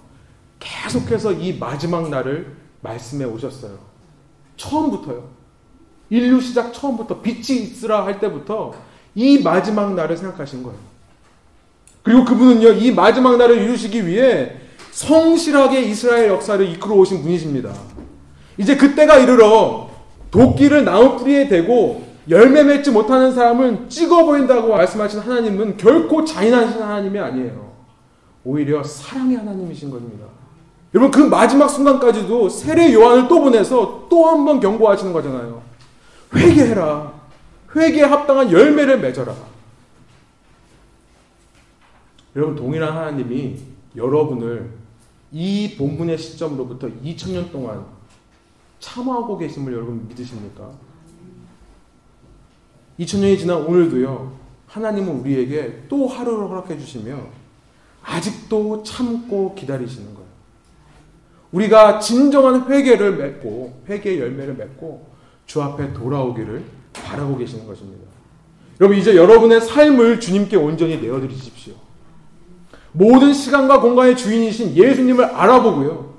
계속해서 0.59 1.33
이 1.33 1.57
마지막 1.57 2.11
날을 2.11 2.55
말씀해 2.83 3.25
오셨어요. 3.25 3.79
처음부터요. 4.59 5.25
인류 6.11 6.39
시작 6.41 6.75
처음부터 6.75 7.23
빛이 7.23 7.63
있으라 7.63 8.05
할 8.05 8.21
때부터 8.21 8.75
이 9.15 9.39
마지막 9.43 9.95
날을 9.95 10.19
생각하신 10.19 10.63
거예요. 10.63 10.79
그리고 12.03 12.27
그분은요, 12.27 12.73
이 12.73 12.93
마지막 12.93 13.39
날을 13.39 13.63
이루시기 13.63 14.07
위해 14.07 14.57
성실하게 14.91 15.81
이스라엘 15.83 16.29
역사를 16.29 16.69
이끌어 16.69 16.95
오신 16.95 17.23
분이십니다. 17.23 17.73
이제 18.61 18.77
그때가 18.77 19.17
이르러 19.17 19.89
도끼를 20.31 20.85
나무 20.85 21.17
뿌리에 21.17 21.49
대고 21.49 22.05
열매 22.29 22.63
맺지 22.63 22.91
못하는 22.91 23.33
사람은 23.35 23.89
찍어버린다고 23.89 24.69
말씀하신 24.69 25.21
하나님은 25.21 25.77
결코 25.79 26.25
잔인하신 26.25 26.83
하나님이 26.83 27.19
아니에요. 27.19 27.71
오히려 28.45 28.83
사랑의 28.85 29.37
하나님이신 29.39 29.91
겁니다. 29.91 30.27
여러분 30.95 31.11
그 31.11 31.21
마지막 31.21 31.69
순간까지도 31.69 32.49
세례 32.49 32.93
요한을 32.93 33.29
또 33.29 33.41
보내서 33.41 34.07
또 34.11 34.27
한 34.29 34.45
번 34.45 34.61
경고하시는 34.61 35.13
거잖아요. 35.13 35.63
회개해라. 36.35 37.13
회개에 37.75 38.03
합당한 38.05 38.53
열매를 38.53 38.99
맺어라. 39.01 39.35
여러분 42.37 42.55
동일한 42.57 42.97
하나님이 42.97 43.57
여러분을 43.97 44.71
이 45.33 45.77
본문의 45.79 46.19
시점으로부터 46.19 46.89
2000년 47.05 47.51
동안 47.51 47.85
참아오고 48.81 49.39
계심을 49.39 49.73
여러분 49.73 50.09
믿으십니까? 50.09 50.71
2000년이 52.99 53.39
지난 53.39 53.59
오늘도요. 53.59 54.39
하나님은 54.67 55.21
우리에게 55.21 55.85
또 55.89 56.07
하루를 56.07 56.49
허락해 56.49 56.79
주시며 56.79 57.19
아직도 58.03 58.83
참고 58.83 59.55
기다리시는 59.55 60.15
거예요. 60.15 60.29
우리가 61.53 61.99
진정한 61.99 62.71
회개를 62.71 63.17
맺고 63.17 63.83
회개의 63.89 64.21
열매를 64.21 64.55
맺고 64.55 65.07
주 65.47 65.61
앞에 65.63 65.93
돌아오기를 65.93 66.65
바라고 66.93 67.37
계시는 67.37 67.67
것입니다. 67.67 68.05
여러분 68.81 68.97
이제 68.97 69.17
여러분의 69.17 69.61
삶을 69.61 70.21
주님께 70.21 70.57
온전히 70.57 70.99
내어 71.01 71.21
드리십시오. 71.21 71.75
모든 72.93 73.33
시간과 73.33 73.81
공간의 73.81 74.17
주인이신 74.17 74.77
예수님을 74.77 75.25
알아보고요. 75.25 76.15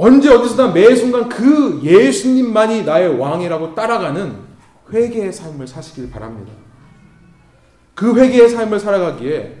언제 0.00 0.32
어디서나 0.32 0.72
매 0.72 0.94
순간 0.94 1.28
그 1.28 1.80
예수님만이 1.82 2.84
나의 2.84 3.18
왕이라고 3.18 3.74
따라가는 3.74 4.32
회개의 4.92 5.32
삶을 5.32 5.66
사시길 5.66 6.12
바랍니다. 6.12 6.52
그 7.96 8.16
회개의 8.16 8.48
삶을 8.48 8.78
살아가기에 8.78 9.56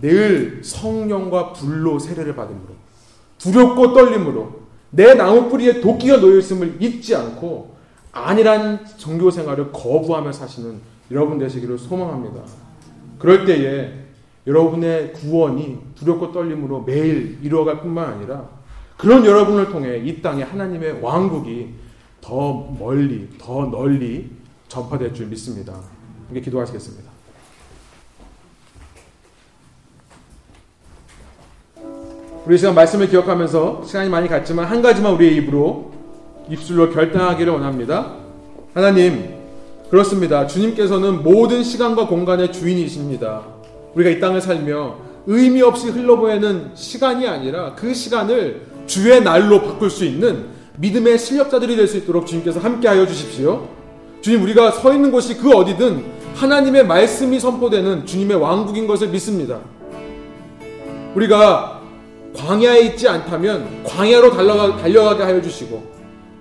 늘 0.00 0.62
성령과 0.64 1.52
불로 1.52 1.98
세례를 1.98 2.34
받음으로 2.34 2.68
두렵고 3.36 3.92
떨림으로 3.92 4.60
내 4.88 5.12
나무 5.12 5.50
뿌리에 5.50 5.82
도끼가 5.82 6.20
놓여 6.20 6.38
있음을 6.38 6.76
잊지 6.80 7.14
않고 7.14 7.76
안일한 8.12 8.86
종교 8.96 9.30
생활을 9.30 9.72
거부하며 9.72 10.32
사시는 10.32 10.80
여러분 11.10 11.38
되시기를 11.38 11.76
소망합니다. 11.76 12.40
그럴 13.18 13.44
때에 13.44 13.92
여러분의 14.46 15.12
구원이 15.12 15.80
두렵고 15.96 16.32
떨림으로 16.32 16.84
매일 16.84 17.38
이루어갈 17.42 17.82
뿐만 17.82 18.06
아니라 18.14 18.59
그런 19.00 19.24
여러분을 19.24 19.70
통해 19.70 19.96
이 19.96 20.20
땅에 20.20 20.42
하나님의 20.42 21.00
왕국이 21.00 21.68
더 22.20 22.68
멀리, 22.78 23.28
더 23.38 23.64
널리 23.64 24.30
전파될 24.68 25.14
줄 25.14 25.26
믿습니다. 25.28 25.74
함께 26.26 26.42
기도하시겠습니다. 26.42 27.10
우리 32.44 32.58
시간 32.58 32.74
말씀을 32.74 33.08
기억하면서 33.08 33.84
시간이 33.86 34.10
많이 34.10 34.28
갔지만 34.28 34.66
한 34.66 34.82
가지만 34.82 35.14
우리의 35.14 35.36
입으로 35.36 35.92
입술로 36.50 36.90
결단하기를 36.90 37.52
원합니다. 37.54 38.16
하나님, 38.74 39.34
그렇습니다. 39.88 40.46
주님께서는 40.46 41.22
모든 41.22 41.62
시간과 41.62 42.06
공간의 42.06 42.52
주인이십니다. 42.52 43.44
우리가 43.94 44.10
이 44.10 44.20
땅을 44.20 44.42
살며 44.42 44.96
의미 45.26 45.62
없이 45.62 45.88
흘러보내는 45.88 46.72
시간이 46.74 47.26
아니라 47.26 47.74
그 47.74 47.94
시간을 47.94 48.69
주의 48.90 49.22
날로 49.22 49.62
바꿀 49.62 49.88
수 49.88 50.04
있는 50.04 50.46
믿음의 50.78 51.16
실력자들이 51.16 51.76
될 51.76 51.86
수 51.86 51.96
있도록 51.98 52.26
주님께서 52.26 52.58
함께하여 52.58 53.06
주십시오. 53.06 53.68
주님, 54.20 54.42
우리가 54.42 54.72
서 54.72 54.92
있는 54.92 55.12
곳이 55.12 55.36
그 55.36 55.52
어디든 55.52 56.04
하나님의 56.34 56.86
말씀이 56.86 57.38
선포되는 57.38 58.04
주님의 58.04 58.36
왕국인 58.36 58.88
것을 58.88 59.08
믿습니다. 59.08 59.60
우리가 61.14 61.80
광야에 62.36 62.80
있지 62.80 63.08
않다면 63.08 63.84
광야로 63.84 64.32
달려가, 64.32 64.76
달려가게 64.76 65.22
하여 65.22 65.40
주시고 65.40 65.82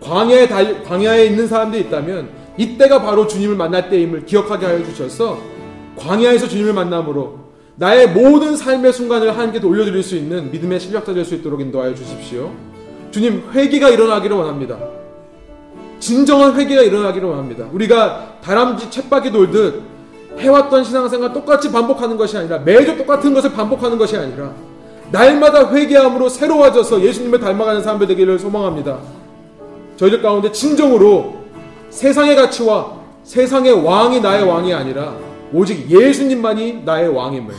광야에, 0.01 0.47
달, 0.47 0.83
광야에 0.83 1.25
있는 1.25 1.47
사람들이 1.47 1.83
있다면 1.83 2.29
이때가 2.57 3.03
바로 3.03 3.27
주님을 3.27 3.55
만날 3.55 3.89
때임을 3.89 4.25
기억하게 4.25 4.65
하여 4.65 4.83
주셔서 4.83 5.37
광야에서 5.97 6.47
주님을 6.47 6.73
만남으로 6.73 7.48
나의 7.79 8.09
모든 8.09 8.57
삶의 8.57 8.91
순간을 8.91 9.31
하나님께 9.31 9.65
올려드릴 9.65 10.03
수 10.03 10.17
있는 10.17 10.51
믿음의 10.51 10.81
실력자 10.81 11.13
될 11.13 11.23
수 11.23 11.33
있도록 11.35 11.61
인도하여 11.61 11.95
주십시오. 11.95 12.51
주님 13.09 13.41
회개가 13.53 13.87
일어나기를 13.87 14.35
원합니다. 14.35 14.77
진정한 15.99 16.59
회개가 16.59 16.81
일어나기를 16.81 17.29
원합니다. 17.29 17.67
우리가 17.71 18.35
다람쥐 18.43 18.91
쳇바퀴 18.91 19.31
돌듯 19.31 19.81
해왔던 20.37 20.83
신앙생활 20.83 21.31
똑같이 21.31 21.71
반복하는 21.71 22.17
것이 22.17 22.37
아니라 22.37 22.59
매주 22.59 22.97
똑같은 22.97 23.33
것을 23.33 23.53
반복하는 23.53 23.97
것이 23.97 24.17
아니라 24.17 24.51
날마다 25.11 25.73
회개함으로 25.73 26.27
새로워져서 26.27 27.01
예수님을 27.01 27.39
닮아가는 27.39 27.81
사람들 27.81 28.07
되기를 28.07 28.39
소망합니다. 28.39 28.99
저희들 29.95 30.21
가운데 30.21 30.51
진정으로 30.51 31.35
세상의 31.89 32.35
가치와 32.35 32.99
세상의 33.23 33.85
왕이 33.85 34.19
나의 34.19 34.43
왕이 34.43 34.73
아니라 34.73 35.28
오직 35.53 35.89
예수님만이 35.89 36.83
나의 36.83 37.09
왕임을 37.09 37.53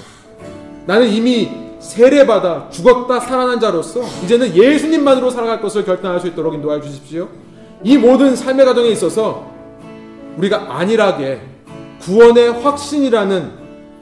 나는 0.87 1.09
이미 1.09 1.51
세례받아 1.81 2.69
죽었다 2.71 3.21
살아난 3.21 3.59
자로서 3.59 4.03
이제는 4.25 4.55
예수님만으로 4.55 5.31
살아갈 5.31 5.61
것을 5.61 5.85
결단할 5.85 6.21
수 6.21 6.29
있도록 6.29 6.55
인도하여 6.55 6.81
주십시오. 6.81 7.29
이 7.83 7.97
모든 7.97 8.37
삶의 8.37 8.67
과정에 8.67 8.89
있어서 8.89 9.51
우리가 10.37 10.67
안일하게 10.69 11.41
구원의 12.01 12.63
확신이라는 12.63 13.51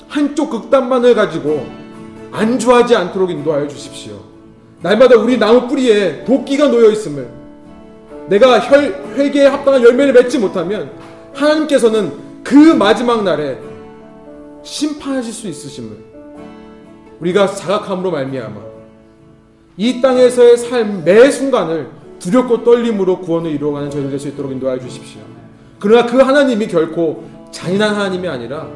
한쪽 0.08 0.50
극단만을 0.50 1.14
가지고 1.14 1.66
안주하지 2.32 2.96
않도록 2.96 3.30
인도하여 3.30 3.68
주십시오. 3.68 4.14
날마다 4.80 5.16
우리 5.16 5.38
나무 5.38 5.66
뿌리에 5.66 6.24
도끼가 6.24 6.68
놓여 6.68 6.90
있음을 6.90 7.28
내가 8.28 8.60
혈, 8.60 9.14
회개에 9.16 9.46
합당한 9.46 9.82
열매를 9.82 10.12
맺지 10.12 10.38
못하면 10.38 10.90
하나님께서는 11.34 12.12
그 12.44 12.54
마지막 12.54 13.24
날에 13.24 13.58
심판하실 14.62 15.32
수 15.32 15.48
있으심을 15.48 15.96
우리가 17.20 17.46
자각함으로 17.48 18.10
말미암아 18.10 18.56
이 19.76 20.00
땅에서의 20.00 20.56
삶 20.56 21.04
매 21.04 21.30
순간을 21.30 21.88
두렵고 22.18 22.64
떨림으로 22.64 23.20
구원을 23.20 23.50
이루어가는 23.52 23.90
저희들 23.90 24.10
될 24.10 24.18
수 24.18 24.28
있도록 24.28 24.50
인도하여 24.52 24.78
주십시오. 24.80 25.20
그러나 25.78 26.04
그 26.06 26.18
하나님이 26.18 26.66
결코 26.66 27.24
잔인한 27.52 27.94
하나님이 27.94 28.26
아니라 28.28 28.68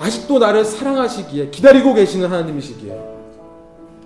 아직도 0.00 0.40
나를 0.40 0.64
사랑하시기에 0.64 1.50
기다리고 1.50 1.94
계시는 1.94 2.28
하나님이시기에 2.28 2.98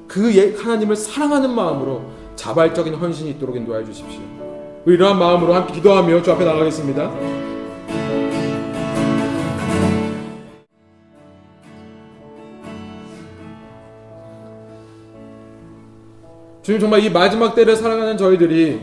그 0.07 0.37
예, 0.37 0.55
하나님을 0.55 0.95
사랑하는 0.95 1.51
마음으로 1.55 2.03
자발적인 2.37 2.95
헌신이 2.95 3.31
있도록 3.31 3.57
인도하여 3.57 3.85
주십시오. 3.87 4.21
이러한 4.85 5.19
마음으로 5.19 5.55
함께 5.55 5.73
기도하며 5.75 6.23
주 6.23 6.31
앞에 6.33 6.45
나가겠습니다. 6.45 7.11
주님 16.67 16.81
정말 16.81 17.05
이 17.05 17.09
마지막 17.09 17.55
때를 17.55 17.77
살아가는 17.77 18.17
저희들이 18.17 18.81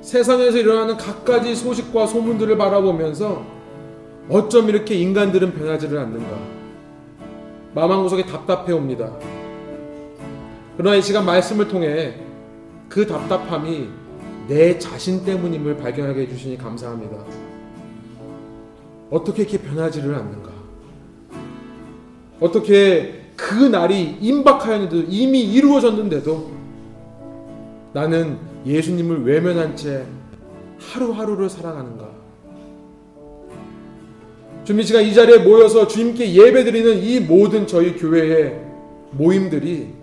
세상에서 0.00 0.58
일어나는 0.58 0.96
갖가지 0.96 1.56
소식과 1.56 2.06
소문들을 2.06 2.56
바라보면서 2.56 3.44
어쩜 4.28 4.68
이렇게 4.68 4.94
인간들은 4.94 5.52
변하지를 5.52 5.98
않는가 5.98 6.38
마음 7.74 7.90
한 7.90 8.02
구석에 8.04 8.26
답답해 8.26 8.72
옵니다. 8.72 9.12
그러나 10.76 10.94
이 10.94 11.02
시간 11.02 11.26
말씀을 11.26 11.66
통해 11.66 12.14
그 12.88 13.04
답답함이 13.04 13.88
내 14.46 14.78
자신 14.78 15.24
때문임을 15.24 15.78
발견하게 15.78 16.20
해주시니 16.20 16.58
감사합니다. 16.58 17.16
어떻게 19.10 19.42
이렇게 19.42 19.58
변하지를 19.58 20.14
않는가? 20.14 20.50
어떻게 22.38 23.24
그 23.34 23.52
날이 23.64 24.16
임박하였는데도 24.20 25.06
이미 25.08 25.42
이루어졌는데도 25.42 26.55
나는 27.96 28.38
예수님을 28.66 29.24
외면한 29.24 29.74
채 29.74 30.04
하루하루를 30.78 31.48
살아가는가? 31.48 32.10
주민 34.64 34.84
씨가 34.84 35.00
이 35.00 35.14
자리에 35.14 35.38
모여서 35.38 35.88
주님께 35.88 36.34
예배드리는 36.34 37.02
이 37.02 37.20
모든 37.20 37.66
저희 37.66 37.96
교회의 37.96 38.60
모임들이 39.12 39.94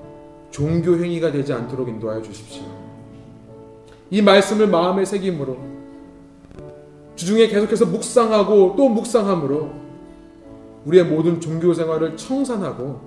종교 0.50 0.96
행위가 0.96 1.32
되지 1.32 1.54
않도록 1.54 1.88
인도하여 1.88 2.24
주십시오. 2.24 2.64
이 4.10 4.24
말씀을 4.24 4.66
마음에 4.66 5.06
새김으로 5.06 5.60
주중에 7.16 7.48
계속해서 7.48 7.86
묵상하고 7.86 8.74
또 8.76 8.90
묵상함으로 8.90 9.70
우리의 10.86 11.04
모든 11.04 11.40
종교 11.40 11.72
생활을 11.76 12.18
청산하고 12.18 13.02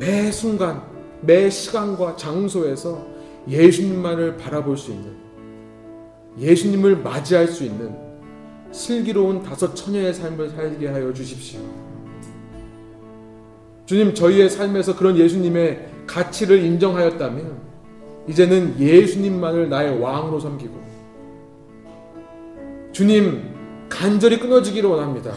매 0.00 0.32
순간, 0.32 0.82
매 1.20 1.48
시간과 1.48 2.16
장소에서 2.16 3.13
예수님만을 3.48 4.36
바라볼 4.36 4.76
수 4.76 4.90
있는 4.90 5.12
예수님을 6.38 6.96
맞이할 6.96 7.48
수 7.48 7.64
있는 7.64 7.94
슬기로운 8.72 9.42
다섯 9.42 9.74
처녀의 9.74 10.12
삶을 10.14 10.50
살게 10.50 10.88
하여 10.88 11.12
주십시오. 11.12 11.60
주님, 13.86 14.14
저희의 14.14 14.50
삶에서 14.50 14.96
그런 14.96 15.16
예수님의 15.16 15.88
가치를 16.06 16.64
인정하였다면, 16.64 17.58
이제는 18.28 18.80
예수님만을 18.80 19.68
나의 19.68 20.00
왕으로 20.00 20.40
섬기고, 20.40 20.82
주님, 22.92 23.42
간절히 23.88 24.40
끊어지기를 24.40 24.88
원합니다. 24.88 25.32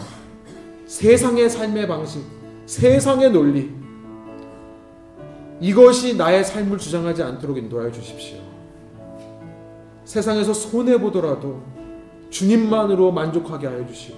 세상의 0.86 1.50
삶의 1.50 1.88
방식, 1.88 2.24
세상의 2.66 3.32
논리, 3.32 3.70
이것이 5.60 6.16
나의 6.16 6.44
삶을 6.44 6.78
주장하지 6.78 7.24
않도록 7.24 7.58
인도하여 7.58 7.92
주십시오. 7.92 8.38
세상에서 10.06 10.54
손해보더라도 10.54 11.62
주님만으로 12.30 13.12
만족하게 13.12 13.68
하여 13.68 13.86
주시고 13.86 14.18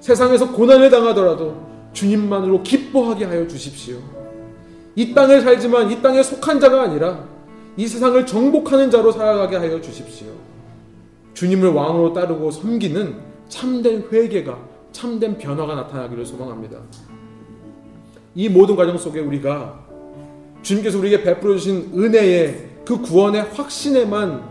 세상에서 0.00 0.52
고난을 0.52 0.90
당하더라도 0.90 1.66
주님만으로 1.92 2.62
기뻐하게 2.62 3.24
하여 3.24 3.46
주십시오. 3.46 3.98
이 4.94 5.14
땅을 5.14 5.40
살지만 5.40 5.90
이 5.90 6.02
땅에 6.02 6.22
속한 6.22 6.60
자가 6.60 6.82
아니라 6.82 7.24
이 7.76 7.86
세상을 7.86 8.26
정복하는 8.26 8.90
자로 8.90 9.12
살아가게 9.12 9.56
하여 9.56 9.80
주십시오. 9.80 10.28
주님을 11.34 11.70
왕으로 11.70 12.12
따르고 12.12 12.50
섬기는 12.50 13.14
참된 13.48 14.04
회개가 14.10 14.58
참된 14.90 15.38
변화가 15.38 15.74
나타나기를 15.74 16.26
소망합니다. 16.26 16.78
이 18.34 18.48
모든 18.48 18.74
과정 18.74 18.98
속에 18.98 19.20
우리가 19.20 19.87
주님께서 20.62 20.98
우리에게 20.98 21.22
베풀어 21.22 21.54
주신 21.54 21.90
은혜의 21.94 22.68
그 22.84 23.00
구원의 23.00 23.42
확신에만 23.52 24.42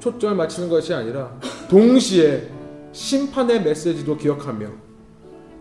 초점을 0.00 0.36
맞추는 0.36 0.68
것이 0.68 0.92
아니라 0.92 1.38
동시에 1.68 2.48
심판의 2.92 3.62
메시지도 3.62 4.16
기억하며 4.16 4.66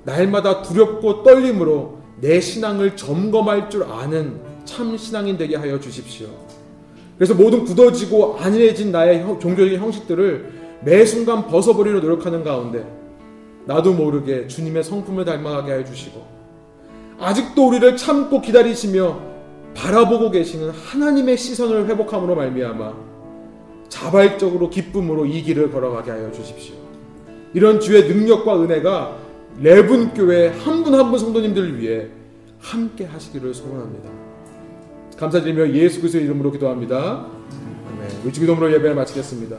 날마다 0.03 0.61
두렵고 0.61 1.23
떨림으로 1.23 1.99
내 2.19 2.39
신앙을 2.39 2.95
점검할 2.95 3.69
줄 3.69 3.83
아는 3.83 4.39
참 4.65 4.97
신앙인 4.97 5.37
되게 5.37 5.55
하여 5.55 5.79
주십시오. 5.79 6.27
그래서 7.17 7.33
모든 7.33 7.63
굳어지고 7.63 8.37
안일해진 8.39 8.91
나의 8.91 9.21
종교적인 9.39 9.79
형식들을 9.79 10.51
매 10.83 11.05
순간 11.05 11.47
벗어버리려 11.47 11.99
노력하는 11.99 12.43
가운데 12.43 12.85
나도 13.65 13.93
모르게 13.93 14.47
주님의 14.47 14.83
성품을 14.83 15.23
닮아가게 15.23 15.73
해 15.73 15.85
주시고 15.85 16.25
아직도 17.19 17.67
우리를 17.67 17.95
참고 17.95 18.41
기다리시며 18.41 19.32
바라보고 19.75 20.31
계시는 20.31 20.69
하나님의 20.69 21.37
시선을 21.37 21.87
회복함으로 21.87 22.35
말미암아 22.35 22.93
자발적으로 23.89 24.69
기쁨으로 24.69 25.25
이 25.25 25.41
길을 25.43 25.71
걸어가게 25.71 26.11
하여 26.11 26.31
주십시오. 26.31 26.75
이런 27.53 27.79
주의 27.79 28.03
능력과 28.07 28.61
은혜가 28.63 29.17
레분 29.61 30.13
교회 30.13 30.47
한 30.47 30.83
분 30.83 30.93
한 30.95 31.09
분 31.11 31.19
성도님들을 31.19 31.79
위해 31.79 32.07
함께 32.59 33.05
하시기를 33.05 33.53
소원합니다. 33.53 34.09
감사드리며 35.17 35.73
예수 35.73 35.99
그리스도의 35.99 36.25
이름으로 36.25 36.51
기도합니다. 36.51 37.27
우리 38.23 38.31
기도으로 38.31 38.71
예배를 38.73 38.95
마치겠습니다. 38.95 39.57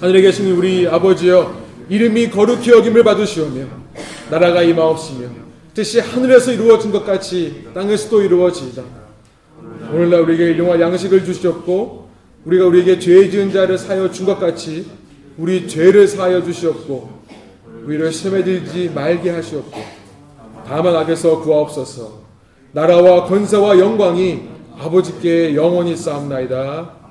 하늘에 0.00 0.20
계신 0.20 0.50
우리 0.52 0.86
아버지여 0.86 1.54
이름이 1.88 2.30
거룩히 2.30 2.70
여김을 2.70 3.02
받으시오며 3.02 3.64
나라가 4.30 4.62
임하옵시며 4.62 5.45
뜻이 5.76 6.00
하늘에서 6.00 6.52
이루어진 6.52 6.90
것 6.90 7.04
같이 7.04 7.66
땅에서도 7.74 8.22
이루어지이다. 8.22 8.82
오늘날 9.92 10.22
우리에게 10.22 10.52
일용할 10.52 10.80
양식을 10.80 11.22
주시옵고 11.26 12.08
우리가 12.46 12.64
우리에게 12.64 12.98
죄 12.98 13.28
지은 13.28 13.52
자를 13.52 13.76
사여 13.76 14.10
준 14.10 14.24
것 14.24 14.40
같이 14.40 14.86
우리 15.36 15.68
죄를 15.68 16.08
사여 16.08 16.42
주시옵고 16.42 17.10
우리를 17.84 18.10
시험에 18.10 18.42
들지 18.42 18.90
말게 18.94 19.28
하시옵고 19.28 19.78
다만 20.66 20.96
악에서 20.96 21.40
구하옵소서 21.42 22.20
나라와 22.72 23.24
권세와 23.26 23.78
영광이 23.78 24.48
아버지께 24.78 25.54
영원히 25.54 25.94
쌓옵나이다. 25.94 27.05